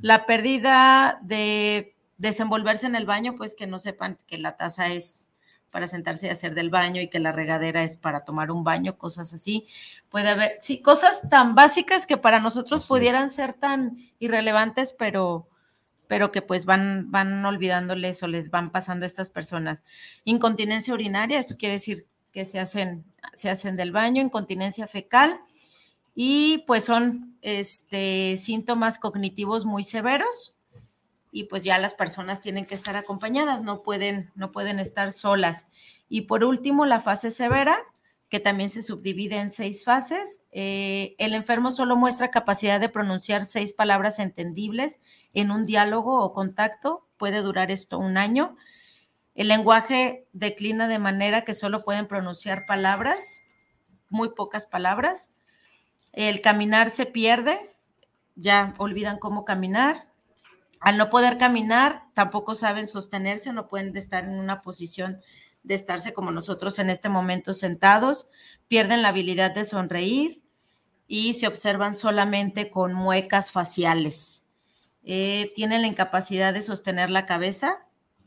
La 0.00 0.26
pérdida 0.26 1.20
de 1.22 1.94
desenvolverse 2.18 2.86
en 2.86 2.96
el 2.96 3.06
baño, 3.06 3.36
pues 3.36 3.54
que 3.54 3.68
no 3.68 3.78
sepan 3.78 4.18
que 4.26 4.38
la 4.38 4.56
taza 4.56 4.88
es 4.88 5.29
para 5.70 5.88
sentarse 5.88 6.26
y 6.26 6.30
hacer 6.30 6.54
del 6.54 6.70
baño 6.70 7.00
y 7.00 7.08
que 7.08 7.20
la 7.20 7.32
regadera 7.32 7.82
es 7.82 7.96
para 7.96 8.24
tomar 8.24 8.50
un 8.50 8.64
baño, 8.64 8.98
cosas 8.98 9.32
así. 9.32 9.66
Puede 10.08 10.28
haber, 10.28 10.58
sí, 10.60 10.82
cosas 10.82 11.28
tan 11.28 11.54
básicas 11.54 12.06
que 12.06 12.16
para 12.16 12.40
nosotros 12.40 12.86
pudieran 12.86 13.30
ser 13.30 13.54
tan 13.54 13.96
irrelevantes, 14.18 14.92
pero, 14.92 15.48
pero 16.08 16.32
que 16.32 16.42
pues 16.42 16.64
van, 16.64 17.10
van 17.10 17.44
olvidándoles 17.44 18.22
o 18.22 18.26
les 18.26 18.50
van 18.50 18.70
pasando 18.70 19.04
a 19.04 19.06
estas 19.06 19.30
personas. 19.30 19.82
Incontinencia 20.24 20.94
urinaria, 20.94 21.38
esto 21.38 21.56
quiere 21.56 21.74
decir 21.74 22.06
que 22.32 22.44
se 22.44 22.58
hacen, 22.58 23.04
se 23.34 23.50
hacen 23.50 23.76
del 23.76 23.92
baño, 23.92 24.22
incontinencia 24.22 24.86
fecal, 24.86 25.40
y 26.14 26.64
pues 26.66 26.84
son 26.84 27.36
este, 27.42 28.36
síntomas 28.36 28.98
cognitivos 28.98 29.64
muy 29.64 29.84
severos, 29.84 30.54
y 31.32 31.44
pues 31.44 31.64
ya 31.64 31.78
las 31.78 31.94
personas 31.94 32.40
tienen 32.40 32.66
que 32.66 32.74
estar 32.74 32.96
acompañadas, 32.96 33.62
no 33.62 33.82
pueden, 33.82 34.30
no 34.34 34.52
pueden 34.52 34.80
estar 34.80 35.12
solas. 35.12 35.68
Y 36.08 36.22
por 36.22 36.44
último, 36.44 36.86
la 36.86 37.00
fase 37.00 37.30
severa, 37.30 37.78
que 38.28 38.40
también 38.40 38.70
se 38.70 38.82
subdivide 38.82 39.36
en 39.36 39.50
seis 39.50 39.84
fases. 39.84 40.44
Eh, 40.52 41.14
el 41.18 41.34
enfermo 41.34 41.72
solo 41.72 41.96
muestra 41.96 42.30
capacidad 42.30 42.80
de 42.80 42.88
pronunciar 42.88 43.44
seis 43.44 43.72
palabras 43.72 44.18
entendibles 44.18 45.00
en 45.34 45.50
un 45.50 45.66
diálogo 45.66 46.20
o 46.20 46.32
contacto. 46.32 47.06
Puede 47.16 47.42
durar 47.42 47.70
esto 47.70 47.98
un 47.98 48.16
año. 48.16 48.56
El 49.34 49.48
lenguaje 49.48 50.26
declina 50.32 50.86
de 50.86 50.98
manera 50.98 51.44
que 51.44 51.54
solo 51.54 51.84
pueden 51.84 52.06
pronunciar 52.06 52.66
palabras, 52.66 53.42
muy 54.08 54.30
pocas 54.30 54.66
palabras. 54.66 55.32
El 56.12 56.40
caminar 56.40 56.90
se 56.90 57.06
pierde, 57.06 57.74
ya 58.36 58.74
olvidan 58.78 59.18
cómo 59.18 59.44
caminar. 59.44 60.09
Al 60.80 60.96
no 60.96 61.10
poder 61.10 61.36
caminar, 61.36 62.04
tampoco 62.14 62.54
saben 62.54 62.88
sostenerse, 62.88 63.52
no 63.52 63.68
pueden 63.68 63.94
estar 63.96 64.24
en 64.24 64.38
una 64.38 64.62
posición 64.62 65.20
de 65.62 65.74
estarse 65.74 66.14
como 66.14 66.30
nosotros 66.30 66.78
en 66.78 66.88
este 66.88 67.10
momento 67.10 67.52
sentados, 67.52 68.28
pierden 68.66 69.02
la 69.02 69.08
habilidad 69.08 69.54
de 69.54 69.64
sonreír 69.64 70.42
y 71.06 71.34
se 71.34 71.46
observan 71.46 71.94
solamente 71.94 72.70
con 72.70 72.94
muecas 72.94 73.52
faciales. 73.52 74.46
Eh, 75.02 75.52
tienen 75.54 75.82
la 75.82 75.88
incapacidad 75.88 76.54
de 76.54 76.62
sostener 76.62 77.10
la 77.10 77.26
cabeza, 77.26 77.86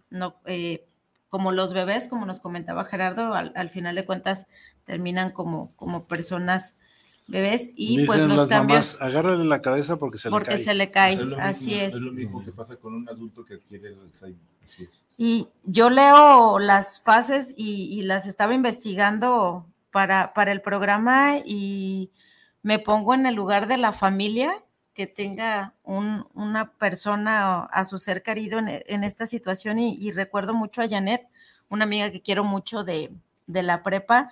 no, 0.10 0.36
eh, 0.46 0.88
como 1.30 1.52
los 1.52 1.74
bebés, 1.74 2.08
como 2.08 2.28
nos 2.28 2.40
comentaba 2.40 2.86
Gerardo, 2.86 3.34
al, 3.34 3.52
al, 3.56 3.70
final 3.72 3.96
de 3.96 4.06
cuentas 4.06 4.46
terminan 4.86 5.32
como, 5.32 5.76
como 5.76 6.06
personas 6.06 6.78
bebés 7.28 7.72
y 7.76 8.06
pues 8.06 8.22
los 8.28 8.50
cambios. 8.50 9.02
agárrale 9.02 9.46
la 9.46 9.62
cabeza 9.62 9.98
porque 9.98 10.18
se 10.18 10.30
le 10.30 10.42
cae. 10.44 10.58
se 10.58 10.74
le 10.74 10.92
cae, 10.92 11.20
así 11.40 11.76
es. 11.76 11.94
Es 11.94 12.00
lo 12.00 12.12
mismo 12.12 12.44
que 12.44 12.52
pasa 12.52 12.76
con 12.76 12.94
un 12.94 13.10
adulto 13.10 13.46
que 13.46 13.56
adquiere 13.56 13.90
el 13.90 14.00
Alzheimer, 14.00 14.40
así 14.64 14.84
es. 14.84 15.04
Y 15.18 15.48
yo 15.64 15.90
leo 15.90 16.60
las 16.60 17.02
fases 17.02 17.54
y, 17.58 18.02
las 18.04 18.28
estaba 18.28 18.54
investigando 18.54 19.66
para, 19.92 20.34
para 20.34 20.52
el 20.52 20.62
programa 20.62 21.38
y 21.38 22.12
me 22.62 22.80
pongo 22.80 23.14
en 23.14 23.26
el 23.26 23.36
lugar 23.36 23.68
de 23.68 23.78
la 23.78 23.94
familia 23.94 24.64
que 24.94 25.08
tenga 25.08 25.74
un, 25.84 26.28
una 26.34 26.72
persona 26.74 27.64
a 27.64 27.84
su 27.84 27.98
ser 27.98 28.22
querido 28.22 28.60
en, 28.60 29.04
esta 29.04 29.26
situación 29.26 29.80
y, 29.80 30.12
recuerdo 30.12 30.54
mucho 30.54 30.82
a 30.82 30.88
Janet, 30.88 31.28
una 31.70 31.86
amiga 31.86 32.12
que 32.12 32.22
quiero 32.22 32.44
mucho 32.44 32.84
de, 32.84 33.12
de 33.48 33.64
la 33.64 33.82
prepa, 33.82 34.32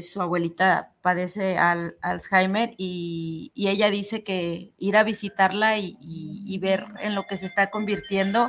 su 0.00 0.20
abuelita 0.20 0.92
padece 1.00 1.56
al, 1.56 1.96
Alzheimer 2.02 2.74
y, 2.76 3.52
ella 3.54 3.90
dice 3.90 4.22
que 4.22 4.74
ir 4.76 4.96
a 4.96 5.04
visitarla 5.04 5.78
y, 5.78 6.58
ver 6.60 6.84
en 7.00 7.14
lo 7.14 7.24
que 7.24 7.38
se 7.38 7.46
está 7.46 7.70
convirtiendo 7.70 8.48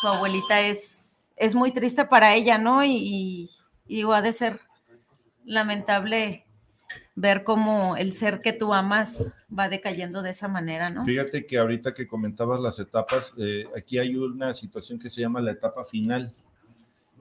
su 0.00 0.08
abuelita 0.08 0.60
es, 0.60 1.32
es 1.36 1.54
muy 1.54 1.72
triste 1.72 2.04
para 2.04 2.34
ella, 2.34 2.58
¿no? 2.58 2.84
Y, 2.84 3.48
digo, 3.86 4.12
ha 4.12 4.22
de 4.22 4.32
ser 4.32 4.60
lamentable 5.44 6.46
ver 7.14 7.44
cómo 7.44 7.96
el 7.96 8.12
ser 8.12 8.40
que 8.40 8.52
tú 8.52 8.74
amas 8.74 9.32
va 9.56 9.68
decayendo 9.68 10.22
de 10.22 10.30
esa 10.30 10.48
manera, 10.48 10.90
¿no? 10.90 11.04
Fíjate 11.04 11.46
que 11.46 11.58
ahorita 11.58 11.94
que 11.94 12.06
comentabas 12.06 12.60
las 12.60 12.78
etapas, 12.78 13.34
eh, 13.38 13.66
aquí 13.76 13.98
hay 13.98 14.16
una 14.16 14.52
situación 14.54 14.98
que 14.98 15.10
se 15.10 15.22
llama 15.22 15.40
la 15.40 15.52
etapa 15.52 15.84
final 15.84 16.34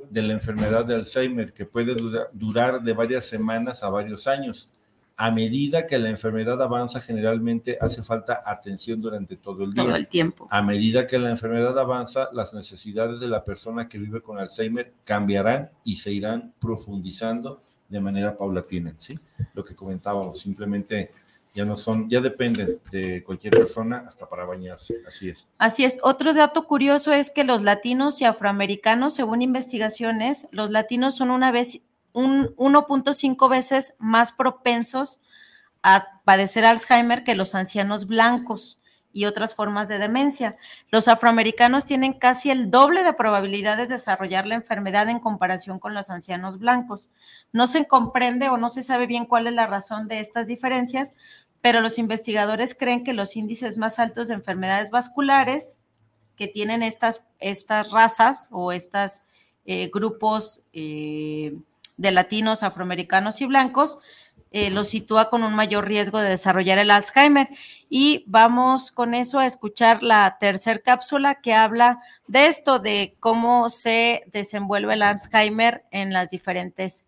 de 0.10 0.24
la 0.24 0.34
enfermedad 0.34 0.86
de 0.86 0.96
Alzheimer, 0.96 1.54
que 1.54 1.66
puede 1.66 1.96
durar 2.34 2.82
de 2.82 2.94
varias 2.94 3.26
semanas 3.26 3.84
a 3.84 3.90
varios 3.90 4.28
años. 4.28 4.74
A 5.18 5.32
medida 5.32 5.86
que 5.86 6.00
la 6.00 6.10
enfermedad 6.10 6.62
avanza, 6.62 7.02
generalmente 7.02 7.78
hace 7.82 8.02
falta 8.02 8.42
atención 8.46 9.02
durante 9.02 9.36
todo 9.36 9.66
el 9.66 9.74
día. 9.74 9.84
Todo 9.84 9.96
el 9.96 10.08
tiempo. 10.08 10.48
A 10.50 10.62
medida 10.62 11.06
que 11.06 11.20
la 11.20 11.30
enfermedad 11.30 11.78
avanza, 11.78 12.30
las 12.32 12.54
necesidades 12.54 13.20
de 13.20 13.28
la 13.28 13.44
persona 13.44 13.90
que 13.90 13.98
vive 13.98 14.22
con 14.22 14.40
Alzheimer 14.40 14.94
cambiarán 15.04 15.72
y 15.84 15.98
se 15.98 16.12
irán 16.12 16.54
profundizando 16.60 17.62
de 17.90 18.00
manera 18.00 18.38
paulatina, 18.38 18.96
¿sí? 18.98 19.20
Lo 19.54 19.64
que 19.64 19.76
comentábamos, 19.76 20.40
simplemente 20.40 21.12
ya 21.54 21.66
no 21.66 21.76
son, 21.76 22.10
ya 22.10 22.22
dependen 22.22 22.80
de 22.92 23.24
cualquier 23.24 23.54
persona 23.54 24.06
hasta 24.08 24.30
para 24.30 24.46
bañarse, 24.46 25.02
así 25.08 25.30
es. 25.30 25.48
Así 25.58 25.84
es. 25.84 26.00
Otro 26.04 26.34
dato 26.34 26.68
curioso 26.68 27.12
es 27.12 27.32
que 27.32 27.44
los 27.44 27.64
latinos 27.64 28.22
y 28.22 28.26
afroamericanos, 28.26 29.16
según 29.16 29.42
investigaciones, 29.42 30.48
los 30.52 30.72
latinos 30.72 31.16
son 31.16 31.32
una 31.32 31.52
vez 31.52 31.82
un 32.14 32.56
1.5 32.56 33.50
veces 33.50 33.96
más 34.00 34.32
propensos 34.32 35.20
a 35.84 36.22
padecer 36.24 36.66
Alzheimer 36.66 37.24
que 37.24 37.36
los 37.36 37.56
ancianos 37.56 38.08
blancos 38.08 38.80
y 39.12 39.26
otras 39.26 39.56
formas 39.56 39.88
de 39.88 39.98
demencia. 39.98 40.58
Los 40.92 41.08
afroamericanos 41.08 41.86
tienen 41.86 42.14
casi 42.14 42.52
el 42.52 42.70
doble 42.70 43.04
de 43.04 43.14
probabilidades 43.14 43.90
de 43.90 43.96
desarrollar 43.96 44.46
la 44.46 44.56
enfermedad 44.56 45.10
en 45.10 45.20
comparación 45.20 45.80
con 45.80 45.94
los 45.94 46.10
ancianos 46.10 46.60
blancos. 46.60 47.10
No 47.52 47.68
se 47.68 47.88
comprende 47.88 48.50
o 48.50 48.58
no 48.58 48.70
se 48.70 48.84
sabe 48.84 49.08
bien 49.08 49.26
cuál 49.26 49.48
es 49.48 49.54
la 49.54 49.68
razón 49.68 50.08
de 50.08 50.20
estas 50.20 50.48
diferencias, 50.48 51.14
pero 51.62 51.82
los 51.82 51.98
investigadores 51.98 52.76
creen 52.76 53.04
que 53.04 53.14
los 53.14 53.36
índices 53.36 53.78
más 53.78 54.00
altos 54.00 54.28
de 54.28 54.36
enfermedades 54.36 54.92
vasculares 54.92 55.80
que 56.36 56.48
tienen 56.48 56.84
estas, 56.84 57.26
estas 57.40 57.92
razas 57.92 58.48
o 58.52 58.72
estos 58.72 59.22
eh, 59.66 59.90
grupos 59.94 60.62
eh, 60.72 61.58
de 61.98 62.12
latinos, 62.12 62.64
afroamericanos 62.64 63.42
y 63.42 63.46
blancos 63.46 64.00
eh, 64.52 64.72
lo 64.72 64.84
sitúa 64.84 65.30
con 65.30 65.44
un 65.44 65.54
mayor 65.56 65.88
riesgo 65.88 66.20
de 66.20 66.30
desarrollar 66.30 66.78
el 66.80 66.92
Alzheimer. 66.92 67.48
Y 67.90 68.24
vamos 68.28 68.92
con 68.92 69.14
eso 69.14 69.40
a 69.40 69.46
escuchar 69.46 70.04
la 70.04 70.38
tercera 70.40 70.80
cápsula 70.80 71.36
que 71.36 71.54
habla 71.54 72.02
de 72.28 72.48
esto, 72.48 72.80
de 72.80 73.16
cómo 73.20 73.70
se 73.70 74.24
desenvuelve 74.32 74.94
el 74.94 75.04
Alzheimer 75.04 75.86
en 75.92 76.14
las 76.14 76.30
diferentes 76.30 77.06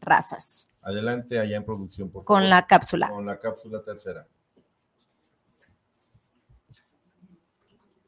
razas. 0.00 0.68
Adelante 0.82 1.38
allá 1.38 1.56
en 1.56 1.64
producción, 1.64 2.10
por 2.10 2.24
Con 2.24 2.48
la 2.48 2.66
cápsula. 2.66 3.08
Con 3.08 3.26
la 3.26 3.38
cápsula 3.38 3.82
tercera. 3.82 4.26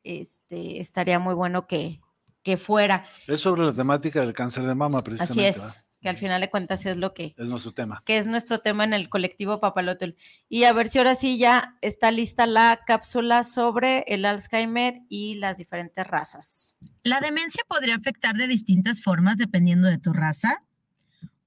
Este, 0.03 0.79
estaría 0.79 1.17
muy 1.17 1.33
bueno 1.33 1.65
que, 1.65 1.99
que 2.43 2.57
fuera. 2.57 3.05
Es 3.27 3.41
sobre 3.41 3.63
la 3.63 3.73
temática 3.73 4.21
del 4.21 4.33
cáncer 4.33 4.63
de 4.63 4.75
mama, 4.75 5.03
precisamente. 5.03 5.49
Así 5.49 5.61
es 5.61 5.81
que 6.01 6.09
al 6.09 6.17
final 6.17 6.41
de 6.41 6.49
cuentas 6.49 6.85
es 6.85 6.97
lo 6.97 7.13
que 7.13 7.35
es 7.37 7.47
nuestro 7.47 7.73
tema. 7.73 8.01
Que 8.05 8.17
es 8.17 8.27
nuestro 8.27 8.59
tema 8.59 8.83
en 8.83 8.93
el 8.93 9.09
colectivo 9.09 9.59
Papalotl. 9.59 10.11
Y 10.47 10.63
a 10.63 10.73
ver 10.73 10.87
si 10.87 10.97
ahora 10.97 11.15
sí 11.15 11.37
ya 11.37 11.77
está 11.81 12.11
lista 12.11 12.47
la 12.47 12.81
cápsula 12.87 13.43
sobre 13.43 14.03
el 14.07 14.25
Alzheimer 14.25 15.01
y 15.09 15.35
las 15.35 15.57
diferentes 15.57 16.05
razas. 16.07 16.77
¿La 17.03 17.19
demencia 17.19 17.63
podría 17.67 17.95
afectar 17.95 18.35
de 18.35 18.47
distintas 18.47 19.03
formas 19.03 19.37
dependiendo 19.37 19.87
de 19.87 19.97
tu 19.97 20.13
raza? 20.13 20.63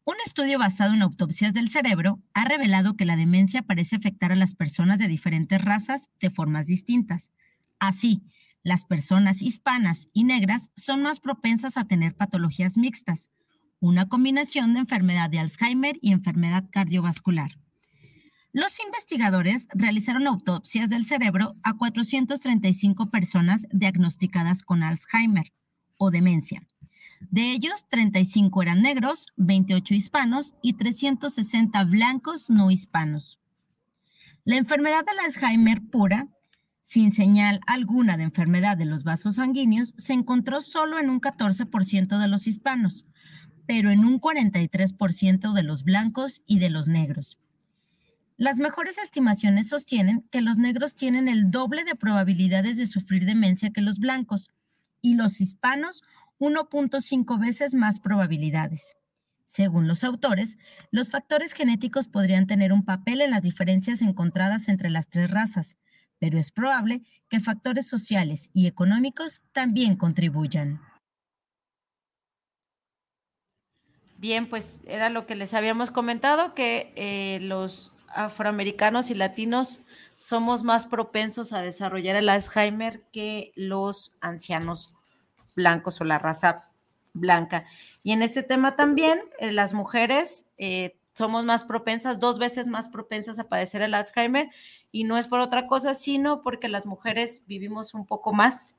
Un 0.04 0.16
estudio 0.26 0.58
basado 0.58 0.92
en 0.92 1.02
autopsias 1.02 1.54
del 1.54 1.68
cerebro 1.68 2.20
ha 2.34 2.44
revelado 2.44 2.96
que 2.96 3.04
la 3.04 3.16
demencia 3.16 3.62
parece 3.62 3.96
afectar 3.96 4.32
a 4.32 4.36
las 4.36 4.54
personas 4.54 4.98
de 4.98 5.06
diferentes 5.08 5.62
razas 5.62 6.10
de 6.20 6.30
formas 6.30 6.66
distintas. 6.66 7.30
Así, 7.78 8.22
las 8.62 8.84
personas 8.84 9.42
hispanas 9.42 10.06
y 10.12 10.24
negras 10.24 10.70
son 10.76 11.02
más 11.02 11.20
propensas 11.20 11.76
a 11.76 11.84
tener 11.84 12.14
patologías 12.14 12.76
mixtas, 12.76 13.28
una 13.80 14.08
combinación 14.08 14.74
de 14.74 14.80
enfermedad 14.80 15.28
de 15.28 15.40
Alzheimer 15.40 15.98
y 16.00 16.12
enfermedad 16.12 16.64
cardiovascular. 16.70 17.58
Los 18.52 18.78
investigadores 18.80 19.66
realizaron 19.72 20.26
autopsias 20.26 20.90
del 20.90 21.04
cerebro 21.04 21.56
a 21.62 21.72
435 21.74 23.10
personas 23.10 23.66
diagnosticadas 23.72 24.62
con 24.62 24.82
Alzheimer 24.82 25.52
o 25.96 26.10
demencia. 26.10 26.66
De 27.30 27.50
ellos, 27.52 27.86
35 27.88 28.62
eran 28.62 28.82
negros, 28.82 29.26
28 29.36 29.94
hispanos 29.94 30.54
y 30.60 30.74
360 30.74 31.84
blancos 31.84 32.50
no 32.50 32.70
hispanos. 32.70 33.40
La 34.44 34.56
enfermedad 34.56 35.04
del 35.04 35.18
Alzheimer 35.20 35.80
pura, 35.82 36.28
sin 36.92 37.10
señal 37.10 37.60
alguna 37.66 38.18
de 38.18 38.24
enfermedad 38.24 38.76
de 38.76 38.84
los 38.84 39.02
vasos 39.02 39.36
sanguíneos, 39.36 39.94
se 39.96 40.12
encontró 40.12 40.60
solo 40.60 40.98
en 40.98 41.08
un 41.08 41.22
14% 41.22 42.18
de 42.18 42.28
los 42.28 42.46
hispanos, 42.46 43.06
pero 43.66 43.90
en 43.90 44.04
un 44.04 44.20
43% 44.20 45.54
de 45.54 45.62
los 45.62 45.84
blancos 45.84 46.42
y 46.44 46.58
de 46.58 46.68
los 46.68 46.88
negros. 46.88 47.38
Las 48.36 48.58
mejores 48.58 48.98
estimaciones 48.98 49.70
sostienen 49.70 50.28
que 50.30 50.42
los 50.42 50.58
negros 50.58 50.94
tienen 50.94 51.28
el 51.28 51.50
doble 51.50 51.84
de 51.84 51.94
probabilidades 51.94 52.76
de 52.76 52.86
sufrir 52.86 53.24
demencia 53.24 53.70
que 53.70 53.80
los 53.80 53.98
blancos 53.98 54.50
y 55.00 55.14
los 55.14 55.40
hispanos 55.40 56.02
1.5 56.40 57.40
veces 57.40 57.72
más 57.72 58.00
probabilidades. 58.00 58.96
Según 59.46 59.88
los 59.88 60.04
autores, 60.04 60.58
los 60.90 61.08
factores 61.08 61.54
genéticos 61.54 62.08
podrían 62.08 62.46
tener 62.46 62.70
un 62.70 62.84
papel 62.84 63.22
en 63.22 63.30
las 63.30 63.40
diferencias 63.40 64.02
encontradas 64.02 64.68
entre 64.68 64.90
las 64.90 65.08
tres 65.08 65.30
razas, 65.30 65.78
pero 66.22 66.38
es 66.38 66.52
probable 66.52 67.02
que 67.28 67.40
factores 67.40 67.88
sociales 67.88 68.48
y 68.52 68.68
económicos 68.68 69.42
también 69.50 69.96
contribuyan. 69.96 70.80
Bien, 74.18 74.48
pues 74.48 74.82
era 74.86 75.08
lo 75.08 75.26
que 75.26 75.34
les 75.34 75.52
habíamos 75.52 75.90
comentado, 75.90 76.54
que 76.54 76.92
eh, 76.94 77.40
los 77.40 77.92
afroamericanos 78.06 79.10
y 79.10 79.14
latinos 79.14 79.80
somos 80.16 80.62
más 80.62 80.86
propensos 80.86 81.52
a 81.52 81.60
desarrollar 81.60 82.14
el 82.14 82.28
Alzheimer 82.28 83.02
que 83.12 83.50
los 83.56 84.16
ancianos 84.20 84.94
blancos 85.56 86.00
o 86.00 86.04
la 86.04 86.20
raza 86.20 86.68
blanca. 87.14 87.64
Y 88.04 88.12
en 88.12 88.22
este 88.22 88.44
tema 88.44 88.76
también, 88.76 89.18
eh, 89.40 89.50
las 89.50 89.74
mujeres 89.74 90.46
eh, 90.56 90.94
somos 91.14 91.44
más 91.44 91.64
propensas, 91.64 92.20
dos 92.20 92.38
veces 92.38 92.66
más 92.66 92.88
propensas 92.88 93.38
a 93.38 93.48
padecer 93.48 93.82
el 93.82 93.94
Alzheimer, 93.94 94.48
y 94.90 95.04
no 95.04 95.16
es 95.18 95.28
por 95.28 95.40
otra 95.40 95.66
cosa, 95.66 95.94
sino 95.94 96.42
porque 96.42 96.68
las 96.68 96.86
mujeres 96.86 97.44
vivimos 97.46 97.94
un 97.94 98.06
poco 98.06 98.32
más 98.32 98.76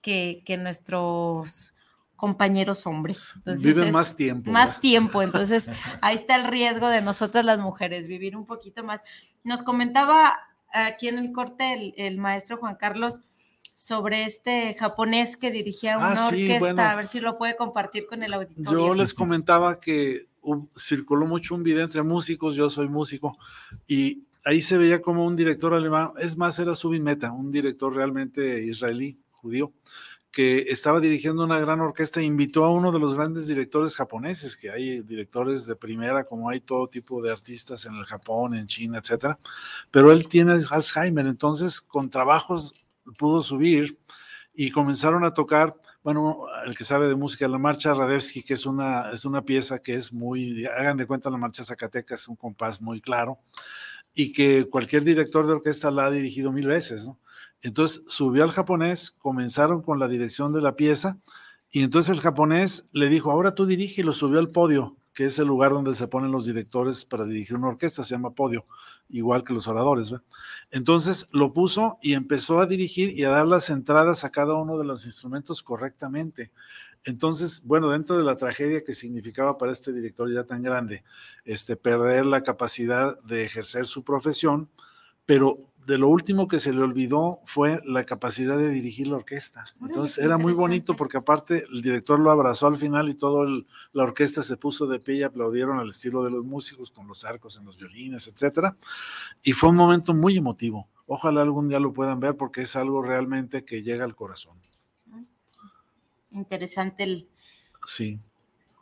que, 0.00 0.42
que 0.44 0.56
nuestros 0.56 1.74
compañeros 2.20 2.86
hombres. 2.86 3.32
Viven 3.46 3.92
más 3.92 4.14
tiempo. 4.14 4.50
Más 4.50 4.80
tiempo, 4.80 5.22
entonces 5.22 5.68
ahí 6.02 6.16
está 6.16 6.36
el 6.36 6.44
riesgo 6.44 6.88
de 6.88 7.00
nosotras 7.00 7.44
las 7.46 7.58
mujeres, 7.58 8.06
vivir 8.06 8.36
un 8.36 8.44
poquito 8.44 8.84
más. 8.84 9.00
Nos 9.42 9.62
comentaba 9.62 10.38
aquí 10.70 11.08
en 11.08 11.18
el 11.18 11.32
corte 11.32 11.94
el, 11.96 12.18
maestro 12.18 12.58
Juan 12.58 12.76
Carlos 12.76 13.22
sobre 13.74 14.24
este 14.24 14.76
japonés 14.78 15.38
que 15.38 15.50
dirigía 15.50 15.96
una 15.96 16.12
ah, 16.12 16.28
orquesta, 16.28 16.90
a 16.90 16.94
ver 16.94 17.06
si 17.06 17.20
lo 17.20 17.38
puede 17.38 17.56
compartir 17.56 18.06
con 18.06 18.22
el 18.22 18.34
auditorio. 18.34 18.88
Yo 18.88 18.94
les 18.94 19.14
comentaba 19.14 19.80
que 19.80 20.26
circuló 20.76 21.26
mucho 21.26 21.54
un 21.54 21.62
video 21.62 21.84
entre 21.84 22.02
músicos, 22.02 22.54
yo 22.54 22.70
soy 22.70 22.88
músico, 22.88 23.36
y 23.86 24.24
ahí 24.44 24.62
se 24.62 24.78
veía 24.78 25.02
como 25.02 25.24
un 25.26 25.36
director 25.36 25.74
alemán, 25.74 26.12
es 26.18 26.36
más, 26.36 26.58
era 26.58 26.74
Subin 26.74 27.02
Meta, 27.02 27.32
un 27.32 27.50
director 27.50 27.94
realmente 27.94 28.64
israelí, 28.64 29.18
judío, 29.32 29.72
que 30.30 30.60
estaba 30.68 31.00
dirigiendo 31.00 31.44
una 31.44 31.58
gran 31.58 31.80
orquesta, 31.80 32.22
invitó 32.22 32.64
a 32.64 32.70
uno 32.70 32.92
de 32.92 33.00
los 33.00 33.14
grandes 33.14 33.48
directores 33.48 33.96
japoneses, 33.96 34.56
que 34.56 34.70
hay 34.70 35.00
directores 35.02 35.66
de 35.66 35.74
primera, 35.74 36.24
como 36.24 36.48
hay 36.48 36.60
todo 36.60 36.86
tipo 36.88 37.20
de 37.20 37.32
artistas 37.32 37.84
en 37.86 37.96
el 37.96 38.04
Japón, 38.04 38.54
en 38.54 38.66
China, 38.66 38.98
etcétera, 38.98 39.38
pero 39.90 40.12
él 40.12 40.28
tiene 40.28 40.52
Alzheimer, 40.70 41.26
entonces 41.26 41.80
con 41.80 42.10
trabajos 42.10 42.74
pudo 43.18 43.42
subir 43.42 43.98
y 44.54 44.70
comenzaron 44.70 45.24
a 45.24 45.34
tocar, 45.34 45.74
bueno, 46.02 46.46
el 46.66 46.76
que 46.76 46.84
sabe 46.84 47.08
de 47.08 47.14
música, 47.14 47.46
la 47.48 47.58
marcha 47.58 47.94
Radevsky, 47.94 48.42
que 48.42 48.54
es 48.54 48.66
una, 48.66 49.10
es 49.10 49.24
una 49.24 49.42
pieza 49.42 49.80
que 49.80 49.94
es 49.94 50.12
muy, 50.12 50.64
hagan 50.66 50.96
de 50.96 51.06
cuenta 51.06 51.30
la 51.30 51.36
marcha 51.36 51.64
Zacateca, 51.64 52.14
es 52.14 52.26
un 52.28 52.36
compás 52.36 52.80
muy 52.80 53.00
claro, 53.00 53.38
y 54.14 54.32
que 54.32 54.66
cualquier 54.68 55.04
director 55.04 55.46
de 55.46 55.52
orquesta 55.52 55.90
la 55.90 56.06
ha 56.06 56.10
dirigido 56.10 56.52
mil 56.52 56.66
veces, 56.66 57.06
¿no? 57.06 57.18
Entonces 57.62 58.04
subió 58.08 58.44
al 58.44 58.52
japonés, 58.52 59.10
comenzaron 59.10 59.82
con 59.82 59.98
la 59.98 60.08
dirección 60.08 60.52
de 60.52 60.62
la 60.62 60.76
pieza 60.76 61.18
y 61.70 61.82
entonces 61.82 62.10
el 62.10 62.20
japonés 62.20 62.86
le 62.92 63.08
dijo, 63.08 63.30
ahora 63.30 63.54
tú 63.54 63.66
dirige 63.66 64.00
y 64.00 64.04
lo 64.04 64.12
subió 64.12 64.38
al 64.38 64.48
podio, 64.48 64.96
que 65.12 65.26
es 65.26 65.38
el 65.38 65.48
lugar 65.48 65.72
donde 65.72 65.94
se 65.94 66.08
ponen 66.08 66.32
los 66.32 66.46
directores 66.46 67.04
para 67.04 67.26
dirigir 67.26 67.56
una 67.56 67.68
orquesta, 67.68 68.02
se 68.02 68.14
llama 68.14 68.30
podio, 68.30 68.64
igual 69.10 69.44
que 69.44 69.52
los 69.52 69.68
oradores. 69.68 70.12
Entonces 70.70 71.28
lo 71.32 71.52
puso 71.52 71.98
y 72.02 72.14
empezó 72.14 72.60
a 72.60 72.66
dirigir 72.66 73.18
y 73.18 73.24
a 73.24 73.30
dar 73.30 73.46
las 73.46 73.70
entradas 73.70 74.24
a 74.24 74.30
cada 74.30 74.54
uno 74.54 74.78
de 74.78 74.84
los 74.84 75.04
instrumentos 75.04 75.62
correctamente. 75.62 76.50
Entonces, 77.04 77.62
bueno, 77.64 77.90
dentro 77.90 78.18
de 78.18 78.24
la 78.24 78.36
tragedia 78.36 78.84
que 78.84 78.92
significaba 78.92 79.56
para 79.56 79.72
este 79.72 79.92
director 79.92 80.30
ya 80.32 80.44
tan 80.44 80.62
grande, 80.62 81.02
este, 81.44 81.76
perder 81.76 82.26
la 82.26 82.42
capacidad 82.42 83.18
de 83.22 83.44
ejercer 83.44 83.86
su 83.86 84.04
profesión, 84.04 84.68
pero 85.24 85.69
de 85.86 85.98
lo 85.98 86.08
último 86.08 86.46
que 86.46 86.58
se 86.58 86.72
le 86.72 86.82
olvidó 86.82 87.40
fue 87.46 87.80
la 87.84 88.04
capacidad 88.04 88.56
de 88.56 88.68
dirigir 88.68 89.08
la 89.08 89.16
orquesta. 89.16 89.64
Entonces 89.80 90.18
era 90.18 90.38
muy 90.38 90.52
bonito 90.52 90.94
porque 90.94 91.16
aparte 91.16 91.64
el 91.72 91.82
director 91.82 92.20
lo 92.20 92.30
abrazó 92.30 92.66
al 92.66 92.76
final 92.76 93.08
y 93.08 93.14
toda 93.14 93.46
la 93.92 94.02
orquesta 94.02 94.42
se 94.42 94.56
puso 94.56 94.86
de 94.86 95.00
pie 95.00 95.16
y 95.16 95.22
aplaudieron 95.22 95.78
al 95.78 95.90
estilo 95.90 96.22
de 96.22 96.30
los 96.30 96.44
músicos 96.44 96.90
con 96.90 97.06
los 97.06 97.24
arcos 97.24 97.58
en 97.58 97.64
los 97.64 97.76
violines, 97.76 98.28
etcétera. 98.28 98.76
Y 99.42 99.52
fue 99.52 99.70
un 99.70 99.76
momento 99.76 100.14
muy 100.14 100.36
emotivo. 100.36 100.88
Ojalá 101.06 101.42
algún 101.42 101.68
día 101.68 101.80
lo 101.80 101.92
puedan 101.92 102.20
ver 102.20 102.36
porque 102.36 102.62
es 102.62 102.76
algo 102.76 103.02
realmente 103.02 103.64
que 103.64 103.82
llega 103.82 104.04
al 104.04 104.14
corazón. 104.14 104.56
Interesante 106.30 107.02
el, 107.02 107.28
sí 107.84 108.20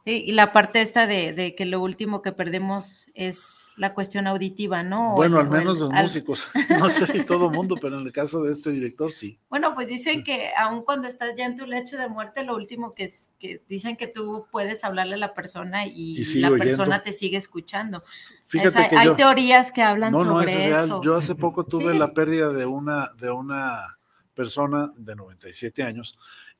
y 0.04 0.32
la 0.32 0.52
parte 0.52 0.80
esta 0.80 1.06
de, 1.06 1.54
que 1.56 1.66
lo 1.66 1.82
último 1.82 2.22
que 2.22 2.32
perdemos 2.32 3.06
es 3.14 3.68
la 3.76 3.92
cuestión 3.92 4.26
auditiva, 4.26 4.82
¿no? 4.82 5.14
Bueno, 5.14 5.38
al 5.38 5.50
menos 5.50 5.78
los 5.78 5.90
músicos, 5.90 6.48
no 6.80 6.88
sé 6.88 7.06
si 7.06 7.24
todo 7.24 7.50
mundo, 7.50 7.76
pero 7.80 8.00
en 8.00 8.06
el 8.06 8.12
caso 8.12 8.42
de 8.42 8.52
este 8.52 8.70
director 8.70 9.12
sí. 9.12 9.38
Bueno, 9.50 9.74
pues 9.74 9.88
dicen 9.88 10.24
que 10.24 10.50
aun 10.56 10.82
cuando 10.82 11.06
estás 11.06 11.36
ya 11.36 11.44
en 11.44 11.56
tu 11.56 11.66
lecho 11.66 11.98
de 11.98 12.08
muerte, 12.08 12.42
lo 12.42 12.56
último 12.56 12.94
que 12.94 13.04
es 13.04 13.30
que 13.38 13.62
dicen 13.68 13.96
que 13.96 14.06
tú 14.06 14.46
puedes 14.50 14.82
hablarle 14.82 15.14
a 15.14 15.18
la 15.18 15.34
persona 15.34 15.86
y, 15.86 16.24
la 16.36 16.50
persona 16.50 17.02
te 17.02 17.12
sigue 17.12 17.36
escuchando. 17.36 18.02
Fíjate 18.46 18.88
que 18.88 18.96
hay 18.96 19.14
teorías 19.14 19.72
que 19.72 19.82
hablan 19.82 20.14
sobre 20.14 20.70
eso. 20.70 21.02
Yo 21.02 21.16
hace 21.16 21.34
poco 21.34 21.64
tuve 21.64 21.94
la 21.94 22.14
pérdida 22.14 22.52
de 22.52 22.64
una, 22.64 23.08
de 23.18 23.30
una 23.30 23.98
persona 24.34 24.90
de 24.96 25.16
97 25.16 25.82
años 25.82 26.16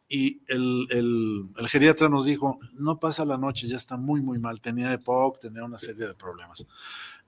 y 0.09 0.41
el, 0.49 0.87
el, 0.91 1.69
geriatra 1.69 2.09
nos 2.09 2.25
dijo, 2.25 2.59
no 2.79 2.99
pasa 2.99 3.27
la 3.27 3.37
noche, 3.37 3.69
ya 3.69 3.77
está 3.77 3.99
muy, 3.99 4.23
muy 4.23 4.39
mal, 4.39 4.61
tenía 4.61 4.93
EPOC, 4.95 5.41
tenía 5.41 5.65
una 5.65 5.79
serie 5.79 6.07
de 6.07 6.15
problemas. 6.15 6.67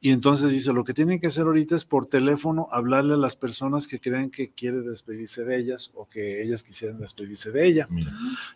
Y 0.00 0.12
entonces 0.12 0.50
dice, 0.50 0.72
lo 0.72 0.82
que 0.82 0.94
tienen 0.94 1.20
que 1.20 1.26
hacer 1.26 1.44
ahorita 1.44 1.76
es 1.76 1.84
por 1.84 2.06
teléfono 2.06 2.68
hablarle 2.72 3.14
a 3.14 3.18
las 3.18 3.36
personas 3.36 3.86
que 3.86 4.00
crean 4.00 4.30
que 4.30 4.50
quiere 4.50 4.80
despedirse 4.80 5.44
de 5.44 5.58
ellas 5.58 5.90
o 5.94 6.08
que 6.08 6.42
ellas 6.42 6.62
quisieran 6.62 6.98
despedirse 6.98 7.52
de 7.52 7.66
ella. 7.66 7.88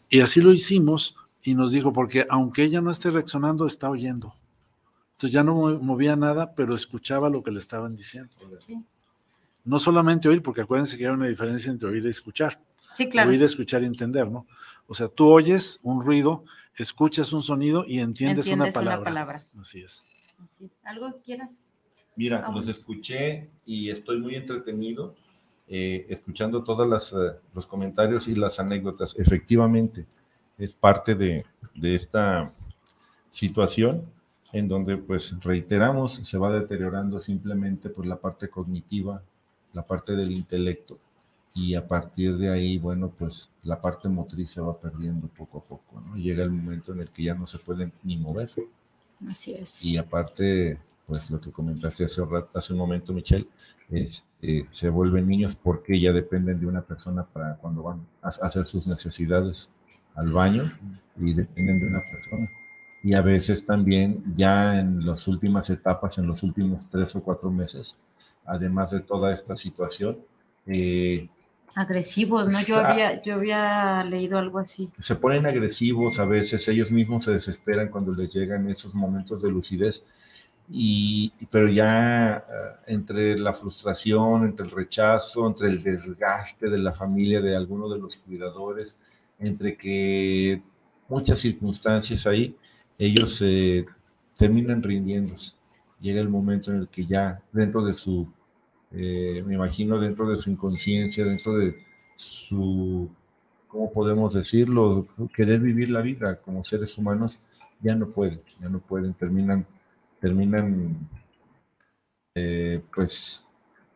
Y 0.09 0.21
así 0.21 0.41
lo 0.41 0.55
hicimos 0.55 1.17
y 1.43 1.55
nos 1.55 1.73
dijo, 1.73 1.93
porque 1.93 2.27
aunque 2.31 2.63
ella 2.63 2.81
no 2.81 2.91
esté 2.91 3.11
reaccionando, 3.11 3.67
está 3.67 3.91
oyendo. 3.91 4.35
Entonces 5.13 5.35
ya 5.35 5.45
no 5.45 5.79
movía 5.81 6.17
nada, 6.17 6.55
pero 6.55 6.75
escuchaba 6.75 7.29
lo 7.29 7.43
que 7.43 7.51
le 7.51 7.59
estaban 7.59 7.95
diciendo. 7.95 8.33
No 9.65 9.79
solamente 9.79 10.31
oír, 10.31 10.43
porque 10.43 10.63
acuérdense 10.63 10.97
que 10.97 11.07
hay 11.07 11.13
una 11.13 11.29
diferencia 11.29 11.71
entre 11.71 11.91
oír 11.91 12.05
y 12.07 12.09
escuchar. 12.09 12.59
Sí, 12.95 13.09
claro. 13.09 13.31
Oír, 13.31 13.43
escuchar 13.43 13.83
y 13.83 13.87
entender, 13.87 14.31
¿no? 14.31 14.47
O 14.87 14.95
sea, 14.95 15.09
tú 15.09 15.29
oyes 15.29 15.81
un 15.83 16.05
ruido, 16.05 16.45
escuchas 16.77 17.33
un 17.33 17.43
sonido 17.43 17.85
y 17.87 18.01
entiendes, 18.01 18.47
una, 18.47 18.71
palabra. 18.71 19.45
Así 19.61 19.81
es. 19.81 20.05
¿Algo 20.85 21.21
quieras? 21.25 21.69
Mira, 22.17 22.49
los 22.53 22.69
escuché 22.69 23.51
y 23.65 23.91
estoy 23.91 24.21
muy 24.21 24.37
entretenido 24.37 25.15
eh, 25.67 26.07
escuchando 26.11 26.63
todos 26.63 27.13
eh, 27.13 27.17
los 27.55 27.67
comentarios 27.67 28.29
y 28.29 28.35
las 28.35 28.61
anécdotas. 28.61 29.19
Efectivamente, 29.19 30.07
es 30.59 30.75
parte 30.75 31.15
de, 31.15 31.45
de 31.75 31.95
esta 31.95 32.53
situación 33.31 34.05
en 34.53 34.69
donde, 34.69 34.97
pues, 34.99 35.37
reiteramos, 35.43 36.15
se 36.15 36.39
va 36.39 36.53
deteriorando 36.53 37.19
simplemente 37.19 37.91
por 37.91 38.07
la 38.07 38.21
parte 38.21 38.49
cognitiva, 38.49 39.21
la 39.73 39.83
parte 39.83 40.15
del 40.15 40.31
intelecto, 40.31 40.99
y 41.55 41.75
a 41.77 41.87
partir 41.87 42.37
de 42.37 42.51
ahí, 42.51 42.79
bueno, 42.79 43.11
pues 43.17 43.51
la 43.63 43.81
parte 43.81 44.09
motriz 44.09 44.51
se 44.51 44.61
va 44.61 44.79
perdiendo 44.79 45.29
poco 45.29 45.59
a 45.59 45.63
poco, 45.65 46.01
¿no? 46.01 46.17
Llega 46.17 46.43
el 46.43 46.51
momento 46.51 46.93
en 46.93 47.01
el 47.01 47.11
que 47.11 47.23
ya 47.23 47.35
no 47.35 47.47
se 47.47 47.59
pueden 47.59 47.93
ni 48.03 48.17
mover. 48.17 48.51
Así 49.29 49.55
es. 49.55 49.85
Y 49.85 49.97
aparte, 49.97 50.79
pues 51.07 51.31
lo 51.31 51.41
que 51.41 51.53
comentaste 51.53 52.05
hace, 52.05 52.21
un 52.23 52.31
rato- 52.31 52.51
hace 52.59 52.73
un 52.73 52.79
momento, 52.81 53.13
Michelle, 53.13 53.49
este, 53.89 54.67
se 54.69 54.89
vuelven 54.89 55.29
niños 55.29 55.55
porque 55.57 55.99
ya 56.01 56.13
dependen 56.13 56.59
de 56.59 56.67
una 56.67 56.83
persona 56.83 57.25
para 57.25 57.57
cuando 57.57 57.83
van 57.85 58.07
a 58.23 58.29
a 58.29 58.47
hacer 58.49 58.67
sus 58.67 58.87
necesidades 58.87 59.71
al 60.17 60.33
baño 60.33 60.65
y 61.17 61.35
dependen 61.35 61.79
de 61.81 61.87
una 61.87 62.01
persona. 62.11 62.49
Y 63.03 63.15
a 63.15 63.23
veces 63.23 63.65
también 63.67 64.25
ya 64.35 64.81
en 64.81 65.05
las 65.07 65.29
últimas 65.29 65.71
etapas, 65.71 66.19
en 66.19 66.27
los 66.27 66.43
últimos 66.43 66.89
tres 66.89 67.15
o 67.17 67.23
cuatro 67.23 67.51
meses, 67.51 67.97
además 68.45 68.91
de 68.91 69.01
toda 69.01 69.33
esta 69.33 69.57
situación, 69.57 70.19
eh, 70.67 71.29
Agresivos, 71.75 72.49
¿no? 72.49 72.61
Yo 72.63 72.79
había, 72.79 73.23
yo 73.23 73.35
había 73.35 74.05
leído 74.05 74.39
algo 74.39 74.59
así. 74.59 74.91
se 74.99 75.17
ponen 75.17 75.47
agresivos 75.47 76.19
a 76.19 76.25
veces, 76.25 76.67
ellos 76.69 76.91
mismos 76.91 77.25
se 77.25 77.33
desesperan 77.33 77.89
cuando 77.89 78.13
les 78.13 78.33
llegan 78.33 78.69
esos 78.71 78.95
momentos 78.95 79.43
de 79.43 79.51
lucidez, 79.51 80.05
y, 80.71 81.33
pero 81.51 81.69
ya 81.69 82.37
eh, 82.37 82.43
entre 82.87 83.39
la 83.39 83.53
frustración, 83.53 84.45
entre 84.45 84.65
el 84.67 84.71
rechazo, 84.71 85.47
entre 85.47 85.69
el 85.69 85.83
desgaste 85.83 86.71
de 86.71 86.79
la 86.79 86.93
familia, 86.93 87.43
de 87.43 87.55
alguno 87.55 87.89
de 87.89 87.99
los 87.99 88.17
cuidadores, 88.17 88.97
entre 89.39 89.77
que 89.77 90.63
muchas 91.09 91.39
circunstancias 91.41 92.27
ahí, 92.27 92.57
ellos 92.99 93.37
se 93.37 93.85
terminan 94.37 94.83
rindiéndose. 94.83 95.57
Llega 96.01 96.21
el 96.21 96.29
momento 96.29 96.71
en 96.71 96.79
el 96.79 96.89
que 96.89 97.07
ya 97.07 97.43
dentro 97.53 97.85
de 97.85 97.95
su, 97.95 98.29
eh, 98.95 99.43
me 99.47 99.55
imagino 99.55 99.99
dentro 99.99 100.29
de 100.29 100.37
su 100.37 100.51
inconsciencia, 100.51 101.25
dentro 101.25 101.59
de 101.59 101.77
su 102.15 103.11
¿cómo 103.75 103.93
podemos 103.93 104.33
decirlo? 104.33 105.09
Querer 105.35 105.59
vivir 105.59 105.91
la 105.91 106.01
vida 106.01 106.37
como 106.37 106.63
seres 106.63 106.97
humanos, 106.97 107.41
ya 107.81 107.97
no 107.97 108.09
pueden, 108.09 108.41
ya 108.61 108.69
no 108.69 108.79
pueden, 108.79 109.15
terminan, 109.15 109.67
terminan, 110.21 110.97
eh, 112.37 112.81
pues, 112.95 113.45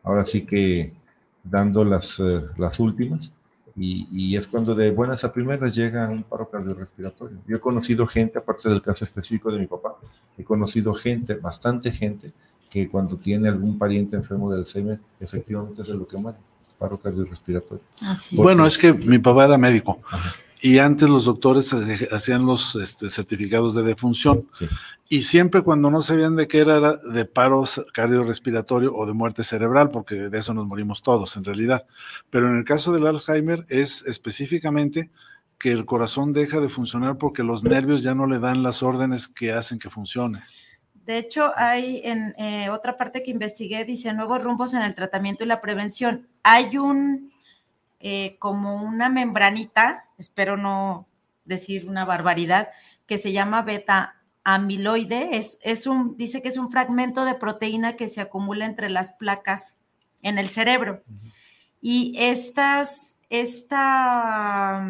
ahora 0.03 0.25
sí 0.25 0.45
que 0.45 0.93
dando 1.41 1.85
las, 1.85 2.19
eh, 2.19 2.41
las 2.57 2.77
últimas, 2.81 3.31
y, 3.73 4.05
y 4.11 4.35
es 4.35 4.49
cuando 4.49 4.75
de 4.75 4.91
buenas 4.91 5.23
a 5.23 5.31
primeras 5.31 5.73
llega 5.73 6.09
un 6.09 6.23
paro 6.23 6.49
cardiorrespiratorio. 6.49 7.37
Yo 7.47 7.55
he 7.55 7.61
conocido 7.61 8.05
gente, 8.05 8.37
aparte 8.37 8.67
del 8.67 8.81
caso 8.81 9.05
específico 9.05 9.49
de 9.49 9.59
mi 9.59 9.67
papá, 9.67 9.95
he 10.37 10.43
conocido 10.43 10.93
gente, 10.93 11.35
bastante 11.35 11.89
gente, 11.89 12.33
que 12.69 12.87
cuando 12.89 13.17
tiene 13.17 13.49
algún 13.49 13.77
pariente 13.77 14.15
enfermo 14.15 14.49
del 14.51 14.59
Alzheimer, 14.59 14.99
efectivamente 15.19 15.81
es 15.81 15.87
de 15.87 15.95
lo 15.95 16.07
que 16.07 16.17
muere, 16.17 16.37
paro 16.77 16.97
cardiorrespiratorio. 16.97 17.83
Bueno, 18.37 18.65
es 18.65 18.77
que 18.77 18.93
mi 18.93 19.17
papá 19.19 19.45
era 19.45 19.57
médico 19.57 19.99
y 20.61 20.77
antes 20.77 21.09
los 21.09 21.25
doctores 21.25 21.73
ha- 21.73 22.15
hacían 22.15 22.45
los 22.45 22.75
este, 22.75 23.09
certificados 23.09 23.73
de 23.75 23.83
defunción 23.83 24.47
y 25.09 25.21
siempre 25.23 25.61
cuando 25.63 25.89
no 25.89 26.01
sabían 26.01 26.35
de 26.35 26.47
qué 26.47 26.59
era, 26.59 26.77
era 26.77 26.95
de 26.97 27.25
paro 27.25 27.63
cardiorrespiratorio 27.93 28.93
o 28.95 29.05
de 29.05 29.13
muerte 29.13 29.43
cerebral, 29.43 29.89
porque 29.91 30.15
de 30.29 30.37
eso 30.37 30.53
nos 30.53 30.67
morimos 30.67 31.01
todos 31.01 31.35
en 31.37 31.43
realidad. 31.43 31.85
Pero 32.29 32.47
en 32.47 32.57
el 32.57 32.63
caso 32.65 32.91
del 32.91 33.07
Alzheimer 33.07 33.65
es 33.69 34.05
específicamente 34.07 35.09
que 35.57 35.71
el 35.71 35.85
corazón 35.85 36.31
deja 36.33 36.59
de 36.61 36.69
funcionar 36.69 37.17
porque 37.17 37.43
los 37.43 37.63
nervios 37.63 38.01
ya 38.03 38.15
no 38.15 38.27
le 38.27 38.39
dan 38.39 38.63
las 38.63 38.81
órdenes 38.83 39.27
que 39.27 39.51
hacen 39.51 39.79
que 39.79 39.89
funcione. 39.89 40.41
De 41.09 41.17
hecho, 41.17 41.53
hay 41.55 42.01
en 42.03 42.35
eh, 42.37 42.69
otra 42.69 42.95
parte 42.95 43.23
que 43.23 43.31
investigué, 43.31 43.83
dice 43.83 44.13
nuevos 44.13 44.43
rumbos 44.43 44.75
en 44.75 44.83
el 44.83 44.93
tratamiento 44.93 45.43
y 45.43 45.47
la 45.47 45.59
prevención. 45.59 46.27
Hay 46.43 46.77
un, 46.77 47.31
eh, 47.99 48.35
como 48.37 48.75
una 48.83 49.09
membranita, 49.09 50.05
espero 50.19 50.55
no 50.55 51.07
decir 51.45 51.89
una 51.89 52.05
barbaridad, 52.05 52.69
que 53.07 53.17
se 53.17 53.31
llama 53.31 53.63
beta 53.63 54.17
amiloide. 54.43 55.35
Es, 55.35 55.57
es 55.63 55.87
un, 55.87 56.15
dice 56.15 56.43
que 56.43 56.49
es 56.49 56.57
un 56.57 56.69
fragmento 56.69 57.25
de 57.25 57.33
proteína 57.33 57.95
que 57.95 58.07
se 58.07 58.21
acumula 58.21 58.67
entre 58.67 58.91
las 58.91 59.13
placas 59.13 59.79
en 60.21 60.37
el 60.37 60.47
cerebro. 60.47 61.01
Y 61.81 62.13
estas, 62.19 63.17
esta, 63.31 64.87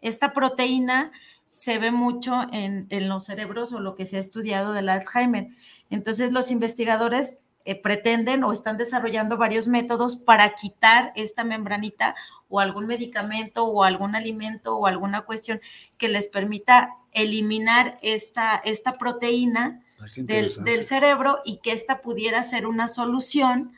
esta 0.00 0.32
proteína 0.32 1.10
se 1.56 1.78
ve 1.78 1.90
mucho 1.90 2.42
en, 2.52 2.86
en 2.90 3.08
los 3.08 3.24
cerebros 3.24 3.72
o 3.72 3.80
lo 3.80 3.94
que 3.94 4.04
se 4.04 4.18
ha 4.18 4.20
estudiado 4.20 4.74
del 4.74 4.90
Alzheimer. 4.90 5.48
Entonces 5.88 6.30
los 6.30 6.50
investigadores 6.50 7.38
eh, 7.64 7.80
pretenden 7.80 8.44
o 8.44 8.52
están 8.52 8.76
desarrollando 8.76 9.38
varios 9.38 9.66
métodos 9.66 10.18
para 10.18 10.54
quitar 10.54 11.12
esta 11.16 11.44
membranita 11.44 12.14
o 12.50 12.60
algún 12.60 12.86
medicamento 12.86 13.64
o 13.64 13.84
algún 13.84 14.14
alimento 14.14 14.76
o 14.76 14.86
alguna 14.86 15.22
cuestión 15.22 15.62
que 15.96 16.08
les 16.08 16.26
permita 16.26 16.90
eliminar 17.12 17.98
esta, 18.02 18.56
esta 18.56 18.92
proteína 18.92 19.82
qué 20.14 20.24
del, 20.24 20.50
del 20.62 20.84
cerebro 20.84 21.38
y 21.46 21.60
que 21.60 21.72
esta 21.72 22.02
pudiera 22.02 22.42
ser 22.42 22.66
una 22.66 22.86
solución 22.86 23.72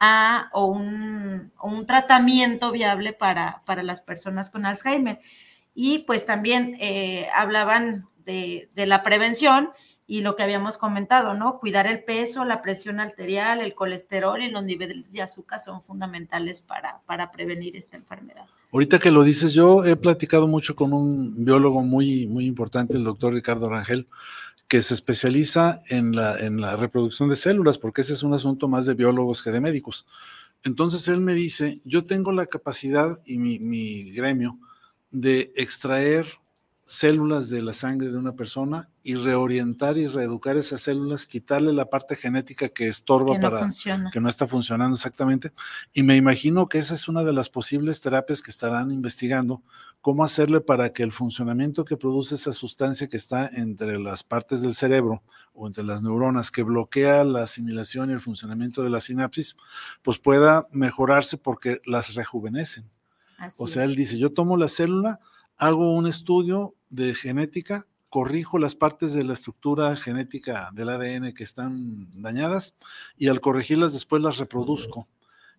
a, 0.00 0.50
o, 0.52 0.66
un, 0.66 1.52
un 1.62 1.86
tratamiento 1.86 2.72
viable 2.72 3.12
para, 3.12 3.62
para 3.66 3.84
las 3.84 4.00
personas 4.00 4.50
con 4.50 4.66
Alzheimer. 4.66 5.20
Y 5.82 6.00
pues 6.00 6.26
también 6.26 6.76
eh, 6.78 7.28
hablaban 7.34 8.06
de, 8.26 8.68
de 8.74 8.84
la 8.84 9.02
prevención 9.02 9.70
y 10.06 10.20
lo 10.20 10.36
que 10.36 10.42
habíamos 10.42 10.76
comentado, 10.76 11.32
¿no? 11.32 11.58
Cuidar 11.58 11.86
el 11.86 12.04
peso, 12.04 12.44
la 12.44 12.60
presión 12.60 13.00
arterial, 13.00 13.62
el 13.62 13.74
colesterol 13.74 14.42
y 14.42 14.50
los 14.50 14.62
niveles 14.62 15.10
de 15.10 15.22
azúcar 15.22 15.58
son 15.58 15.82
fundamentales 15.82 16.60
para, 16.60 17.00
para 17.06 17.30
prevenir 17.30 17.76
esta 17.76 17.96
enfermedad. 17.96 18.44
Ahorita 18.70 18.98
que 18.98 19.10
lo 19.10 19.22
dices, 19.22 19.54
yo 19.54 19.86
he 19.86 19.96
platicado 19.96 20.46
mucho 20.46 20.76
con 20.76 20.92
un 20.92 21.46
biólogo 21.46 21.80
muy, 21.80 22.26
muy 22.26 22.44
importante, 22.44 22.98
el 22.98 23.04
doctor 23.04 23.32
Ricardo 23.32 23.70
Rangel, 23.70 24.06
que 24.68 24.82
se 24.82 24.92
especializa 24.92 25.80
en 25.88 26.14
la, 26.14 26.38
en 26.40 26.60
la 26.60 26.76
reproducción 26.76 27.30
de 27.30 27.36
células, 27.36 27.78
porque 27.78 28.02
ese 28.02 28.12
es 28.12 28.22
un 28.22 28.34
asunto 28.34 28.68
más 28.68 28.84
de 28.84 28.92
biólogos 28.92 29.42
que 29.42 29.50
de 29.50 29.62
médicos. 29.62 30.04
Entonces 30.62 31.08
él 31.08 31.22
me 31.22 31.32
dice, 31.32 31.80
yo 31.84 32.04
tengo 32.04 32.32
la 32.32 32.44
capacidad 32.44 33.18
y 33.24 33.38
mi, 33.38 33.58
mi 33.60 34.12
gremio 34.12 34.58
de 35.10 35.52
extraer 35.56 36.26
células 36.90 37.48
de 37.48 37.62
la 37.62 37.72
sangre 37.72 38.08
de 38.08 38.18
una 38.18 38.32
persona 38.32 38.88
y 39.04 39.14
reorientar 39.14 39.96
y 39.96 40.08
reeducar 40.08 40.56
esas 40.56 40.80
células, 40.80 41.24
quitarle 41.24 41.72
la 41.72 41.88
parte 41.88 42.16
genética 42.16 42.68
que 42.68 42.88
estorba 42.88 43.34
Que 43.34 43.38
no 43.38 43.48
para 43.48 43.60
funciona. 43.60 44.10
que 44.10 44.20
no 44.20 44.28
está 44.28 44.48
funcionando 44.48 44.96
exactamente. 44.96 45.52
Y 45.92 46.02
me 46.02 46.16
imagino 46.16 46.68
que 46.68 46.78
esa 46.78 46.94
es 46.94 47.06
una 47.06 47.22
de 47.22 47.32
las 47.32 47.48
posibles 47.48 48.00
terapias 48.00 48.42
que 48.42 48.50
estarán 48.50 48.90
investigando, 48.90 49.62
cómo 50.00 50.24
hacerle 50.24 50.60
para 50.60 50.92
que 50.92 51.04
el 51.04 51.12
funcionamiento 51.12 51.84
que 51.84 51.96
produce 51.96 52.34
esa 52.34 52.52
sustancia 52.52 53.08
que 53.08 53.16
está 53.16 53.46
entre 53.46 54.00
las 54.00 54.24
partes 54.24 54.60
del 54.60 54.74
cerebro 54.74 55.22
o 55.54 55.68
entre 55.68 55.84
las 55.84 56.02
neuronas 56.02 56.50
que 56.50 56.64
bloquea 56.64 57.22
la 57.22 57.44
asimilación 57.44 58.10
y 58.10 58.14
el 58.14 58.20
funcionamiento 58.20 58.82
de 58.82 58.90
la 58.90 59.00
sinapsis, 59.00 59.56
pues 60.02 60.18
pueda 60.18 60.66
mejorarse 60.72 61.36
porque 61.36 61.80
las 61.84 62.14
rejuvenecen. 62.16 62.90
Así 63.40 63.56
O 63.58 63.66
sea, 63.66 63.84
es. 63.84 63.90
él 63.90 63.96
dice, 63.96 64.18
yo 64.18 64.32
tomo 64.32 64.56
la 64.56 64.68
célula, 64.68 65.18
hago 65.56 65.92
un 65.92 66.06
estudio 66.06 66.74
de 66.90 67.14
genética, 67.14 67.86
corrijo 68.10 68.58
las 68.58 68.74
partes 68.74 69.14
de 69.14 69.24
la 69.24 69.32
estructura 69.32 69.96
genética 69.96 70.70
del 70.74 70.90
ADN 70.90 71.32
que 71.32 71.44
están 71.44 72.08
dañadas 72.20 72.76
y 73.16 73.28
al 73.28 73.40
corregirlas 73.40 73.92
después 73.92 74.22
las 74.22 74.38
reproduzco 74.38 75.08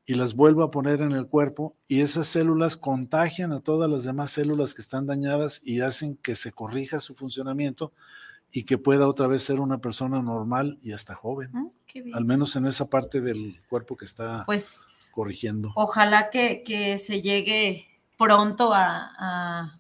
y 0.06 0.16
las 0.16 0.36
vuelvo 0.36 0.64
a 0.64 0.72
poner 0.72 1.02
en 1.02 1.14
el 1.14 1.28
cuerpo 1.28 1.76
y 1.88 2.02
esas 2.02 2.28
células 2.28 2.76
contagian 2.78 3.54
a 3.54 3.62
todas 3.62 3.90
las 3.90 4.04
demás 4.04 4.32
células 4.32 4.74
que 4.74 4.82
están 4.82 5.06
dañadas 5.06 5.62
y 5.64 5.82
hacen 5.82 6.18
que 6.18 6.36
se 6.36 6.52
corrija 6.52 7.00
su 7.00 7.16
funcionamiento 7.16 7.94
y 8.52 8.64
que 8.64 8.78
pueda 8.78 9.08
otra 9.08 9.28
vez 9.28 9.44
ser 9.44 9.62
una 9.62 9.78
persona 9.78 10.22
normal 10.22 10.78
y 10.82 10.92
hasta 10.92 11.16
joven, 11.16 11.72
bien. 11.94 12.14
al 12.14 12.26
menos 12.26 12.56
en 12.58 12.66
esa 12.66 12.90
parte 12.90 13.22
del 13.22 13.62
cuerpo 13.70 13.96
que 13.96 14.06
está 14.06 14.44
Pues 14.46 14.88
corrigiendo. 15.12 15.72
ojalá 15.76 16.30
que, 16.30 16.64
que 16.64 16.98
se 16.98 17.22
llegue 17.22 17.88
pronto 18.18 18.74
a, 18.74 19.12
a- 19.20 19.80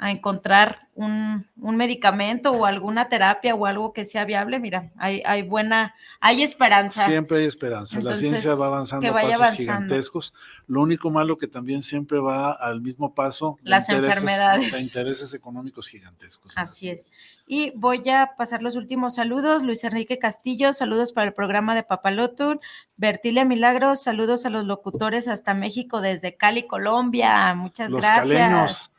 a 0.00 0.12
encontrar 0.12 0.86
un, 0.94 1.46
un 1.60 1.76
medicamento 1.76 2.52
o 2.52 2.66
alguna 2.66 3.08
terapia 3.08 3.54
o 3.56 3.66
algo 3.66 3.92
que 3.92 4.04
sea 4.04 4.24
viable. 4.24 4.60
Mira, 4.60 4.90
hay, 4.96 5.22
hay 5.26 5.42
buena, 5.42 5.94
hay 6.20 6.42
esperanza. 6.44 7.04
Siempre 7.06 7.38
hay 7.38 7.46
esperanza. 7.46 8.00
la 8.00 8.14
ciencia 8.14 8.54
va 8.54 8.68
avanzando 8.68 9.02
que 9.02 9.08
a 9.08 9.12
pasos 9.12 9.32
avanzando. 9.32 9.56
gigantescos. 9.58 10.34
Lo 10.68 10.82
único 10.82 11.10
malo 11.10 11.36
que 11.36 11.48
también 11.48 11.82
siempre 11.82 12.20
va 12.20 12.52
al 12.52 12.80
mismo 12.80 13.12
paso. 13.12 13.58
Las 13.62 13.88
intereses- 13.88 14.08
enfermedades. 14.18 14.72
de 14.72 14.80
intereses 14.80 15.34
económicos 15.34 15.88
gigantescos. 15.88 16.52
Así 16.54 16.90
es. 16.90 17.12
Y 17.48 17.72
voy 17.76 18.08
a 18.08 18.34
pasar 18.36 18.62
los 18.62 18.76
últimos 18.76 19.16
saludos. 19.16 19.64
Luis 19.64 19.82
Enrique 19.82 20.18
Castillo, 20.20 20.72
saludos 20.72 21.12
para 21.12 21.26
el 21.26 21.34
programa 21.34 21.74
de 21.74 21.82
Papalotur. 21.82 22.60
Bertilia 22.96 23.44
Milagros, 23.44 24.02
saludos 24.02 24.46
a 24.46 24.50
los 24.50 24.64
locutores 24.64 25.26
hasta 25.26 25.54
México 25.54 26.00
desde 26.00 26.36
Cali, 26.36 26.68
Colombia. 26.68 27.52
Muchas 27.54 27.90
Los 27.90 28.00
gracias. 28.00 28.26
caleños. 28.38 28.92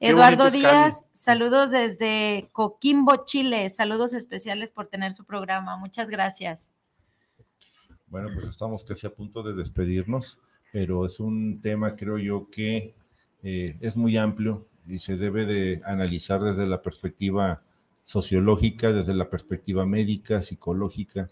Eduardo. 0.00 0.50
Díaz, 0.50 1.06
Saludos 1.12 1.70
desde 1.70 2.48
Coquimbo, 2.52 3.24
Chile. 3.24 3.68
Saludos 3.70 4.12
especiales 4.12 4.70
por 4.70 4.86
tener 4.86 5.12
su 5.12 5.24
programa. 5.24 5.76
Muchas 5.76 6.08
gracias. 6.08 6.70
Bueno, 8.06 8.28
pues 8.32 8.46
estamos 8.46 8.84
casi 8.84 9.06
a 9.06 9.14
punto 9.14 9.42
de 9.42 9.54
despedirnos, 9.54 10.38
pero 10.72 11.04
es 11.04 11.18
un 11.18 11.60
tema, 11.60 11.96
creo 11.96 12.18
yo, 12.18 12.48
que 12.50 12.94
eh, 13.42 13.76
es 13.80 13.96
muy 13.96 14.16
amplio 14.16 14.68
y 14.86 14.98
se 14.98 15.16
debe 15.16 15.46
de 15.46 15.82
analizar 15.84 16.40
desde 16.40 16.66
la 16.66 16.80
perspectiva 16.80 17.62
sociológica, 18.04 18.92
desde 18.92 19.14
la 19.14 19.28
perspectiva 19.28 19.84
médica, 19.84 20.42
psicológica. 20.42 21.26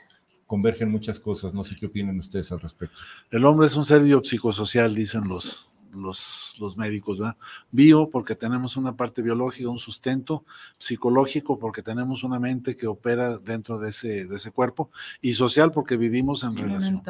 Convergen 0.47 0.91
muchas 0.91 1.21
cosas. 1.21 1.55
No 1.55 1.62
sé 1.62 1.77
qué 1.77 1.87
opinan 1.87 2.19
ustedes 2.19 2.51
al 2.51 2.61
respecto. 2.61 2.97
El 3.31 3.45
hombre 3.45 3.69
es 3.69 3.77
un 3.77 3.85
ser 3.85 4.03
biopsicosocial, 4.03 4.95
dicen 4.95 5.29
los, 5.29 5.74
los, 5.95 6.55
los 6.59 6.76
médicos, 6.76 7.18
¿verdad? 7.18 7.36
Bio, 7.70 8.09
porque 8.11 8.34
tenemos 8.34 8.76
una 8.76 8.97
parte 8.97 9.22
biológica, 9.22 9.68
un 9.68 9.78
sustento, 9.78 10.45
psicológico, 10.78 11.59
porque 11.59 11.82
tenemos 11.82 12.24
una 12.24 12.38
mente 12.38 12.76
que 12.76 12.86
opera 12.86 13.38
dentro 13.38 13.78
de 13.78 13.90
ese, 13.90 14.26
de 14.26 14.36
ese 14.36 14.51
cuerpo, 14.51 14.90
y 15.20 15.34
social, 15.34 15.72
porque 15.72 15.97
vivimos 15.97 16.45
en, 16.45 16.57
relación. 16.57 17.03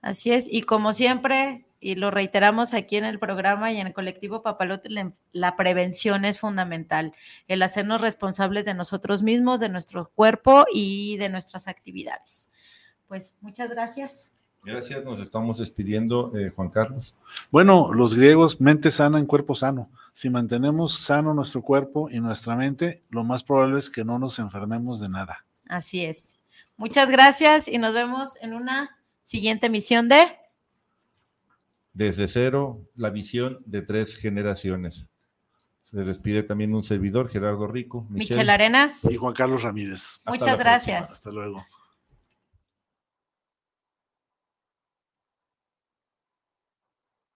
Así 0.00 0.32
es, 0.32 0.48
y 0.50 0.62
como 0.62 0.92
siempre, 0.92 1.66
y 1.80 1.94
lo 1.94 2.10
reiteramos 2.10 2.74
aquí 2.74 2.96
en 2.96 3.04
el 3.04 3.18
programa 3.18 3.72
y 3.72 3.80
en 3.80 3.86
el 3.86 3.92
colectivo 3.92 4.42
Papalote, 4.42 4.88
la 5.32 5.56
prevención 5.56 6.24
es 6.24 6.38
fundamental, 6.38 7.12
el 7.46 7.62
hacernos 7.62 8.00
responsables 8.00 8.64
de 8.64 8.74
nosotros 8.74 9.22
mismos, 9.22 9.60
de 9.60 9.68
nuestro 9.68 10.10
cuerpo 10.14 10.64
y 10.72 11.16
de 11.18 11.28
nuestras 11.28 11.68
actividades. 11.68 12.50
Pues 13.06 13.38
muchas 13.40 13.70
gracias. 13.70 14.37
Gracias, 14.64 15.04
nos 15.04 15.20
estamos 15.20 15.58
despidiendo, 15.58 16.32
eh, 16.36 16.52
Juan 16.54 16.68
Carlos. 16.68 17.14
Bueno, 17.50 17.92
los 17.92 18.14
griegos, 18.14 18.60
mente 18.60 18.90
sana 18.90 19.18
en 19.18 19.26
cuerpo 19.26 19.54
sano. 19.54 19.90
Si 20.12 20.30
mantenemos 20.30 20.98
sano 20.98 21.32
nuestro 21.32 21.62
cuerpo 21.62 22.10
y 22.10 22.20
nuestra 22.20 22.56
mente, 22.56 23.02
lo 23.10 23.24
más 23.24 23.44
probable 23.44 23.78
es 23.78 23.88
que 23.88 24.04
no 24.04 24.18
nos 24.18 24.38
enfermemos 24.38 25.00
de 25.00 25.08
nada. 25.08 25.46
Así 25.68 26.04
es. 26.04 26.36
Muchas 26.76 27.10
gracias 27.10 27.68
y 27.68 27.78
nos 27.78 27.94
vemos 27.94 28.36
en 28.42 28.52
una 28.54 28.98
siguiente 29.22 29.66
emisión 29.66 30.08
de... 30.08 30.36
Desde 31.92 32.28
cero, 32.28 32.82
la 32.94 33.10
visión 33.10 33.58
de 33.64 33.82
tres 33.82 34.16
generaciones. 34.16 35.06
Se 35.82 36.04
despide 36.04 36.42
también 36.42 36.74
un 36.74 36.84
servidor, 36.84 37.28
Gerardo 37.28 37.66
Rico. 37.66 38.06
Michelle, 38.10 38.52
Arenas. 38.52 39.04
Y 39.04 39.16
Juan 39.16 39.34
Carlos 39.34 39.62
Ramírez. 39.62 40.20
Muchas 40.26 40.58
gracias. 40.58 41.10
Hasta 41.10 41.30
luego. 41.30 41.64